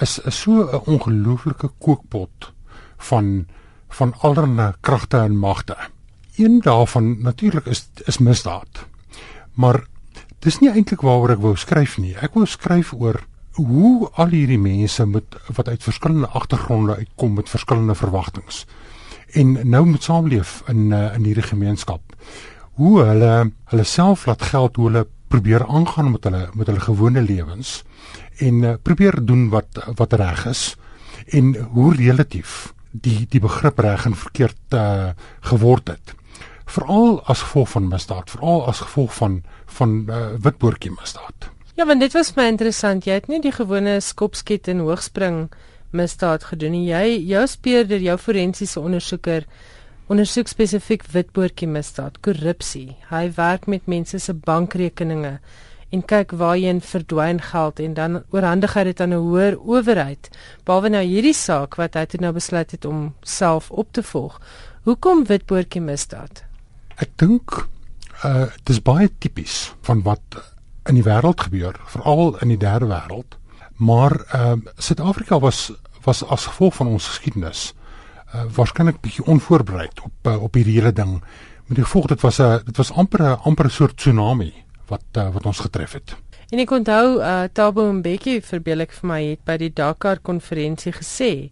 is 0.00 0.18
is 0.18 0.40
so 0.40 0.50
'n 0.50 0.82
ongelooflike 0.86 1.70
kookpot 1.78 2.52
van 2.98 3.46
van 3.88 4.14
allerlei 4.18 4.72
kragte 4.80 5.16
en 5.16 5.36
magte. 5.36 5.76
Een 6.36 6.60
daarvan 6.60 7.22
natuurlik 7.22 7.66
is 7.66 7.88
is 8.04 8.18
misdaad. 8.18 8.91
Maar 9.54 9.84
dis 10.44 10.58
nie 10.60 10.70
eintlik 10.70 11.04
waaroor 11.06 11.36
ek 11.36 11.44
wou 11.44 11.56
skryf 11.56 11.98
nie. 11.98 12.14
Ek 12.20 12.34
wou 12.34 12.46
skryf 12.46 12.92
oor 12.92 13.20
hoe 13.58 14.08
al 14.16 14.32
hierdie 14.32 14.60
mense 14.60 15.04
met 15.06 15.36
wat 15.56 15.68
uit 15.68 15.82
verskillende 15.84 16.30
agtergronde 16.32 16.96
uitkom 16.96 17.34
met 17.36 17.52
verskillende 17.52 17.94
verwagtinge 17.94 18.64
en 19.32 19.52
nou 19.68 19.84
moet 19.86 20.02
saamleef 20.04 20.60
in 20.68 20.90
uh, 20.92 21.14
in 21.16 21.24
hierdie 21.24 21.46
gemeenskap. 21.46 22.16
Hoe 22.80 23.00
hulle 23.00 23.32
hulle 23.72 23.84
self 23.88 24.26
laat 24.28 24.44
geld 24.52 24.76
hoe 24.76 24.88
hulle 24.90 25.06
probeer 25.32 25.64
aangaan 25.66 26.10
met 26.12 26.28
hulle 26.28 26.42
met 26.52 26.68
hulle 26.68 26.84
gewone 26.84 27.22
lewens 27.24 27.82
en 28.44 28.62
uh, 28.62 28.74
probeer 28.82 29.20
doen 29.24 29.48
wat 29.52 29.80
wat 29.96 30.16
reg 30.20 30.46
is 30.50 30.64
en 31.32 31.54
hoe 31.76 31.92
relatief 31.96 32.72
die 32.90 33.26
die 33.30 33.40
begrip 33.40 33.78
reg 33.80 34.04
en 34.08 34.16
verkeerd 34.24 34.76
uh, 34.76 35.12
geword 35.52 35.94
het 35.94 36.14
veral 36.72 37.20
as 37.30 37.42
gevolg 37.46 37.68
van 37.74 37.88
misdaad, 37.88 38.30
veral 38.30 38.66
as 38.70 38.80
gevolg 38.84 39.14
van 39.14 39.42
van 39.72 39.92
uh, 40.08 40.22
witboortjie 40.44 40.92
misdaad. 40.92 41.50
Ja, 41.74 41.86
want 41.86 42.00
dit 42.00 42.12
was 42.12 42.34
my 42.36 42.44
interessant. 42.50 43.06
Jy 43.08 43.14
het 43.16 43.28
nie 43.32 43.40
die 43.40 43.52
gewone 43.52 44.00
skopskiet 44.04 44.68
en 44.68 44.82
hoogspring 44.84 45.46
misdaad 45.96 46.44
gedoen 46.50 46.76
nie. 46.76 46.84
Jy 46.90 47.16
jou 47.30 47.46
speurder, 47.48 48.02
jou 48.04 48.18
forensiese 48.20 48.80
ondersoeker 48.80 49.46
ondersoek 50.12 50.50
spesifiek 50.50 51.06
witboortjie 51.14 51.68
misdaad, 51.70 52.18
korrupsie. 52.20 52.98
Hy 53.08 53.30
werk 53.38 53.68
met 53.70 53.88
mense 53.88 54.20
se 54.20 54.34
bankrekeninge 54.34 55.38
en 55.92 56.04
kyk 56.08 56.32
waarheen 56.40 56.80
verdwyn 56.84 57.40
geld 57.40 57.80
en 57.80 57.96
dan 57.96 58.20
oorhandig 58.32 58.76
hy 58.76 58.84
dit 58.90 59.00
aan 59.00 59.14
'n 59.14 59.24
hoër 59.24 59.58
owerheid. 59.60 60.30
Behalwe 60.64 60.88
nou 60.88 61.04
hierdie 61.04 61.36
saak 61.36 61.76
wat 61.76 61.94
hy 61.94 62.04
toe 62.04 62.20
nou 62.20 62.32
besluit 62.32 62.70
het 62.70 62.84
om 62.84 63.14
self 63.22 63.70
op 63.70 63.92
te 63.92 64.02
volg. 64.02 64.40
Hoekom 64.84 65.24
witboortjie 65.24 65.80
misdaad? 65.80 66.51
Ek 66.96 67.10
dink 67.16 67.68
uh 68.24 68.46
dis 68.64 68.82
baie 68.82 69.10
tipies 69.18 69.72
van 69.82 70.02
wat 70.02 70.40
in 70.90 70.98
die 70.98 71.06
wêreld 71.06 71.40
gebeur, 71.40 71.78
veral 71.86 72.36
in 72.42 72.48
die 72.48 72.58
derde 72.58 72.86
wêreld. 72.90 73.38
Maar 73.76 74.18
ehm 74.32 74.66
uh, 74.66 74.72
Suid-Afrika 74.76 75.38
was 75.38 75.72
was 76.02 76.24
as 76.24 76.46
gevolg 76.46 76.74
van 76.74 76.86
ons 76.86 77.06
geskiedenis 77.08 77.72
uh 78.34 78.44
waarskynlik 78.56 79.00
bietjie 79.00 79.24
onvoorbereid 79.26 80.00
op 80.02 80.26
uh, 80.26 80.42
op 80.42 80.54
hierdie 80.54 80.78
hele 80.80 80.92
ding. 80.92 81.20
Met 81.66 81.76
die 81.76 81.84
gevolg 81.84 82.06
dit 82.06 82.20
was 82.20 82.40
'n 82.40 82.60
dit 82.64 82.76
was 82.76 82.92
amper 82.92 83.22
'n 83.22 83.38
amper 83.42 83.66
'n 83.66 83.70
soort 83.70 83.96
tsunami 83.96 84.52
wat 84.86 85.04
uh, 85.16 85.28
wat 85.32 85.46
ons 85.46 85.58
getref 85.58 85.92
het. 85.92 86.16
En 86.50 86.58
ek 86.58 86.70
onthou 86.70 87.20
uh, 87.20 87.44
Thabo 87.52 87.92
Mbeki 87.92 88.40
verbeel 88.42 88.80
ek 88.80 88.92
vir 88.92 89.08
my 89.08 89.22
het 89.24 89.44
by 89.44 89.56
die 89.56 89.72
Dakar 89.72 90.18
konferensie 90.18 90.92
gesê 90.92 91.50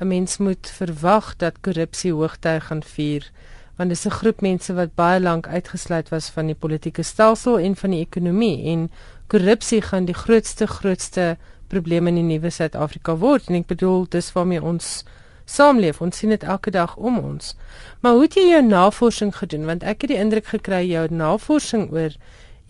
'n 0.00 0.08
mens 0.08 0.38
moet 0.38 0.68
verwag 0.68 1.36
dat 1.36 1.60
korrupsie 1.60 2.12
hoogtyd 2.12 2.62
gaan 2.62 2.82
vier 2.82 3.30
want 3.76 3.90
dis 3.90 4.06
'n 4.06 4.10
groep 4.10 4.40
mense 4.40 4.74
wat 4.74 4.94
baie 4.94 5.20
lank 5.20 5.46
uitgesluit 5.46 6.08
was 6.08 6.30
van 6.30 6.46
die 6.46 6.54
politieke 6.54 7.02
stelsel 7.02 7.58
en 7.58 7.76
van 7.76 7.90
die 7.90 8.00
ekonomie 8.00 8.64
en 8.72 8.90
korrupsie 9.26 9.82
gaan 9.82 10.04
die 10.04 10.14
grootste 10.14 10.66
grootste 10.66 11.36
probleem 11.68 12.06
in 12.06 12.14
die 12.14 12.22
nuwe 12.22 12.50
Suid-Afrika 12.50 13.16
word. 13.16 13.48
En 13.48 13.54
ek 13.54 13.66
bedoel 13.66 14.06
dis 14.08 14.32
waarmee 14.32 14.62
ons 14.62 15.04
saamleef. 15.44 16.00
Ons 16.00 16.18
sien 16.18 16.32
dit 16.32 16.42
elke 16.42 16.70
dag 16.74 16.96
om 16.96 17.18
ons. 17.18 17.54
Maar 18.00 18.12
hoe 18.12 18.22
het 18.26 18.36
jy 18.38 18.46
jou 18.50 18.62
navorsing 18.66 19.34
gedoen? 19.36 19.66
Want 19.68 19.82
ek 19.82 20.06
het 20.06 20.14
die 20.14 20.20
indruk 20.20 20.46
gekry 20.52 20.84
jou 20.88 21.06
navorsing 21.10 21.90
oor 21.92 22.14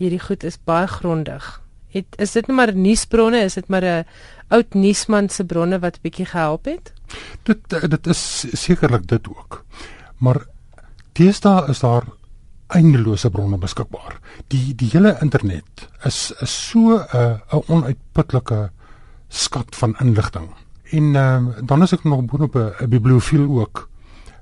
hierdie 0.01 0.19
goed 0.19 0.43
is 0.43 0.59
baie 0.67 0.87
grondig. 0.87 1.61
Het 1.95 2.17
is 2.19 2.33
dit 2.35 2.47
net 2.47 2.55
maar 2.57 2.73
nuusbronne? 2.75 3.45
Is 3.47 3.55
dit 3.55 3.67
maar 3.71 3.83
'n 3.83 4.05
oud 4.49 4.73
nuusman 4.73 5.29
se 5.29 5.45
bronne 5.45 5.79
wat 5.79 6.01
bietjie 6.01 6.25
gehelp 6.25 6.65
het? 6.65 6.91
Dit 7.43 7.69
dit 7.69 8.07
is 8.07 8.45
sekerlik 8.51 9.07
dit 9.07 9.27
ook. 9.27 9.63
Maar 10.19 10.45
deesdae 11.15 11.69
is 11.71 11.79
daar 11.79 12.05
eindelose 12.73 13.29
bronne 13.29 13.57
beskikbaar. 13.61 14.19
Die 14.51 14.75
die 14.75 14.89
hele 14.93 15.15
internet 15.21 15.87
is 16.05 16.33
is 16.41 16.53
so 16.69 16.97
'n 16.97 17.05
uh, 17.13 17.59
'n 17.59 17.63
onuitputlike 17.67 18.69
skat 19.29 19.75
van 19.75 19.95
inligting. 19.99 20.49
En 20.91 21.15
ehm 21.15 21.47
uh, 21.47 21.55
dan 21.65 21.81
is 21.81 21.93
ek 21.93 22.03
nog 22.03 22.25
boonop 22.25 22.55
'n 22.55 22.89
bibliofiel 22.89 23.45
ook. 23.59 23.89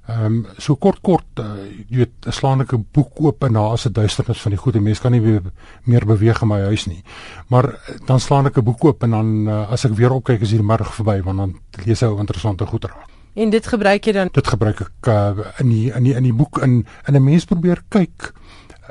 Ehm 0.08 0.26
um, 0.26 0.46
so 0.58 0.76
kort 0.76 1.00
kort 1.02 1.40
uh, 1.40 1.46
jy 1.88 1.98
weet 1.98 2.74
'n 2.74 2.88
boek 2.92 3.22
oop 3.22 3.44
en 3.44 3.54
daar 3.54 3.74
is 3.74 3.86
'n 3.88 3.92
duisternis 3.92 4.42
van 4.42 4.52
die 4.52 4.60
goeie 4.60 4.82
mens 4.82 5.00
kan 5.00 5.12
nie 5.12 5.22
meer, 5.22 5.42
meer 5.84 6.06
beweeg 6.06 6.42
in 6.42 6.48
my 6.48 6.62
huis 6.62 6.86
nie. 6.86 7.04
Maar 7.48 7.66
uh, 7.66 8.06
dan 8.06 8.20
slaan 8.20 8.46
ek 8.46 8.58
'n 8.58 8.64
boek 8.64 8.84
oop 8.84 9.04
en 9.04 9.10
dan 9.10 9.48
uh, 9.48 9.72
as 9.72 9.86
ek 9.86 9.96
weer 9.96 10.12
opkyk 10.12 10.42
is 10.42 10.52
hier 10.52 10.64
middag 10.64 10.94
verby 10.96 11.22
want 11.22 11.38
dan 11.38 11.56
lees 11.86 12.02
ek 12.02 12.10
ou 12.10 12.20
interessante 12.20 12.66
goed 12.66 12.86
raak. 12.86 13.13
En 13.34 13.50
dit 13.50 13.68
gebruik 13.68 14.06
jy 14.06 14.14
dan 14.14 14.30
Dit 14.32 14.48
gebruik 14.48 14.82
ek 14.82 15.08
uh, 15.08 15.52
in 15.60 15.70
die 15.70 15.92
in 15.92 16.04
die 16.04 16.14
in 16.14 16.24
die 16.24 16.34
boek 16.34 16.62
in 16.62 16.86
in 17.08 17.16
'n 17.16 17.24
mens 17.24 17.46
probeer 17.46 17.84
kyk 17.90 18.34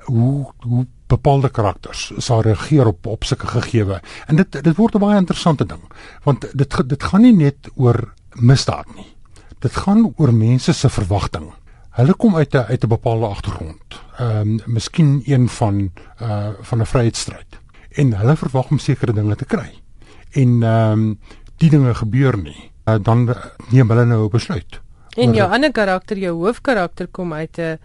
hoe 0.04 0.52
hoe 0.58 0.86
bepaalde 1.06 1.48
karakters 1.48 2.12
sal 2.16 2.40
reageer 2.42 2.86
op 2.86 3.06
op 3.06 3.24
sulke 3.24 3.46
gegewe. 3.46 4.00
En 4.26 4.36
dit 4.36 4.62
dit 4.64 4.76
word 4.76 4.94
'n 4.94 4.98
baie 4.98 5.18
interessante 5.18 5.66
ding 5.66 5.82
want 6.24 6.46
dit 6.52 6.88
dit 6.88 7.02
gaan 7.02 7.22
nie 7.22 7.36
net 7.36 7.70
oor 7.74 8.14
misdaad 8.34 8.94
nie. 8.96 9.12
dit 9.62 9.76
gaan 9.76 10.12
oor 10.16 10.32
mense 10.34 10.72
se 10.72 10.88
verwagting. 10.90 11.52
Hulle 11.98 12.14
kom 12.14 12.36
uit 12.36 12.54
'n 12.54 12.66
uit 12.68 12.84
'n 12.84 12.88
bepaalde 12.88 13.26
agtergrond. 13.26 14.00
Ehm 14.18 14.38
um, 14.38 14.60
miskien 14.66 15.22
een 15.24 15.48
van 15.48 15.90
uh 16.22 16.48
van 16.60 16.80
'n 16.80 16.86
vryheidsstryd. 16.86 17.60
En 17.90 18.16
hulle 18.16 18.36
verwag 18.36 18.70
om 18.70 18.78
sekere 18.78 19.12
dinge 19.12 19.36
te 19.36 19.44
kry. 19.44 19.70
En 20.30 20.62
ehm 20.62 20.92
um, 20.92 21.18
die 21.56 21.70
dinge 21.70 21.94
gebeur 21.94 22.38
nie. 22.38 22.71
Uh, 22.84 22.96
dan 23.02 23.34
neem 23.70 23.88
hulle 23.88 24.04
nou 24.04 24.24
'n 24.24 24.30
besluit. 24.30 24.80
En 25.16 25.34
jou 25.34 25.50
ander 25.50 25.72
karakter, 25.72 26.18
jou 26.18 26.34
hoofkarakter 26.34 27.06
kom 27.06 27.32
uit 27.32 27.58
'n 27.58 27.78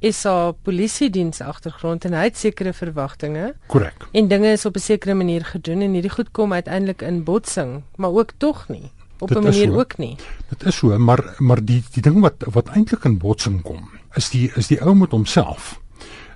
SA 0.00 0.52
polisie 0.52 1.10
diens 1.10 1.40
agtergrond 1.40 2.04
en 2.04 2.12
hy 2.12 2.24
het 2.28 2.36
sekere 2.36 2.72
verwagtinge. 2.72 3.54
Korrek. 3.66 4.08
En 4.12 4.28
dinge 4.28 4.52
is 4.52 4.66
op 4.66 4.76
'n 4.76 4.80
sekere 4.80 5.14
manier 5.14 5.44
gedoen 5.44 5.80
en 5.80 5.92
hierdie 5.92 6.10
goed 6.10 6.30
kom 6.30 6.52
uiteindelik 6.52 7.02
in 7.02 7.24
botsing, 7.24 7.82
maar 7.96 8.10
ook 8.10 8.32
tog 8.36 8.68
nie 8.68 8.90
op 9.18 9.30
'n 9.30 9.42
manier 9.42 9.66
so. 9.66 9.78
ook 9.78 9.96
nie. 9.96 10.16
Dit 10.48 10.64
is 10.64 10.76
so, 10.76 10.98
maar 10.98 11.34
maar 11.38 11.64
die 11.64 11.82
die 11.90 12.02
ding 12.02 12.20
wat 12.20 12.34
wat 12.38 12.68
eintlik 12.68 13.04
in 13.04 13.18
botsing 13.18 13.62
kom, 13.62 13.90
is 14.14 14.30
die 14.30 14.52
is 14.54 14.66
die 14.66 14.80
ou 14.80 14.94
met 14.94 15.10
homself. 15.10 15.80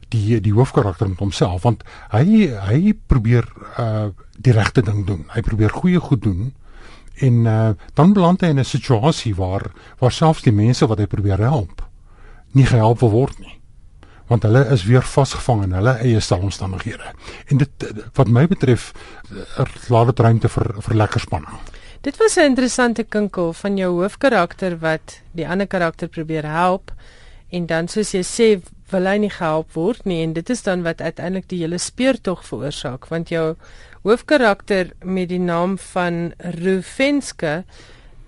Die 0.09 0.41
die 0.41 0.53
hoofkarakter 0.53 1.09
met 1.09 1.19
homself 1.19 1.63
want 1.63 1.83
hy 2.09 2.49
hy 2.49 2.95
probeer 3.07 3.49
uh 3.79 4.09
die 4.39 4.53
regte 4.53 4.83
ding 4.83 5.07
doen. 5.07 5.25
Hy 5.29 5.41
probeer 5.41 5.71
goeie 5.71 6.01
goed 6.01 6.23
doen. 6.23 6.55
En 7.21 7.45
uh 7.45 7.71
dan 7.95 8.13
beland 8.13 8.41
hy 8.41 8.49
in 8.55 8.59
'n 8.59 8.65
situasie 8.65 9.35
waar 9.35 9.71
waar 9.99 10.13
selfs 10.13 10.43
die 10.43 10.53
mense 10.53 10.87
wat 10.87 10.99
hy 10.99 11.07
probeer 11.07 11.39
help 11.39 11.83
nie 12.53 12.67
gehelp 12.67 13.01
word 13.01 13.39
nie 13.39 13.61
want 14.31 14.43
hulle 14.47 14.63
is 14.71 14.85
weer 14.87 15.03
vasgevang 15.03 15.65
in 15.67 15.73
hulle 15.75 15.97
eie 16.07 16.21
omstandighede. 16.37 17.13
En 17.51 17.59
dit 17.59 17.87
wat 18.15 18.29
my 18.29 18.47
betref 18.47 18.93
er 19.59 19.71
laat 19.89 20.13
dit 20.13 20.21
ruimte 20.23 20.49
vir 20.49 20.69
vir 20.87 20.97
lekker 20.97 21.21
spanning. 21.21 21.57
Dit 22.01 22.17
was 22.17 22.37
'n 22.37 22.47
interessante 22.55 23.03
kinkel 23.03 23.53
van 23.53 23.77
jou 23.77 23.91
hoofkarakter 24.03 24.79
wat 24.79 25.21
die 25.33 25.49
ander 25.49 25.67
karakter 25.67 26.09
probeer 26.09 26.47
help 26.47 26.93
en 27.51 27.67
dan 27.67 27.89
soos 27.89 28.13
jy 28.13 28.23
sê 28.23 28.63
wil 28.91 29.07
hy 29.07 29.17
nie 29.19 29.31
gehelp 29.31 29.73
word 29.73 30.05
nie 30.05 30.23
en 30.23 30.33
dit 30.33 30.51
is 30.51 30.63
dan 30.63 30.83
wat 30.83 31.01
uiteindelik 31.01 31.49
die 31.49 31.59
hele 31.59 31.79
speurtog 31.79 32.45
veroorsaak 32.47 33.09
want 33.09 33.29
jou 33.29 33.57
hoofkarakter 34.03 34.93
met 35.05 35.29
die 35.29 35.41
naam 35.41 35.79
van 35.79 36.33
Rufenske 36.39 37.65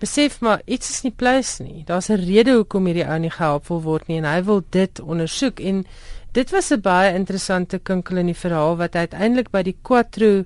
besef 0.02 0.40
maar 0.40 0.60
iets 0.64 0.90
is 0.90 1.02
nie 1.06 1.14
plus 1.16 1.58
nie. 1.58 1.84
Daar's 1.86 2.10
'n 2.10 2.24
rede 2.26 2.52
hoekom 2.52 2.86
hierdie 2.86 3.06
ou 3.06 3.18
nie 3.18 3.30
gehelp 3.30 3.68
wil 3.68 3.82
word 3.82 4.08
nie 4.08 4.18
en 4.18 4.24
hy 4.24 4.42
wil 4.42 4.62
dit 4.70 5.00
ondersoek 5.00 5.60
en 5.60 5.84
dit 6.32 6.50
was 6.50 6.72
'n 6.72 6.80
baie 6.80 7.14
interessante 7.14 7.78
kinkel 7.78 8.16
in 8.16 8.26
die 8.26 8.40
verhaal 8.44 8.76
wat 8.76 8.94
uiteindelik 8.94 9.50
by 9.50 9.62
die 9.62 9.76
Quattro 9.82 10.44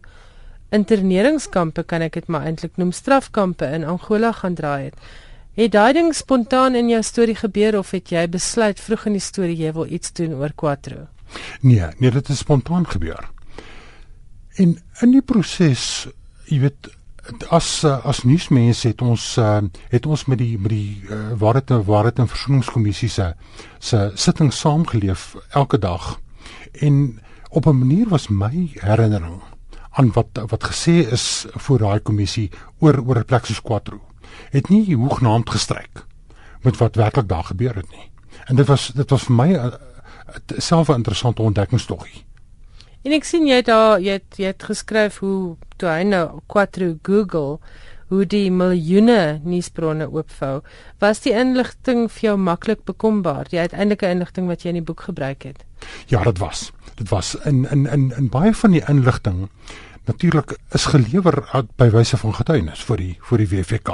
interneringskampe 0.70 1.82
kan 1.82 2.02
ek 2.02 2.12
dit 2.12 2.26
maar 2.28 2.44
eintlik 2.44 2.76
noem 2.76 2.92
strafkampe 2.92 3.64
in 3.64 3.84
Angola 3.84 4.32
gaan 4.32 4.54
draai 4.54 4.84
het. 4.84 4.94
Het 5.54 5.72
daai 5.72 5.92
ding 5.92 6.14
spontaan 6.14 6.74
in 6.74 6.88
jou 6.88 7.02
storie 7.02 7.34
gebeur 7.34 7.78
of 7.78 7.90
het 7.90 8.10
jy 8.10 8.28
besluit 8.28 8.80
vroeg 8.80 9.06
in 9.06 9.12
die 9.12 9.24
storie 9.24 9.56
jy 9.56 9.72
wil 9.72 9.86
iets 9.86 10.12
doen 10.12 10.34
oor 10.34 10.52
Quattro? 10.54 11.06
Nee, 11.60 11.86
nee, 11.98 12.10
dit 12.10 12.28
het 12.28 12.36
spontaan 12.36 12.86
gebeur. 12.86 13.35
En 14.56 14.78
in 15.00 15.10
die 15.12 15.22
proses, 15.22 16.06
jy 16.48 16.60
weet, 16.60 16.88
as 17.50 17.84
as 17.84 18.22
nuusmense 18.22 18.86
het 18.88 19.02
ons 19.02 19.24
uh, 19.42 19.58
het 19.90 20.06
ons 20.06 20.24
met 20.30 20.38
die 20.38 20.54
met 20.58 20.70
die 20.70 21.02
uh, 21.10 21.32
waarheid 21.40 21.72
en 21.74 21.82
waarheid 21.84 22.20
en 22.22 22.30
versoeningskommissie 22.30 23.08
se 23.10 23.32
se 23.78 24.10
sitting 24.14 24.52
saamgeleef 24.54 25.34
elke 25.50 25.78
dag. 25.78 26.20
En 26.72 27.20
op 27.50 27.66
'n 27.66 27.78
manier 27.78 28.08
was 28.08 28.28
my 28.28 28.70
herinnering 28.80 29.42
aan 29.90 30.12
wat 30.12 30.28
wat 30.48 30.64
gesê 30.64 31.10
is 31.10 31.46
voor 31.50 31.78
daai 31.78 32.00
kommissie 32.00 32.50
oor 32.78 33.02
oor 33.06 33.18
'n 33.18 33.24
plek 33.24 33.46
soos 33.46 33.62
Quattro 33.62 34.00
het 34.50 34.68
nie 34.68 34.96
hoognaamd 34.96 35.50
gestryk 35.50 36.04
met 36.62 36.76
wat 36.76 36.94
werklik 36.94 37.28
daar 37.28 37.44
gebeur 37.44 37.74
het 37.74 37.90
nie. 37.90 38.10
En 38.44 38.56
dit 38.56 38.66
was 38.66 38.92
dit 38.94 39.10
was 39.10 39.22
vir 39.22 39.34
my 39.34 39.72
self 40.56 40.88
'n 40.88 40.94
interessante 40.94 41.42
ontdekkingstoggie. 41.42 42.24
En 43.06 43.12
ek 43.14 43.26
sien 43.28 43.44
jy 43.46 43.60
daar 43.62 44.00
jy 44.02 44.16
het, 44.18 44.34
jy 44.34 44.48
het 44.50 44.64
geskryf 44.66 45.20
hoe 45.22 45.54
toe 45.78 45.90
hy 45.92 46.02
nou 46.08 46.40
Quattro 46.50 46.96
Google 47.06 47.60
hoe 48.10 48.24
die 48.26 48.50
miljoene 48.54 49.38
nuusbronne 49.46 50.06
oopvou, 50.10 50.60
was 51.02 51.22
die 51.24 51.34
inligting 51.34 52.06
vir 52.10 52.28
jou 52.28 52.34
maklik 52.38 52.84
bekombaar, 52.86 53.46
die 53.50 53.58
uiteindelike 53.58 54.10
inligting 54.10 54.46
wat 54.50 54.62
jy 54.62 54.74
in 54.74 54.78
die 54.80 54.86
boek 54.86 55.06
gebruik 55.08 55.46
het. 55.46 55.64
Ja, 56.10 56.22
dit 56.26 56.38
was. 56.42 56.70
Dit 56.98 57.10
was 57.10 57.34
in 57.44 57.64
in 57.70 57.86
in 57.86 58.12
in 58.16 58.30
baie 58.30 58.54
van 58.54 58.74
die 58.74 58.82
inligting 58.90 59.48
natuurlik 60.06 60.56
is 60.74 60.86
gelewer 60.90 61.42
by 61.78 61.90
wyse 61.90 62.18
van 62.18 62.34
getuienis 62.34 62.84
vir 62.90 63.02
die 63.02 63.14
vir 63.30 63.42
die 63.42 63.50
WFK. 63.54 63.90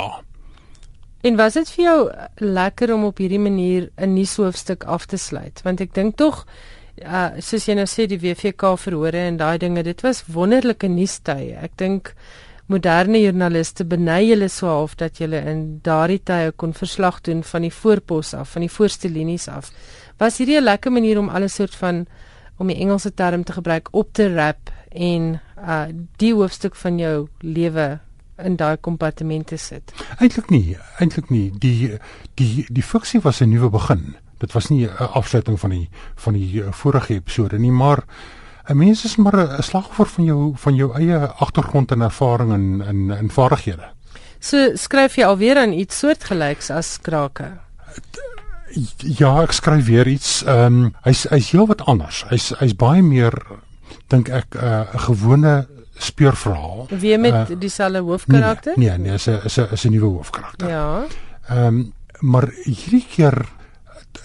En 1.23 1.37
was 1.37 1.55
dit 1.55 1.69
vir 1.77 1.85
jou 1.85 1.99
lekker 2.37 2.93
om 2.95 3.05
op 3.13 3.21
hierdie 3.21 3.41
manier 3.41 3.91
'n 3.97 4.15
nuushoofstuk 4.15 4.85
af 4.85 5.07
te 5.07 5.17
sluit? 5.17 5.61
Want 5.63 5.81
ek 5.81 5.95
dink 5.95 6.17
tog 6.17 6.47
uh 7.01 7.41
soos 7.41 7.69
jy 7.69 7.75
nou 7.75 7.87
sê 7.89 8.07
die 8.07 8.21
WFK 8.21 8.77
verhore 8.79 9.27
en 9.29 9.39
daai 9.41 9.59
dinge, 9.59 9.83
dit 9.83 10.01
was 10.05 10.25
wonderlike 10.29 10.89
nuustye. 10.89 11.57
Ek 11.63 11.77
dink 11.81 12.13
moderne 12.73 13.19
joernaliste 13.21 13.85
benei 13.85 14.29
julle 14.29 14.49
so 14.49 14.69
half 14.71 14.95
dat 15.01 15.19
julle 15.21 15.41
in 15.51 15.81
daardie 15.85 16.21
tye 16.25 16.53
kon 16.57 16.73
verslag 16.77 17.21
doen 17.27 17.43
van 17.43 17.67
die 17.67 17.73
voorpos 17.73 18.35
af, 18.35 18.53
van 18.55 18.67
die 18.67 18.71
voorste 18.73 19.09
linies 19.09 19.49
af. 19.49 19.73
Was 20.19 20.39
hierdie 20.39 20.61
'n 20.61 20.65
lekker 20.65 20.93
manier 20.93 21.19
om 21.19 21.29
alles 21.29 21.55
soort 21.55 21.75
van 21.75 22.07
om 22.59 22.67
die 22.67 22.77
Engelse 22.77 23.15
term 23.15 23.45
te 23.45 23.53
gebruik 23.53 23.89
op 23.93 24.13
te 24.13 24.35
rap 24.35 24.71
en 24.91 25.41
uh 25.57 25.87
die 26.17 26.35
hoofstuk 26.35 26.75
van 26.75 26.99
jou 26.99 27.29
lewe 27.41 28.01
in 28.37 28.57
daai 28.57 28.77
kompartemente 28.77 29.57
sit. 29.57 29.93
Eintlik 30.19 30.51
nie, 30.51 30.77
eintlik 30.99 31.31
nie. 31.31 31.51
Die 31.59 31.99
die 32.35 32.67
die 32.69 32.83
fiksie 32.83 33.21
was 33.21 33.41
'n 33.41 33.49
nuwe 33.49 33.71
begin. 33.71 34.17
Dit 34.43 34.53
was 34.53 34.69
nie 34.69 34.87
'n 34.87 35.13
afsluiting 35.15 35.61
van 35.61 35.71
die 35.71 35.89
van 36.15 36.33
die 36.35 36.63
uh, 36.63 36.73
vorige 36.73 37.15
episode 37.15 37.59
nie, 37.59 37.71
maar 37.71 38.03
'n 38.67 38.77
mens 38.77 39.05
is 39.05 39.17
maar 39.17 39.37
'n 39.37 39.63
slagoffer 39.63 40.07
van 40.07 40.25
jou 40.25 40.53
van 40.55 40.75
jou 40.75 40.93
eie 40.95 41.19
agtergrond 41.27 41.91
en 41.91 42.01
ervaring 42.01 42.53
en 42.53 42.83
en 42.87 43.11
en 43.11 43.31
vaardighede. 43.31 43.89
So 44.39 44.75
skryf 44.75 45.17
jy 45.17 45.25
alweer 45.25 45.59
aan 45.59 45.73
iets 45.73 45.99
soortgelyks 45.99 46.71
as 46.71 46.99
Krake. 47.03 47.61
Ja, 48.97 49.43
ek 49.43 49.53
skryf 49.53 49.87
weer 49.87 50.09
iets. 50.09 50.43
Ehm 50.45 50.65
um, 50.65 50.95
hy's 51.03 51.27
hy's 51.31 51.51
heel 51.51 51.67
wat 51.67 51.85
anders. 51.87 52.25
Hy's 52.29 52.53
hy's 52.59 52.75
baie 52.75 53.03
meer 53.03 53.37
dink 54.09 54.29
ek 54.29 54.57
eh, 54.57 54.63
'n 54.63 54.95
uh, 54.95 55.03
gewone 55.07 55.67
speurverhaal. 55.99 56.87
Wie 56.91 57.19
met 57.19 57.51
uh, 57.51 57.57
dieselfde 57.59 57.99
hoofkarakter? 57.99 58.73
Nee, 58.77 58.89
nee, 58.89 58.99
nee, 58.99 59.15
is 59.15 59.27
'n 59.27 59.41
is 59.45 59.57
'n 59.59 59.69
is 59.73 59.85
'n 59.85 59.91
nuwe 59.91 60.11
hoofkarakter. 60.17 60.69
Ja. 60.69 61.05
Ehm 61.49 61.67
um, 61.67 61.93
maar 62.21 62.49
hierdie 62.65 63.07
keer 63.11 63.47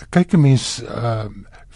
kyk 0.10 0.34
'n 0.34 0.42
mens 0.42 0.82
uh, 0.84 1.26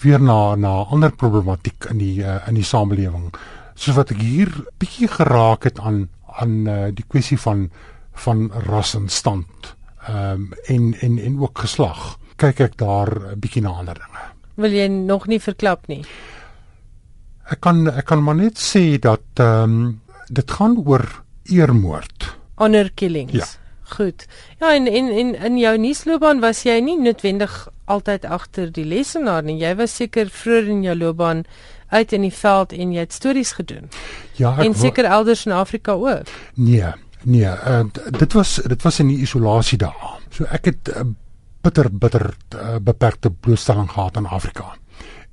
weer 0.02 0.22
na 0.22 0.56
na 0.56 0.84
ander 0.90 1.12
problematiek 1.12 1.86
in 1.90 1.98
die 1.98 2.24
uh, 2.24 2.48
in 2.48 2.56
die 2.56 2.64
samelewing. 2.64 3.34
Soos 3.76 3.96
wat 3.96 4.12
ek 4.12 4.22
hier 4.22 4.52
bietjie 4.78 5.08
geraak 5.08 5.64
het 5.64 5.80
aan 5.80 6.10
aan 6.40 6.68
uh, 6.68 6.90
die 6.94 7.06
kwessie 7.08 7.40
van 7.40 7.70
van 8.14 8.52
ras 8.68 8.96
en 8.96 9.10
stand. 9.10 9.76
Ehm 10.08 10.32
um, 10.32 10.54
en 10.66 10.94
en 11.02 11.18
en 11.20 11.40
ook 11.40 11.60
geslag. 11.60 12.18
Kyk 12.36 12.60
ek 12.60 12.78
daar 12.78 13.10
'n 13.36 13.40
bietjie 13.40 13.62
na 13.62 13.70
ander 13.70 13.96
dinge. 13.96 14.24
Wil 14.56 14.72
jy 14.72 14.88
nog 14.88 15.28
nie 15.28 15.40
verklap 15.40 15.88
nie? 15.88 16.06
Ek 17.50 17.60
kan 17.60 17.88
ek 17.88 18.06
kan 18.06 18.24
maar 18.24 18.36
net 18.36 18.58
sê 18.58 19.00
dat 19.00 19.24
ehm 19.36 19.64
um, 19.64 20.02
dit 20.30 20.52
gaan 20.52 20.78
oor 20.86 21.24
eermoord. 21.44 22.38
Honor 22.56 22.92
killings. 22.96 23.34
Ja. 23.34 23.46
Goed. 23.96 24.26
Ja, 24.60 24.74
en 24.74 24.88
en 24.88 25.10
en 25.10 25.36
in 25.36 25.58
jou 25.58 25.78
nuusloopbaan 25.78 26.40
was 26.40 26.64
jy 26.64 26.78
nie 26.80 26.98
noodwendig 27.00 27.68
altyd 27.86 28.26
agter 28.26 28.72
die 28.72 28.86
lesenaar 28.88 29.44
nie. 29.44 29.58
Jy 29.60 29.76
was 29.76 29.96
seker 29.96 30.30
vroeër 30.32 30.70
in 30.72 30.84
jou 30.86 30.96
loopbaan 30.96 31.44
uit 31.92 32.14
in 32.16 32.24
die 32.24 32.34
veld 32.34 32.72
en 32.72 32.94
jy 32.96 33.04
het 33.04 33.14
stories 33.14 33.52
gedoen. 33.60 33.90
Ja, 34.40 34.56
en 34.64 34.76
seker 34.76 35.06
elders 35.06 35.46
in 35.46 35.52
Afrika 35.52 35.92
ook. 35.92 36.32
Nee, 36.56 36.94
nee, 37.24 37.44
uh, 37.44 37.84
dit 38.18 38.34
was 38.34 38.56
dit 38.64 38.82
was 38.82 39.00
in 39.00 39.12
die 39.12 39.20
isolasie 39.28 39.78
daar. 39.78 40.20
So 40.30 40.48
ek 40.48 40.72
het 40.72 40.94
uh, 40.96 41.04
bitter 41.62 41.92
bitter 41.92 42.30
uh, 42.56 42.76
beperkte 42.80 43.32
blootstelling 43.32 43.92
gehad 43.92 44.18
aan 44.18 44.26
Afrika. 44.26 44.76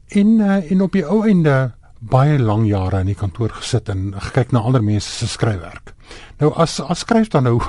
En 0.09 0.39
uh, 0.39 0.71
en 0.71 0.83
op 0.83 0.93
die 0.93 1.07
ou 1.07 1.23
einde 1.27 1.77
baie 1.99 2.39
lang 2.39 2.67
jare 2.67 3.01
in 3.03 3.11
die 3.11 3.19
kantoor 3.19 3.55
gesit 3.55 3.89
en 3.89 4.13
gekyk 4.17 4.53
na 4.53 4.61
ander 4.67 4.83
mense 4.83 5.11
se 5.11 5.29
skryfwerk. 5.29 5.95
Nou 6.39 6.53
as 6.55 6.81
as 6.81 7.07
skryf 7.07 7.31
dan 7.35 7.47
nou 7.47 7.61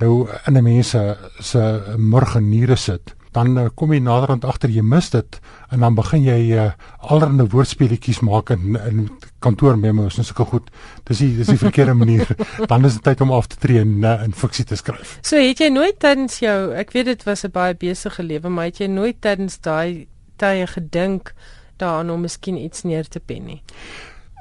nou 0.00 0.28
in 0.46 0.56
'n 0.56 0.64
mense 0.64 1.16
se 1.38 1.82
murgeniere 1.96 2.76
sit, 2.76 3.14
dan 3.32 3.58
uh, 3.58 3.68
kom 3.74 3.92
jy 3.92 4.00
naderhand 4.02 4.44
agter 4.44 4.70
jy 4.70 4.82
mis 4.82 5.10
dit 5.10 5.38
en 5.70 5.84
dan 5.84 5.94
begin 5.94 6.22
jy 6.24 6.38
uh, 6.58 6.70
allerlei 6.98 7.46
woordspeletjies 7.46 8.20
maak 8.26 8.50
in 8.50 8.76
in 8.76 9.04
kantoor 9.38 9.78
memos 9.78 10.18
en 10.18 10.26
sulke 10.26 10.44
goed. 10.50 10.70
Dis 11.04 11.22
die 11.22 11.36
dis 11.36 11.46
die 11.46 11.60
verkeerde 11.60 11.94
manier. 11.94 12.26
dan 12.72 12.84
is 12.84 12.98
dit 12.98 13.02
tyd 13.02 13.20
om 13.20 13.32
af 13.32 13.46
te 13.46 13.56
tree 13.56 13.80
en 13.80 14.02
uh, 14.02 14.18
in 14.24 14.34
fiksie 14.34 14.64
te 14.64 14.76
skryf. 14.76 15.18
So 15.22 15.38
het 15.38 15.62
jy 15.62 15.70
nooit 15.70 16.00
tydens 16.02 16.40
jou, 16.42 16.72
ek 16.74 16.92
weet 16.92 17.06
dit 17.06 17.24
was 17.24 17.44
'n 17.46 17.54
baie 17.54 17.74
besige 17.74 18.22
lewe, 18.22 18.48
maar 18.48 18.64
het 18.64 18.82
jy 18.82 18.90
nooit 18.90 19.20
tydens 19.20 19.60
daai 19.60 20.06
tye 20.36 20.66
gedink 20.66 21.34
daaraan 21.76 22.10
om 22.10 22.20
miskien 22.20 22.58
iets 22.58 22.82
neer 22.82 23.08
te 23.08 23.20
pen 23.20 23.44
nie. 23.44 23.62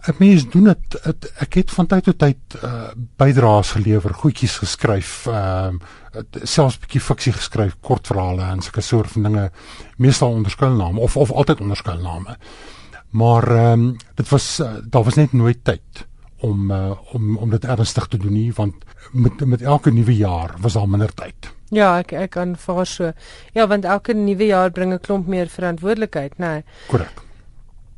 'n 0.10 0.16
mens 0.18 0.50
doen 0.50 0.64
dit 0.64 0.96
ek 1.46 1.54
het 1.54 1.72
van 1.72 1.88
tyd 1.88 2.04
tot 2.04 2.18
tyd 2.18 2.58
uh, 2.64 2.90
bydraes 3.18 3.72
gelewer, 3.78 4.14
goedjies 4.14 4.58
geskryf, 4.64 5.28
ehm 5.28 5.80
uh, 6.16 6.24
selfs 6.44 6.78
'n 6.78 6.84
bietjie 6.86 7.02
fiksie 7.02 7.34
geskryf, 7.34 7.76
kortverhale 7.82 8.44
en 8.44 8.62
sulke 8.62 8.82
soort 8.82 9.12
van 9.12 9.24
dinge, 9.24 9.52
meestal 9.98 10.32
onder 10.32 10.52
skuilname 10.52 11.00
of 11.00 11.18
of 11.18 11.32
altyd 11.32 11.62
onder 11.62 11.78
skuilname. 11.78 12.38
Maar 13.10 13.48
ehm 13.48 13.80
um, 13.80 13.98
dit 14.16 14.30
was 14.30 14.60
uh, 14.60 14.72
daar 14.84 15.04
was 15.04 15.16
net 15.16 15.34
nooit 15.34 15.64
tyd 15.64 16.08
om 16.40 16.72
uh, 16.72 16.92
om 17.14 17.38
om 17.38 17.50
dit 17.50 17.66
ernstig 17.66 18.08
te 18.08 18.18
doen 18.18 18.34
nie 18.34 18.54
want 18.54 18.76
met 19.12 19.46
met 19.46 19.62
elke 19.62 19.92
nuwe 19.92 20.16
jaar 20.16 20.56
was 20.62 20.74
daar 20.74 20.90
minder 20.90 21.14
tyd. 21.14 21.54
Ja, 21.70 21.98
ek 21.98 22.12
ek 22.12 22.30
kan 22.30 22.58
vaar 22.58 22.86
so. 22.86 23.12
Ja, 23.54 23.68
want 23.68 23.86
elke 23.86 24.14
nuwe 24.14 24.46
jaar 24.46 24.72
bring 24.72 24.94
'n 24.94 25.00
klomp 25.00 25.28
meer 25.28 25.48
verantwoordelikheid, 25.48 26.38
né? 26.38 26.48
Nee. 26.48 26.64
Korrek 26.88 27.29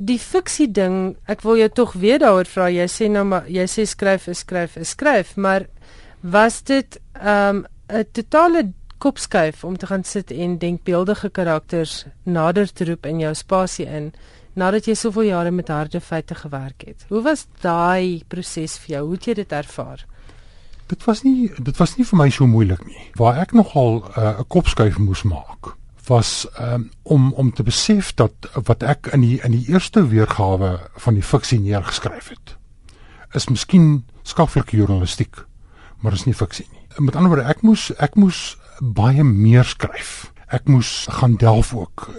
die 0.01 0.19
fiksie 0.19 0.69
ding, 0.73 1.15
ek 1.29 1.43
wil 1.45 1.59
jou 1.61 1.69
tog 1.81 1.95
weer 2.01 2.21
daaroor 2.21 2.49
vra. 2.49 2.69
Jy 2.73 2.87
sê 2.89 3.09
nou 3.11 3.23
maar 3.27 3.49
jy 3.51 3.67
sê 3.69 3.85
skryf, 3.89 4.27
skryf, 4.37 4.77
skryf, 4.87 5.35
maar 5.37 5.67
was 6.21 6.61
dit 6.63 6.99
ehm, 7.13 7.65
'n 7.89 7.97
um, 7.97 8.05
totale 8.13 8.71
kopskuif 8.97 9.63
om 9.63 9.77
te 9.77 9.87
gaan 9.89 10.03
sit 10.03 10.31
en 10.31 10.57
denkbeeldige 10.57 11.29
karakters 11.29 12.05
nader 12.23 12.69
te 12.73 12.85
roep 12.85 13.05
in 13.05 13.19
jou 13.19 13.33
spasie 13.33 13.85
in 13.85 14.11
nadat 14.53 14.85
jy 14.85 14.95
soveel 14.95 15.31
jare 15.31 15.51
met 15.51 15.67
harde 15.67 15.99
feite 15.99 16.35
gewerk 16.35 16.83
het. 16.85 17.05
Hoe 17.09 17.21
was 17.21 17.47
daai 17.61 18.23
proses 18.27 18.77
vir 18.77 18.95
jou? 18.95 19.03
Hoe 19.05 19.15
het 19.15 19.25
jy 19.25 19.33
dit 19.33 19.51
ervaar? 19.51 20.05
Dit 20.87 21.05
was 21.07 21.23
nie 21.23 21.51
dit 21.57 21.77
was 21.77 21.97
nie 21.97 22.05
vir 22.05 22.17
my 22.17 22.29
so 22.29 22.47
moeilik 22.47 22.85
nie. 22.85 22.99
Waar 23.15 23.41
ek 23.41 23.53
nogal 23.53 24.03
uh, 24.03 24.17
'n 24.17 24.39
uh, 24.39 24.43
kopskuif 24.47 24.97
moes 24.97 25.23
maak 25.23 25.80
was 26.07 26.47
um, 26.59 26.89
om 27.03 27.33
om 27.33 27.53
te 27.53 27.63
besef 27.63 28.13
dat 28.13 28.33
wat 28.63 28.83
ek 28.83 29.11
in 29.13 29.21
die 29.21 29.39
in 29.43 29.51
die 29.51 29.67
eerste 29.69 30.07
weergawe 30.07 30.79
van 30.95 31.13
die 31.13 31.23
fiksie 31.23 31.59
neergeskryf 31.59 32.29
het 32.29 32.57
is 33.33 33.49
miskien 33.49 34.03
skaffelike 34.23 34.77
journalistiek 34.77 35.45
maar 36.01 36.13
is 36.13 36.25
nie 36.25 36.35
fiksie 36.35 36.67
nie. 36.71 36.81
Met 37.05 37.15
ander 37.15 37.31
woorde 37.31 37.49
ek 37.49 37.63
moes 37.65 37.89
ek 38.01 38.17
moes 38.19 38.41
baie 38.81 39.23
meer 39.23 39.67
skryf. 39.67 40.31
Ek 40.51 40.67
moes 40.67 41.05
gaan 41.15 41.37
delf 41.39 41.71
ook 41.77 42.09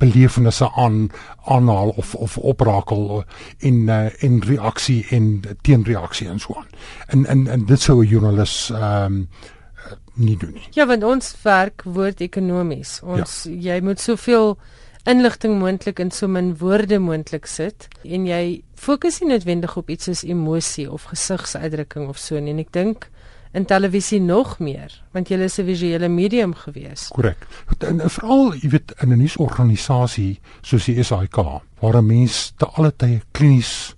belewenisse 0.00 0.68
aan 0.76 1.08
aanhaal 1.48 1.94
of 1.96 2.14
of 2.14 2.36
oprakel 2.38 3.24
in 3.58 3.88
uh, 3.88 4.10
in 4.22 4.42
reaksie 4.44 5.06
en 5.14 5.40
teenreaksie 5.62 6.28
en 6.28 6.42
so 6.42 6.58
aan. 6.58 6.68
En 7.06 7.26
en 7.26 7.46
en 7.46 7.66
dit 7.70 7.80
sou 7.80 8.02
'n 8.02 8.08
joernalis 8.08 8.70
ehm 8.70 9.12
um, 9.12 9.28
nie 10.14 10.36
doen 10.36 10.52
nie. 10.52 10.66
Ja, 10.76 10.86
want 10.86 11.04
ons 11.04 11.34
werk 11.42 11.82
word 11.84 12.20
ekonomies. 12.20 13.00
Ons 13.02 13.44
ja. 13.44 13.74
jy 13.74 13.80
moet 13.84 14.00
soveel 14.00 14.56
inligting 15.04 15.58
moontlik 15.60 16.00
in 16.00 16.10
so 16.10 16.28
min 16.28 16.54
woorde 16.56 16.98
moontlik 16.98 17.46
sit 17.46 17.88
en 18.04 18.24
jy 18.26 18.62
fokus 18.74 19.20
nie 19.20 19.34
noodwendig 19.34 19.76
op 19.76 19.90
iets 19.92 20.08
soos 20.08 20.24
emosie 20.24 20.86
of 20.90 21.10
gesigsuitdrukking 21.10 22.08
of 22.08 22.18
so 22.18 22.40
nie. 22.40 22.54
En 22.54 22.62
ek 22.62 22.72
dink 22.72 23.10
in 23.54 23.66
televisie 23.70 24.18
nog 24.20 24.58
meer, 24.58 24.90
want 25.14 25.28
jy 25.30 25.38
is 25.44 25.58
'n 25.58 25.66
visuele 25.66 26.08
medium 26.08 26.54
gewees. 26.54 27.08
Korrek. 27.08 27.46
En 27.78 28.00
veral, 28.10 28.54
jy 28.54 28.68
weet, 28.68 28.94
in 29.00 29.12
'n 29.12 29.18
nuusorganisasie 29.18 30.40
soos 30.62 30.84
die 30.84 31.02
SAIK, 31.02 31.36
waar 31.80 31.96
'n 31.96 32.06
mens 32.06 32.52
te 32.56 32.66
alle 32.66 32.92
tye 32.96 33.20
klinies 33.30 33.94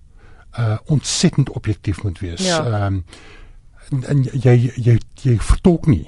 uh 0.58 0.78
ontsettend 0.86 1.50
objektief 1.50 2.02
moet 2.02 2.18
wees. 2.18 2.46
Ja. 2.46 2.64
Ehm 2.64 2.72
ja. 2.72 2.86
um, 2.86 3.04
en, 3.90 4.04
en 4.12 4.22
jy 4.32 4.54
jy 4.76 4.96
jy 5.22 5.36
vertolk 5.42 5.88
nie. 5.90 6.06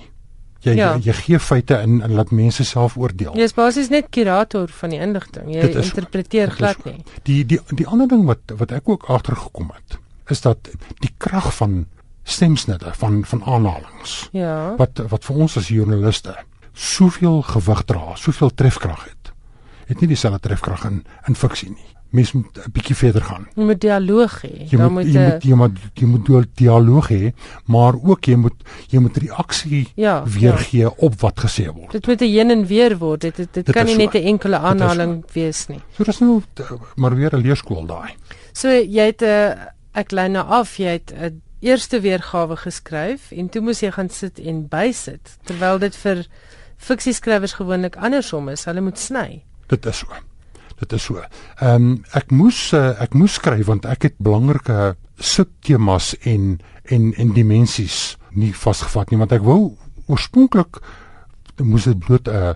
Jy, 0.64 0.74
ja. 0.74 0.89
jy 0.97 1.07
jy 1.07 1.14
gee 1.20 1.39
feite 1.39 1.79
in 1.87 2.01
en 2.03 2.16
laat 2.18 2.33
mense 2.35 2.64
self 2.66 2.97
oordeel. 2.99 3.37
Jy 3.39 3.47
is 3.47 3.55
basies 3.55 3.93
net 3.95 4.09
kurator 4.14 4.72
van 4.81 4.95
die 4.95 4.99
inligting. 5.03 5.53
Jy 5.55 5.70
is, 5.70 5.93
interpreteer 5.93 6.53
glad 6.55 6.83
nie. 6.89 6.99
Die 7.29 7.45
die 7.47 7.61
die 7.79 7.87
ander 7.87 8.11
ding 8.11 8.26
wat 8.29 8.57
wat 8.59 8.74
ek 8.74 8.91
ook 8.91 9.07
agtergekom 9.14 9.70
het, 9.76 9.99
is 10.35 10.43
dat 10.47 10.70
die 11.05 11.12
krag 11.22 11.53
van 11.61 11.85
stemsnitte 12.29 12.93
van 12.99 13.22
van 13.29 13.45
aanhalinge. 13.45 14.14
Ja. 14.37 14.74
Wat 14.81 15.01
wat 15.12 15.29
vir 15.29 15.45
ons 15.47 15.57
as 15.61 15.70
joernaliste 15.72 16.35
soveel 16.79 17.41
gewig 17.47 17.85
dra, 17.87 18.14
soveel 18.18 18.51
trefkrag 18.55 19.07
het. 19.07 19.33
Het 19.89 20.03
nie 20.03 20.11
dieselfde 20.11 20.43
trefkrag 20.51 20.85
in 20.91 21.05
in 21.31 21.39
fiksie 21.39 21.70
nie 21.70 21.95
mens 22.11 22.32
moet 22.32 22.59
'n 22.59 22.70
bietjie 22.72 22.96
verder 22.96 23.22
gaan. 23.22 23.48
Jy 23.54 23.64
moet 23.64 23.80
dialoog 23.80 24.42
hê. 24.42 24.68
Jy 24.70 24.78
moet 24.78 25.06
jy 25.06 25.20
moet 25.20 25.42
jy 25.42 25.54
moet 25.54 25.76
jy 25.94 26.06
moet 26.06 26.48
dialoog 26.54 27.09
hê, 27.09 27.32
maar 27.66 27.94
ook 27.94 28.24
jy 28.24 28.36
moet 28.36 28.54
jy 28.88 28.98
moet 28.98 29.16
reaksie 29.16 29.88
ja, 29.94 30.24
weergee 30.24 30.80
ja. 30.80 30.92
op 30.96 31.20
wat 31.20 31.40
gesê 31.40 31.66
word. 31.72 31.92
Dit 31.92 32.06
moet 32.06 32.20
'n 32.20 32.24
heen 32.24 32.50
en 32.50 32.66
weer 32.66 32.98
word. 32.98 33.20
Dit 33.20 33.36
dit, 33.36 33.54
dit, 33.54 33.66
dit 33.66 33.74
kan 33.74 33.86
nie 33.86 33.96
net 33.96 34.14
'n 34.14 34.24
enkele 34.24 34.59
aanhaling 34.59 35.24
wees 35.32 35.66
nie. 35.66 35.80
So 35.92 36.04
dis 36.04 36.20
nou 36.20 36.42
maar 36.96 37.14
weer 37.14 37.36
'n 37.36 37.40
leerskool 37.40 37.86
daai. 37.86 38.14
So 38.52 38.68
jy 38.68 39.06
het 39.06 39.22
'n 39.22 39.24
uh, 39.24 39.54
ek 39.92 40.11
lei 40.11 40.28
nou 40.28 40.46
af, 40.46 40.76
jy 40.76 40.92
het 40.98 41.12
'n 41.12 41.42
eerste 41.61 42.00
weergawe 42.00 42.56
geskryf 42.56 43.30
en 43.30 43.48
toe 43.48 43.62
moes 43.62 43.80
jy 43.80 43.90
gaan 43.90 44.09
sit 44.09 44.38
en 44.38 44.68
bysit 44.68 45.38
terwyl 45.44 45.78
dit 45.78 45.96
vir 45.96 46.26
fiksieskrywers 46.76 47.52
gewoonlik 47.59 47.96
andersom 47.96 48.48
is. 48.48 48.64
Hulle 48.64 48.80
moet 48.80 48.98
sny. 48.98 49.42
Dit 49.66 49.86
is 49.86 49.98
so 49.98 50.28
dit 50.79 50.93
is 50.93 51.03
so. 51.03 51.22
Ehm 51.59 51.74
um, 51.74 52.05
ek 52.12 52.31
moes 52.31 52.72
uh, 52.72 52.95
ek 53.03 53.14
moes 53.14 53.39
skryf 53.41 53.66
want 53.66 53.87
ek 53.89 54.03
het 54.09 54.16
belangrike 54.18 54.95
subtemas 55.18 56.14
en 56.22 56.59
en 56.85 57.12
en 57.14 57.35
dimensies 57.35 58.16
nie 58.31 58.53
vasgevat 58.55 59.11
nie 59.11 59.18
want 59.18 59.33
ek 59.33 59.43
wou 59.43 59.76
oorspronklik 60.07 60.81
moes 61.59 61.89
dit 61.91 61.99
bloot 61.99 62.29
'n 62.29 62.55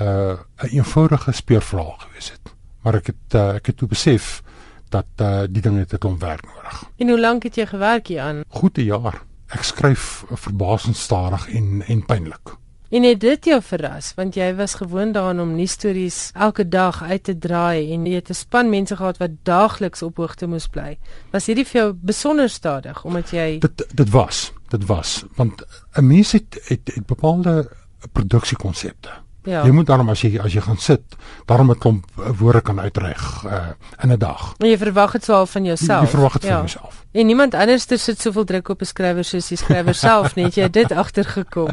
'n 0.00 0.38
'n 0.62 0.70
eenvoudige 0.70 1.32
speurvraag 1.32 2.02
gewees 2.02 2.30
het. 2.30 2.54
Maar 2.82 2.94
ek 2.94 3.06
het 3.06 3.34
uh, 3.34 3.54
ek 3.54 3.66
het 3.66 3.76
toe 3.76 3.88
besef 3.88 4.42
dat 4.88 5.06
uh, 5.20 5.44
die 5.50 5.62
dinge 5.62 5.86
het 5.88 6.04
om 6.04 6.18
werk 6.18 6.44
nodig. 6.46 6.84
En 6.96 7.08
hoe 7.08 7.20
lank 7.20 7.42
het 7.42 7.56
jy 7.56 7.66
gewerk 7.66 8.06
hier 8.06 8.20
aan? 8.20 8.44
Goed 8.48 8.78
'n 8.78 8.84
jaar. 8.84 9.22
Ek 9.48 9.62
skryf 9.62 10.24
verbasend 10.30 10.96
stadig 10.96 11.48
en 11.48 11.82
en 11.86 12.04
pynlik. 12.06 12.56
En 12.94 13.02
het 13.02 13.18
dit 13.20 13.46
jou 13.50 13.56
verras 13.62 14.12
want 14.14 14.36
jy 14.38 14.52
was 14.54 14.76
gewoond 14.78 15.16
daaraan 15.16 15.40
om 15.42 15.54
nuus 15.56 15.72
stories 15.74 16.18
elke 16.46 16.68
dag 16.68 17.00
uit 17.02 17.24
te 17.26 17.34
draai 17.38 17.90
en 17.94 18.04
jy 18.06 18.20
het 18.20 18.30
'n 18.30 18.38
span 18.38 18.70
mense 18.70 18.96
gehad 18.96 19.18
wat 19.18 19.30
daagliks 19.42 20.02
op 20.02 20.16
hoogte 20.16 20.46
moes 20.46 20.68
bly. 20.68 20.98
Was 21.32 21.46
hierdie 21.46 21.66
vir 21.66 21.80
jou 21.80 21.92
besonder 21.92 22.48
stadig 22.48 23.04
omdat 23.04 23.30
jy 23.30 23.58
Dit 23.58 23.86
dit 23.94 24.10
was, 24.10 24.52
dit 24.68 24.86
was 24.86 25.24
want 25.34 25.62
'n 25.98 26.06
mens 26.06 26.32
het 26.32 26.60
het, 26.68 26.94
het 26.94 27.06
bepaalde 27.06 27.70
produksiekonsepte. 28.12 29.23
Ja. 29.44 29.62
Jy 29.64 29.70
moet 29.76 29.86
daarom 29.86 30.08
as 30.08 30.22
jy 30.24 30.38
as 30.40 30.54
jy 30.56 30.60
gaan 30.64 30.80
sit, 30.80 31.16
daarom 31.46 31.70
'n 31.70 31.78
klomp 31.78 32.04
woorde 32.38 32.60
kan 32.60 32.80
uitreg 32.80 33.44
uh, 33.44 33.76
in 34.02 34.12
'n 34.12 34.18
dag. 34.18 34.54
En 34.58 34.68
jy 34.68 34.78
verwag 34.78 35.12
dit 35.12 35.24
swaar 35.24 35.46
van 35.46 35.64
jouself. 35.64 36.00
Jy, 36.00 36.04
jy 36.04 36.10
verwag 36.16 36.32
dit 36.32 36.42
ja. 36.42 36.48
van 36.48 36.58
jouself. 36.58 37.04
En 37.12 37.26
niemand 37.26 37.54
anders 37.54 37.84
sit 37.86 38.20
soveel 38.20 38.44
druk 38.44 38.68
op 38.68 38.80
'n 38.80 38.84
skrywer 38.84 39.24
soos 39.24 39.48
die 39.48 39.56
skrywer 39.56 39.94
self 39.94 40.34
nie. 40.34 40.48
Jy 40.50 40.70
dit 40.70 40.92
agtergekom. 41.02 41.68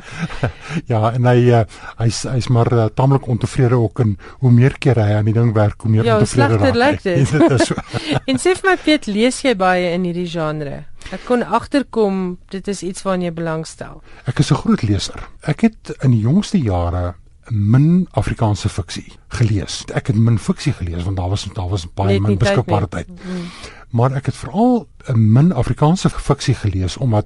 ja, 0.85 1.13
en 1.13 1.25
hy 1.25 1.49
uh, 1.49 1.63
hy's 1.97 2.23
hy's 2.23 2.47
maar 2.47 2.73
uh, 2.73 2.85
tamelik 2.93 3.27
ontevrede 3.27 3.75
ook 3.75 3.99
en 3.99 4.17
hoe 4.39 4.51
meer 4.51 4.77
keer 4.77 4.99
hy 4.99 5.15
aan 5.15 5.25
die 5.25 5.33
ding 5.33 5.53
werk, 5.53 5.81
hoe 5.81 5.91
meer 5.91 6.05
ja, 6.05 6.17
ontevrede 6.17 6.57
raak 6.57 6.61
hy. 6.61 6.67
Ja, 6.67 6.71
slegter 6.71 6.91
lyk 6.91 7.01
dit. 7.01 7.49
dit 7.57 7.67
so. 7.67 7.75
en 8.29 8.37
sê 8.37 8.53
vir 8.59 8.69
my 8.69 8.77
Piet, 8.83 9.07
lees 9.07 9.41
jy 9.41 9.55
baie 9.55 9.93
in 9.95 10.03
hierdie 10.03 10.27
genre? 10.29 10.83
Ek 11.09 11.25
kon 11.25 11.41
agterkom 11.43 12.37
dit 12.53 12.67
is 12.67 12.83
iets 12.83 13.01
waarna 13.01 13.31
jy 13.31 13.33
belangstel. 13.33 14.03
Ek 14.29 14.39
is 14.39 14.51
'n 14.51 14.61
groot 14.61 14.83
leser. 14.83 15.25
Ek 15.41 15.61
het 15.61 15.95
in 16.03 16.11
die 16.11 16.21
jongste 16.21 16.61
jare 16.61 17.15
min 17.49 18.07
Afrikaanse 18.11 18.69
fiksie 18.69 19.11
gelees. 19.27 19.81
Ek 19.93 20.07
het 20.07 20.15
min 20.15 20.39
fiksie 20.39 20.73
gelees 20.73 21.03
want 21.03 21.17
daar 21.17 21.29
was 21.29 21.47
daar 21.53 21.69
was 21.69 21.87
baie 21.93 22.19
min 22.19 22.37
beskikbare 22.37 22.87
tyd. 22.87 23.07
Mm. 23.09 23.45
Maar 23.91 24.15
ek 24.15 24.25
het 24.25 24.35
veral 24.35 24.87
'n 25.07 25.31
min 25.33 25.51
Afrikaanse 25.51 26.09
fiksie 26.09 26.55
gelees 26.55 26.97
omdat 26.97 27.25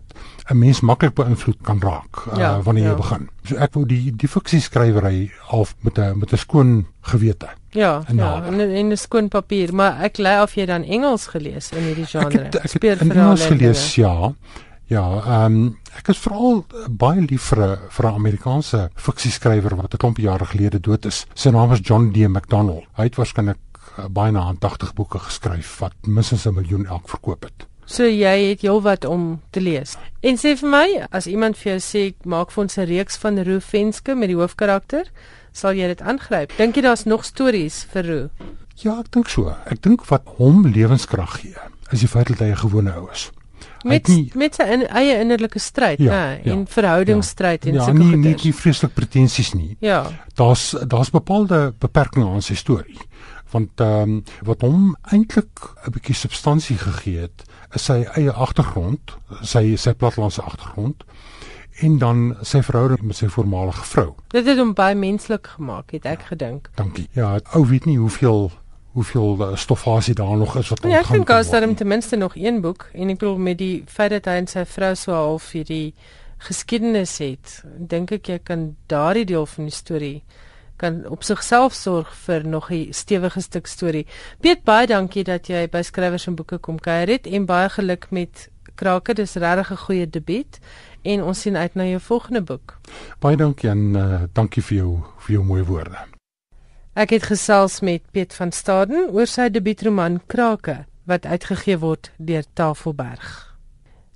'n 0.50 0.58
mens 0.58 0.80
maklik 0.80 1.14
beïnvloed 1.14 1.58
kan 1.62 1.80
raak 1.82 2.26
uh, 2.32 2.38
ja, 2.38 2.62
wanneer 2.62 2.84
ja. 2.84 2.90
jy 2.90 2.96
begin. 2.96 3.30
So 3.44 3.56
ek 3.56 3.74
wou 3.74 3.86
die 3.86 4.16
die 4.16 4.30
fiksie 4.30 4.62
skrywery 4.62 5.32
half 5.40 5.76
met 5.82 5.98
'n 5.98 6.18
met 6.18 6.32
'n 6.34 6.38
skoon 6.38 6.88
gewete. 7.02 7.48
Ja, 7.70 8.02
en 8.08 8.16
ja, 8.16 8.44
en 8.44 8.60
in 8.60 8.92
'n 8.92 8.98
skoon 8.98 9.28
papier, 9.28 9.74
maar 9.74 10.02
ek 10.02 10.18
lei 10.18 10.42
of 10.42 10.56
jy 10.56 10.66
dan 10.66 10.84
Engels 10.84 11.28
gelees 11.28 11.72
in 11.72 11.84
hierdie 11.84 12.06
genre. 12.06 12.26
Ek 12.26 12.54
het, 12.54 12.76
ek 12.76 12.82
het 12.82 13.02
Engels 13.02 13.46
gelees, 13.46 13.96
ja. 13.96 14.34
Ja, 14.88 15.02
ehm 15.26 15.56
um, 15.56 15.78
ek 15.98 16.12
is 16.14 16.20
veral 16.22 16.60
baie 17.02 17.22
lief 17.26 17.48
vir 17.50 17.60
'n 17.66 17.78
vir 17.90 18.06
'n 18.06 18.18
Amerikaanse 18.20 18.90
fiksieskrywer 18.96 19.76
wat 19.76 19.94
'n 19.94 19.98
klomp 19.98 20.18
jare 20.18 20.46
gelede 20.46 20.80
dood 20.80 21.06
is. 21.06 21.26
Sy 21.34 21.50
naam 21.50 21.72
is 21.72 21.80
John 21.82 22.12
D. 22.12 22.28
McDonald. 22.28 22.86
Hy 22.94 23.04
het 23.04 23.16
waarskynlik 23.16 23.58
uh, 23.98 24.06
baie 24.10 24.32
na 24.32 24.54
80 24.60 24.94
boeke 24.94 25.20
geskryf 25.20 25.80
wat 25.80 25.94
minstens 26.06 26.46
'n 26.46 26.54
miljoen 26.54 26.86
elk 26.86 27.10
verkoop 27.10 27.44
het. 27.44 27.66
So 27.86 28.04
jy 28.04 28.50
het 28.50 28.62
heelwat 28.62 29.06
om 29.06 29.42
te 29.50 29.62
lees. 29.62 29.98
En 30.22 30.38
sê 30.38 30.56
vir 30.56 30.70
my, 30.70 31.08
as 31.12 31.28
iemand 31.28 31.58
vir 31.58 31.72
jou 31.72 31.82
sê 31.82 32.14
maak 32.24 32.52
vir 32.52 32.62
ons 32.62 32.78
'n 32.78 32.86
reeks 32.86 33.18
van 33.18 33.44
Roo 33.44 33.60
Venske 33.60 34.16
met 34.16 34.28
die 34.28 34.38
hoofkarakter, 34.38 35.06
sal 35.52 35.74
jy 35.74 35.88
dit 35.88 36.02
aangryp? 36.02 36.52
Dink 36.58 36.76
jy 36.76 36.82
daar's 36.82 37.06
nog 37.06 37.26
stories 37.26 37.88
vir 37.94 38.06
Roo? 38.06 38.30
Ja, 38.76 39.00
ek 39.00 39.12
dink 39.12 39.30
so. 39.30 39.56
Ek 39.66 39.82
dink 39.82 40.06
wat 40.06 40.22
hom 40.38 40.68
lewenskrag 40.68 41.42
gee, 41.42 41.58
is 41.92 42.00
die 42.00 42.08
feit 42.08 42.28
dat 42.28 42.40
hy 42.40 42.52
'n 42.52 42.58
gewone 42.70 42.94
ou 42.94 43.10
is 43.12 43.32
met 43.86 44.08
nie, 44.12 44.32
met 44.36 44.58
sy 44.58 44.66
in, 44.76 44.86
eie 44.90 45.20
innerlike 45.22 45.60
stryd, 45.62 46.02
ja, 46.04 46.12
nê, 46.12 46.42
ja, 46.44 46.54
en 46.56 46.66
verhoudingsstryd 46.68 47.66
ja, 47.66 47.72
en 47.72 47.82
sulke 47.82 47.98
goed. 48.02 48.12
Ja, 48.12 48.22
nie 48.26 48.36
nie 48.44 48.54
vreeslik 48.54 48.94
pretensies 48.98 49.54
nie. 49.54 49.78
Ja. 49.86 50.04
Daar's 50.36 50.74
daar's 50.88 51.14
bepaalde 51.14 51.74
beperkings 51.80 52.28
aan 52.28 52.46
sy 52.46 52.58
storie. 52.60 53.00
want 53.56 53.80
ehm 53.80 54.02
um, 54.10 54.24
wat 54.44 54.62
hom 54.62 54.96
eintlik 55.14 55.70
'n 55.88 55.92
bietjie 55.96 56.16
substansie 56.16 56.78
gegee 56.78 57.20
het 57.28 57.44
is 57.76 57.86
sy 57.86 58.04
eie 58.20 58.32
agtergrond, 58.32 59.16
sy 59.42 59.76
sy 59.76 59.94
platlandse 59.94 60.42
agtergrond 60.42 61.06
en 61.86 61.98
dan 61.98 62.20
sy 62.42 62.62
verhouding 62.64 63.02
met 63.02 63.16
sy 63.16 63.28
voormalige 63.28 63.84
vrou. 63.84 64.16
Dit 64.32 64.46
het 64.48 64.58
hom 64.58 64.74
baie 64.74 64.96
menslik 64.96 65.48
gemaak, 65.58 65.92
het 65.92 66.06
ek 66.06 66.22
ja, 66.24 66.28
gedink. 66.28 66.70
Dankie. 66.76 67.08
Ja, 67.12 67.40
ou 67.52 67.66
weet 67.68 67.86
nie 67.86 67.98
hoeveel 67.98 68.52
hoeveel 68.96 69.36
uh, 69.40 69.56
stoffasie 69.60 70.16
daar 70.16 70.38
nog 70.40 70.56
is 70.58 70.70
wat 70.72 70.86
ja, 70.88 71.02
ek 71.04 71.12
dink 71.12 71.28
daar 71.28 71.76
ten 71.76 71.88
minste 71.88 72.16
nog 72.16 72.36
een 72.36 72.62
boek 72.64 72.88
en 72.94 73.12
ek 73.12 73.20
bedoel 73.20 73.38
met 73.38 73.58
die 73.60 73.84
feit 73.92 74.14
dat 74.16 74.30
hy 74.32 74.40
en 74.40 74.48
sy 74.48 74.64
vrou 74.66 74.94
so 74.96 75.12
half 75.12 75.52
hierdie 75.52 75.94
geskiedenis 76.48 77.18
het, 77.20 77.62
dink 77.78 78.12
ek 78.12 78.32
jy 78.32 78.40
kan 78.44 78.76
daardie 78.92 79.26
deel 79.26 79.46
van 79.46 79.68
die 79.68 79.76
storie 79.76 80.24
kan 80.76 81.06
op 81.08 81.24
sigself 81.24 81.74
sorg 81.74 82.12
vir 82.26 82.48
nog 82.48 82.72
'n 82.72 82.92
stewige 82.92 83.42
stuk 83.42 83.68
storie. 83.68 84.06
Piet 84.40 84.64
baie 84.64 84.88
dankie 84.88 85.24
dat 85.24 85.48
jy 85.48 85.68
by 85.70 85.82
skrywers 85.82 86.28
en 86.28 86.36
boeke 86.36 86.58
kom 86.58 86.80
kuier 86.80 87.08
het 87.08 87.28
en 87.28 87.46
baie 87.46 87.70
geluk 87.70 88.08
met 88.10 88.50
Krake. 88.76 89.14
Dis 89.14 89.36
regtig 89.36 89.72
'n 89.72 89.78
goeie 89.78 90.10
debuut 90.10 90.60
en 91.02 91.24
ons 91.24 91.42
sien 91.42 91.56
uit 91.56 91.76
na 91.76 91.84
jou 91.84 92.00
volgende 92.00 92.42
boek. 92.42 92.80
Baie 93.20 93.38
dankie 93.38 93.70
en 93.70 93.96
uh, 93.96 94.22
dankie 94.34 94.64
vir 94.64 94.78
jou 94.78 95.00
vir 95.18 95.34
jou 95.34 95.44
mooi 95.44 95.64
woorde. 95.64 96.15
Ek 96.96 97.12
het 97.12 97.26
gesels 97.28 97.82
met 97.84 98.06
Piet 98.16 98.32
van 98.40 98.54
Staden 98.56 99.10
oor 99.12 99.28
sy 99.28 99.50
debuutroman 99.52 100.22
Krake 100.32 100.86
wat 101.04 101.26
uitgegee 101.28 101.76
word 101.82 102.08
deur 102.16 102.48
Tafelberg. 102.56 103.34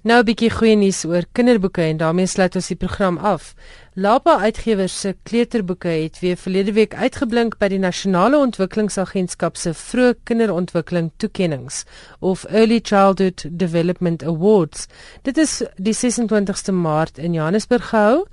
Nou 0.08 0.22
'n 0.22 0.26
bietjie 0.26 0.50
goeie 0.50 0.76
nuus 0.80 1.04
oor 1.06 1.26
kinderboeke 1.36 1.82
en 1.82 1.98
daarmee 1.98 2.26
sluit 2.26 2.56
ons 2.56 2.68
die 2.68 2.78
program 2.80 3.18
af. 3.18 3.54
Lapa 3.94 4.38
Uitgewers 4.40 5.00
se 5.00 5.16
kleuterboeke 5.24 5.88
het 5.88 6.20
weer 6.20 6.38
verlede 6.38 6.72
week 6.72 6.96
uitgeblink 6.96 7.58
by 7.60 7.68
die 7.68 7.80
Nasionale 7.80 8.38
Ontwikkelingsagentskap 8.38 9.58
se 9.58 9.74
vroeë 9.74 10.16
kinderontwikkeling 10.24 11.12
toekenninge 11.18 11.84
of 12.20 12.46
Early 12.48 12.80
Childhood 12.84 13.44
Development 13.52 14.24
Awards. 14.24 14.88
Dit 15.22 15.38
is 15.38 15.64
die 15.76 15.94
26ste 15.94 16.72
Maart 16.72 17.18
in 17.18 17.34
Johannesburg 17.34 17.90
gehou 17.90 18.26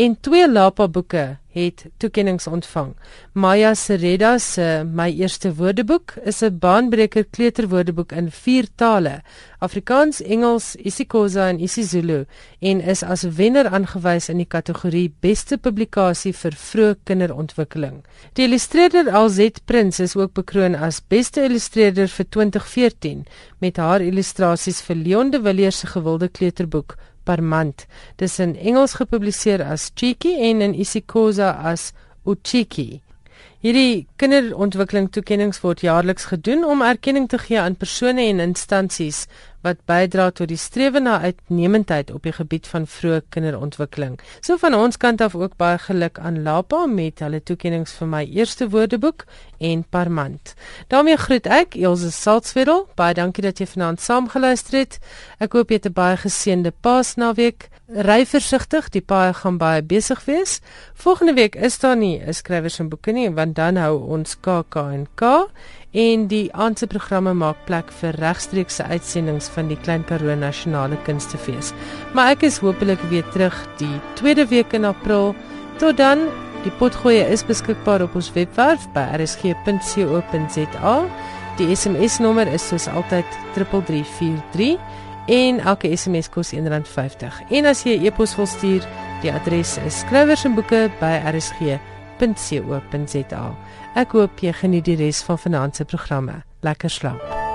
en 0.00 0.16
twee 0.20 0.48
Lapa 0.48 0.88
boeke 0.88 1.24
het 1.50 1.82
toekenninge 1.98 2.50
ontvang. 2.50 2.92
Maya 3.32 3.74
Sereda 3.74 4.38
se 4.38 4.82
My 4.86 5.10
Eerste 5.10 5.50
Woordeboek 5.54 6.14
is 6.24 6.42
'n 6.42 6.58
baanbreker 6.58 7.24
kleuterwoordeboek 7.24 8.12
in 8.12 8.30
vier 8.30 8.66
tale: 8.74 9.22
Afrikaans, 9.58 10.22
Engels, 10.22 10.76
isiXhosa 10.76 11.48
en 11.48 11.60
isiZulu 11.60 12.24
en 12.60 12.80
is 12.80 13.02
as 13.02 13.22
wenner 13.22 13.68
aangewys 13.68 14.28
in 14.28 14.36
die 14.36 14.46
kategorie 14.46 15.12
Beste 15.20 15.58
publikasie 15.58 16.32
vir 16.32 16.52
vroeë 16.52 16.96
kinderontwikkeling. 17.04 18.04
Die 18.32 18.44
illustreerder 18.44 19.10
Alzet 19.10 19.60
Prins 19.64 20.00
is 20.00 20.16
ook 20.16 20.32
bekroon 20.32 20.74
as 20.74 21.02
Beste 21.08 21.44
illustreerder 21.44 22.08
vir 22.08 22.26
2014 22.28 23.26
met 23.58 23.76
haar 23.76 24.00
illustrasies 24.00 24.80
vir 24.82 24.96
Leon 24.96 25.30
de 25.30 25.42
Villiers 25.42 25.78
se 25.78 25.86
gewilde 25.86 26.28
kleuterboek 26.28 26.96
per 27.24 27.42
maand. 27.42 27.86
Dis 28.16 28.38
in 28.40 28.56
Engels 28.56 28.96
gepubliseer 29.00 29.62
as 29.64 29.90
Cheeky 29.94 30.36
en 30.48 30.62
in 30.62 30.74
isiXhosa 30.74 31.52
as 31.72 31.92
Uchiki. 32.24 33.00
Hierdie 33.60 34.06
kinderontwikkeling 34.16 35.10
toekenninge 35.12 35.58
word 35.60 35.82
jaarliks 35.84 36.30
gedoen 36.30 36.62
om 36.64 36.80
erkenning 36.80 37.26
te 37.28 37.36
gee 37.36 37.58
aan 37.60 37.74
persone 37.76 38.22
en 38.24 38.38
instansies 38.40 39.26
wat 39.60 39.82
bydra 39.84 40.30
tot 40.32 40.48
die 40.48 40.56
strewe 40.56 41.02
na 41.04 41.18
uitnemendheid 41.20 42.08
op 42.14 42.24
die 42.24 42.32
gebied 42.32 42.64
van 42.72 42.86
vroeë 42.88 43.18
kinderontwikkeling. 43.36 44.14
So 44.40 44.56
van 44.62 44.72
ons 44.78 44.96
kant 44.96 45.20
af 45.20 45.36
ook 45.36 45.58
baie 45.60 45.76
geluk 45.76 46.16
aan 46.24 46.40
Lapa 46.46 46.86
met 46.88 47.20
hulle 47.20 47.42
toekenninge 47.44 47.92
vir 47.98 48.08
my 48.08 48.22
eerste 48.24 48.70
woordeboek 48.72 49.26
en 49.58 49.84
Parmant. 49.84 50.54
daarmee 50.88 51.16
groet 51.20 51.46
ek 51.46 51.76
Elsje 51.76 52.10
Salzwetel. 52.10 52.86
Baie 52.96 53.14
dankie 53.14 53.44
dat 53.44 53.60
jy 53.60 53.66
vanaand 53.66 54.00
saamgeluister 54.00 54.78
het. 54.78 54.98
Ek 55.38 55.52
hoop 55.52 55.68
jy 55.68 55.76
het 55.76 55.86
'n 55.86 55.92
baie 55.92 56.16
geseënde 56.16 56.72
Paasnaweek. 56.80 57.68
Ry 57.90 58.22
versigtig, 58.22 58.86
die 58.94 59.00
paaie 59.02 59.32
gaan 59.34 59.56
baie 59.58 59.82
besig 59.82 60.20
wees. 60.28 60.60
Volgende 60.94 61.32
week 61.34 61.56
is 61.58 61.78
daar 61.82 61.96
nie 61.96 62.22
'n 62.22 62.32
skrywers 62.32 62.78
en 62.78 62.88
boeke 62.88 63.12
nie, 63.12 63.30
want 63.30 63.56
dan 63.56 63.76
hou 63.76 63.98
ons 64.06 64.36
KAK 64.40 64.76
en 64.76 65.08
K 65.16 65.50
en 65.92 66.26
die 66.26 66.52
aandse 66.52 66.86
programme 66.86 67.34
maak 67.34 67.56
plek 67.66 67.90
vir 67.90 68.12
regstreekse 68.14 68.84
uitsendings 68.84 69.48
van 69.48 69.68
die 69.68 69.76
Klein 69.76 70.04
Karoo 70.04 70.34
Nasionale 70.36 70.96
Kunstefees. 71.02 71.72
Maar 72.14 72.30
ek 72.30 72.42
is 72.42 72.58
hopelik 72.58 73.00
weer 73.10 73.24
terug 73.32 73.68
die 73.78 74.00
tweede 74.14 74.46
week 74.46 74.72
in 74.72 74.84
April. 74.84 75.34
Tot 75.78 75.96
dan, 75.96 76.18
die 76.62 76.72
potgoeie 76.78 77.28
is 77.28 77.44
beskikbaar 77.44 78.02
op 78.02 78.14
ons 78.14 78.32
webwerf 78.32 78.88
by 78.94 79.00
rsg.co.za. 79.18 81.04
Die 81.56 81.76
SMS 81.76 82.18
nommer 82.18 82.46
is 82.46 82.68
soos 82.68 82.86
altyd 82.86 83.26
3343 83.54 84.78
en 85.30 85.60
elke 85.62 85.96
SMS 85.96 86.28
kos 86.28 86.52
R1.50. 86.54 87.32
En 87.50 87.64
as 87.70 87.82
jy 87.86 87.96
'n 87.96 88.02
e 88.02 88.06
e-pos 88.06 88.36
wil 88.36 88.46
stuur, 88.46 88.82
die 89.22 89.32
adres 89.32 89.78
is 89.86 89.98
skrywers 89.98 90.44
en 90.44 90.54
boeke 90.54 90.90
by 91.00 91.22
rsg.co.za. 91.32 91.84
Ek 93.94 94.12
hoop 94.12 94.40
jy 94.40 94.52
geniet 94.52 94.84
die 94.84 94.96
res 94.96 95.22
van 95.22 95.38
vanaand 95.38 95.76
se 95.76 95.84
programme. 95.84 96.42
Lekker 96.62 96.90
slaap. 96.90 97.49